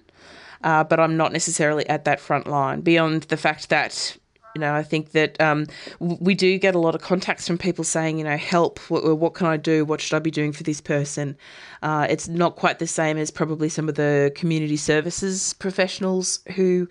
Uh, 0.63 0.84
but 0.84 0.99
I'm 0.99 1.15
not 1.15 1.32
necessarily 1.32 1.88
at 1.88 2.06
that 2.06 2.19
front 2.19 2.47
line 2.47 2.82
beyond 2.82 3.23
the 3.23 3.38
fact 3.38 3.69
that 3.69 4.17
you 4.56 4.62
know, 4.62 4.74
I 4.74 4.84
think 4.84 5.12
that 5.12 5.39
um, 5.41 5.65
we 6.00 6.34
do 6.34 6.58
get 6.58 6.76
a 6.76 6.80
lot 6.80 6.96
of 6.96 7.02
contacts 7.02 7.46
from 7.46 7.58
people 7.58 7.84
saying, 7.84 8.18
you 8.18 8.24
know, 8.24 8.38
help. 8.38 8.80
What, 8.89 9.18
what 9.18 9.34
can 9.34 9.48
I 9.48 9.58
do? 9.58 9.84
What 9.84 10.00
should 10.00 10.15
I 10.15 10.20
be 10.20 10.32
doing 10.32 10.54
for 10.54 10.63
this 10.63 10.80
person? 10.80 11.38
Uh, 11.84 12.08
it's 12.10 12.30
not 12.30 12.56
quite 12.56 12.80
the 12.80 12.88
same 12.88 13.18
as 13.18 13.30
probably 13.30 13.68
some 13.68 13.89
of 13.89 13.96
the 13.96 14.32
community 14.34 14.78
services 14.78 15.54
professionals 15.54 16.39
who 16.56 16.88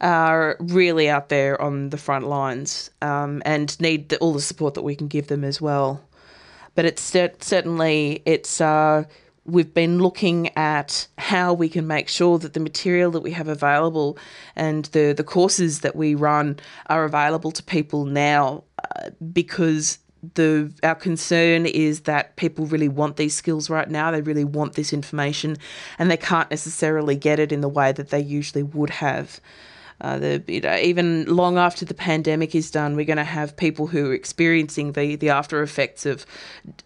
are 0.00 0.56
really 0.60 1.08
out 1.08 1.28
there 1.28 1.60
on 1.60 1.90
the 1.90 1.98
front 1.98 2.26
lines 2.26 2.90
um, 3.02 3.42
and 3.44 3.78
need 3.80 4.08
the, 4.08 4.18
all 4.18 4.32
the 4.32 4.40
support 4.40 4.72
that 4.72 4.82
we 4.82 4.96
can 4.96 5.06
give 5.06 5.26
them 5.26 5.44
as 5.44 5.60
well. 5.60 6.02
But 6.74 6.86
it's 6.86 7.02
certainly 7.02 8.22
it's. 8.24 8.62
Uh, 8.62 9.04
we've 9.46 9.74
been 9.74 9.98
looking 9.98 10.56
at 10.56 11.06
how 11.18 11.52
we 11.52 11.68
can 11.68 11.86
make 11.86 12.08
sure 12.08 12.38
that 12.38 12.54
the 12.54 12.60
material 12.60 13.10
that 13.10 13.20
we 13.20 13.30
have 13.32 13.48
available 13.48 14.16
and 14.56 14.86
the, 14.86 15.12
the 15.12 15.24
courses 15.24 15.80
that 15.80 15.94
we 15.94 16.14
run 16.14 16.58
are 16.86 17.04
available 17.04 17.52
to 17.52 17.62
people 17.62 18.04
now 18.06 18.64
uh, 18.78 19.10
because 19.32 19.98
the 20.34 20.72
our 20.82 20.94
concern 20.94 21.66
is 21.66 22.00
that 22.02 22.36
people 22.36 22.64
really 22.66 22.88
want 22.88 23.16
these 23.16 23.34
skills 23.34 23.68
right 23.68 23.90
now. 23.90 24.10
They 24.10 24.22
really 24.22 24.44
want 24.44 24.72
this 24.72 24.92
information 24.92 25.58
and 25.98 26.10
they 26.10 26.16
can't 26.16 26.50
necessarily 26.50 27.14
get 27.14 27.38
it 27.38 27.52
in 27.52 27.60
the 27.60 27.68
way 27.68 27.92
that 27.92 28.08
they 28.08 28.20
usually 28.20 28.62
would 28.62 28.88
have 28.88 29.40
uh, 30.00 30.18
the 30.18 30.42
you 30.46 30.60
know, 30.60 30.76
even 30.76 31.24
long 31.26 31.56
after 31.58 31.84
the 31.84 31.94
pandemic 31.94 32.54
is 32.54 32.70
done, 32.70 32.96
we're 32.96 33.04
going 33.04 33.16
to 33.16 33.24
have 33.24 33.56
people 33.56 33.86
who 33.86 34.10
are 34.10 34.14
experiencing 34.14 34.92
the, 34.92 35.16
the 35.16 35.30
after 35.30 35.62
effects 35.62 36.04
of 36.04 36.26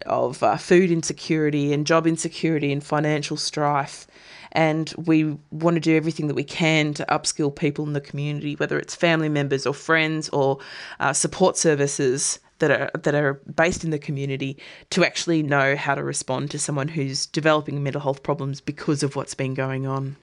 of 0.05 0.41
uh, 0.43 0.57
food 0.57 0.91
insecurity 0.91 1.73
and 1.73 1.87
job 1.87 2.05
insecurity 2.05 2.71
and 2.71 2.83
financial 2.83 3.37
strife. 3.37 4.07
And 4.51 4.91
we 4.97 5.37
want 5.51 5.75
to 5.75 5.79
do 5.79 5.95
everything 5.95 6.27
that 6.27 6.33
we 6.33 6.43
can 6.43 6.93
to 6.95 7.05
upskill 7.05 7.55
people 7.55 7.85
in 7.85 7.93
the 7.93 8.01
community, 8.01 8.55
whether 8.55 8.79
it's 8.79 8.95
family 8.95 9.29
members 9.29 9.67
or 9.67 9.75
friends 9.75 10.27
or 10.29 10.57
uh, 10.99 11.13
support 11.13 11.55
services 11.55 12.39
that 12.59 12.71
are 12.71 12.91
that 12.99 13.15
are 13.15 13.35
based 13.55 13.83
in 13.83 13.89
the 13.89 13.99
community 13.99 14.57
to 14.91 15.03
actually 15.03 15.41
know 15.41 15.75
how 15.75 15.95
to 15.95 16.03
respond 16.03 16.51
to 16.51 16.59
someone 16.59 16.87
who's 16.87 17.25
developing 17.25 17.81
mental 17.81 18.01
health 18.01 18.23
problems 18.23 18.61
because 18.61 19.03
of 19.03 19.15
what's 19.15 19.33
been 19.33 19.53
going 19.53 19.87
on. 19.87 20.15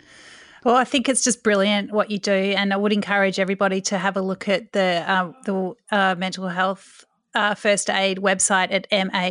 Well, 0.67 0.75
I 0.75 0.83
think 0.83 1.09
it's 1.09 1.23
just 1.23 1.45
brilliant 1.45 1.93
what 1.93 2.11
you 2.11 2.19
do, 2.19 2.33
and 2.33 2.73
I 2.73 2.77
would 2.77 2.93
encourage 2.93 3.39
everybody 3.39 3.81
to 3.83 3.99
have 3.99 4.17
a 4.17 4.21
look 4.21 4.49
at 4.49 4.73
the 4.73 5.05
uh, 5.07 5.31
the 5.45 5.75
uh, 5.93 6.17
mental 6.19 6.49
health 6.49 7.05
uh, 7.37 7.55
first 7.55 7.89
aid 7.89 8.19
website 8.19 8.73
at 8.73 8.91
mhfa.com.au 8.91 9.31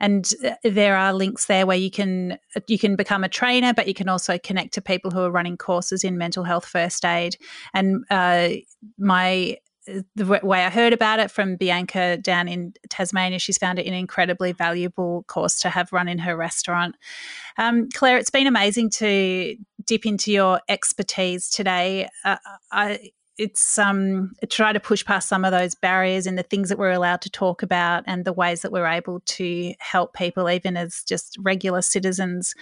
and 0.00 0.34
uh, 0.42 0.54
there 0.62 0.96
are 0.96 1.12
links 1.12 1.44
there 1.44 1.66
where 1.66 1.76
you 1.76 1.90
can 1.90 2.38
you 2.66 2.78
can 2.78 2.96
become 2.96 3.22
a 3.22 3.28
trainer 3.28 3.74
but 3.74 3.86
you 3.86 3.92
can 3.92 4.08
also 4.08 4.38
connect 4.38 4.72
to 4.72 4.80
people 4.80 5.10
who 5.10 5.20
are 5.20 5.30
running 5.30 5.58
courses 5.58 6.02
in 6.02 6.16
mental 6.16 6.44
health 6.44 6.64
first 6.64 7.04
aid. 7.04 7.36
And 7.74 8.06
uh, 8.10 8.48
my 8.96 9.58
the 10.14 10.40
way 10.42 10.64
I 10.64 10.70
heard 10.70 10.92
about 10.92 11.20
it 11.20 11.30
from 11.30 11.56
Bianca 11.56 12.16
down 12.16 12.48
in 12.48 12.74
Tasmania, 12.88 13.38
she's 13.38 13.58
found 13.58 13.78
it 13.78 13.86
an 13.86 13.94
incredibly 13.94 14.52
valuable 14.52 15.24
course 15.28 15.60
to 15.60 15.70
have 15.70 15.92
run 15.92 16.08
in 16.08 16.18
her 16.18 16.36
restaurant. 16.36 16.96
Um, 17.58 17.88
Claire, 17.92 18.18
it's 18.18 18.30
been 18.30 18.46
amazing 18.46 18.90
to 18.90 19.56
dip 19.84 20.06
into 20.06 20.32
your 20.32 20.60
expertise 20.68 21.50
today. 21.50 22.08
Uh, 22.24 22.36
I 22.72 23.10
it's 23.36 23.78
um 23.78 24.32
try 24.48 24.72
to 24.72 24.78
push 24.78 25.04
past 25.04 25.28
some 25.28 25.44
of 25.44 25.50
those 25.50 25.74
barriers 25.74 26.26
and 26.26 26.38
the 26.38 26.42
things 26.42 26.68
that 26.68 26.78
we're 26.78 26.92
allowed 26.92 27.20
to 27.20 27.30
talk 27.30 27.62
about 27.62 28.04
and 28.06 28.24
the 28.24 28.32
ways 28.32 28.62
that 28.62 28.70
we're 28.70 28.86
able 28.86 29.20
to 29.26 29.74
help 29.80 30.14
people 30.14 30.48
even 30.48 30.76
as 30.76 31.02
just 31.02 31.36
regular 31.40 31.82
citizens 31.82 32.54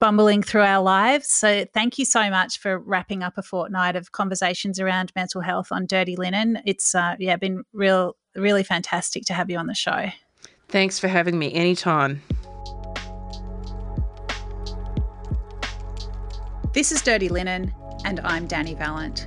bumbling 0.00 0.42
through 0.42 0.62
our 0.62 0.82
lives. 0.82 1.28
So 1.28 1.64
thank 1.72 1.98
you 1.98 2.04
so 2.04 2.30
much 2.30 2.58
for 2.58 2.78
wrapping 2.78 3.22
up 3.22 3.38
a 3.38 3.42
fortnight 3.42 3.94
of 3.94 4.10
conversations 4.12 4.80
around 4.80 5.12
mental 5.14 5.40
health 5.40 5.68
on 5.70 5.86
dirty 5.86 6.16
linen. 6.16 6.60
It's 6.66 6.94
uh, 6.94 7.14
yeah 7.18 7.36
been 7.36 7.62
real 7.72 8.16
really 8.34 8.64
fantastic 8.64 9.24
to 9.26 9.34
have 9.34 9.50
you 9.50 9.58
on 9.58 9.66
the 9.66 9.74
show. 9.74 10.06
Thanks 10.68 10.98
for 10.98 11.08
having 11.08 11.38
me 11.38 11.52
anytime. 11.52 12.22
This 16.72 16.92
is 16.92 17.02
dirty 17.02 17.28
linen 17.28 17.72
and 18.04 18.20
i'm 18.20 18.46
Dani 18.46 18.76
Valent 18.76 19.26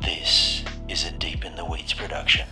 This 0.00 0.62
is 0.88 1.04
a 1.04 1.10
Deep 1.10 1.44
in 1.44 1.56
the 1.56 1.64
Weeds 1.64 1.92
production. 1.92 2.46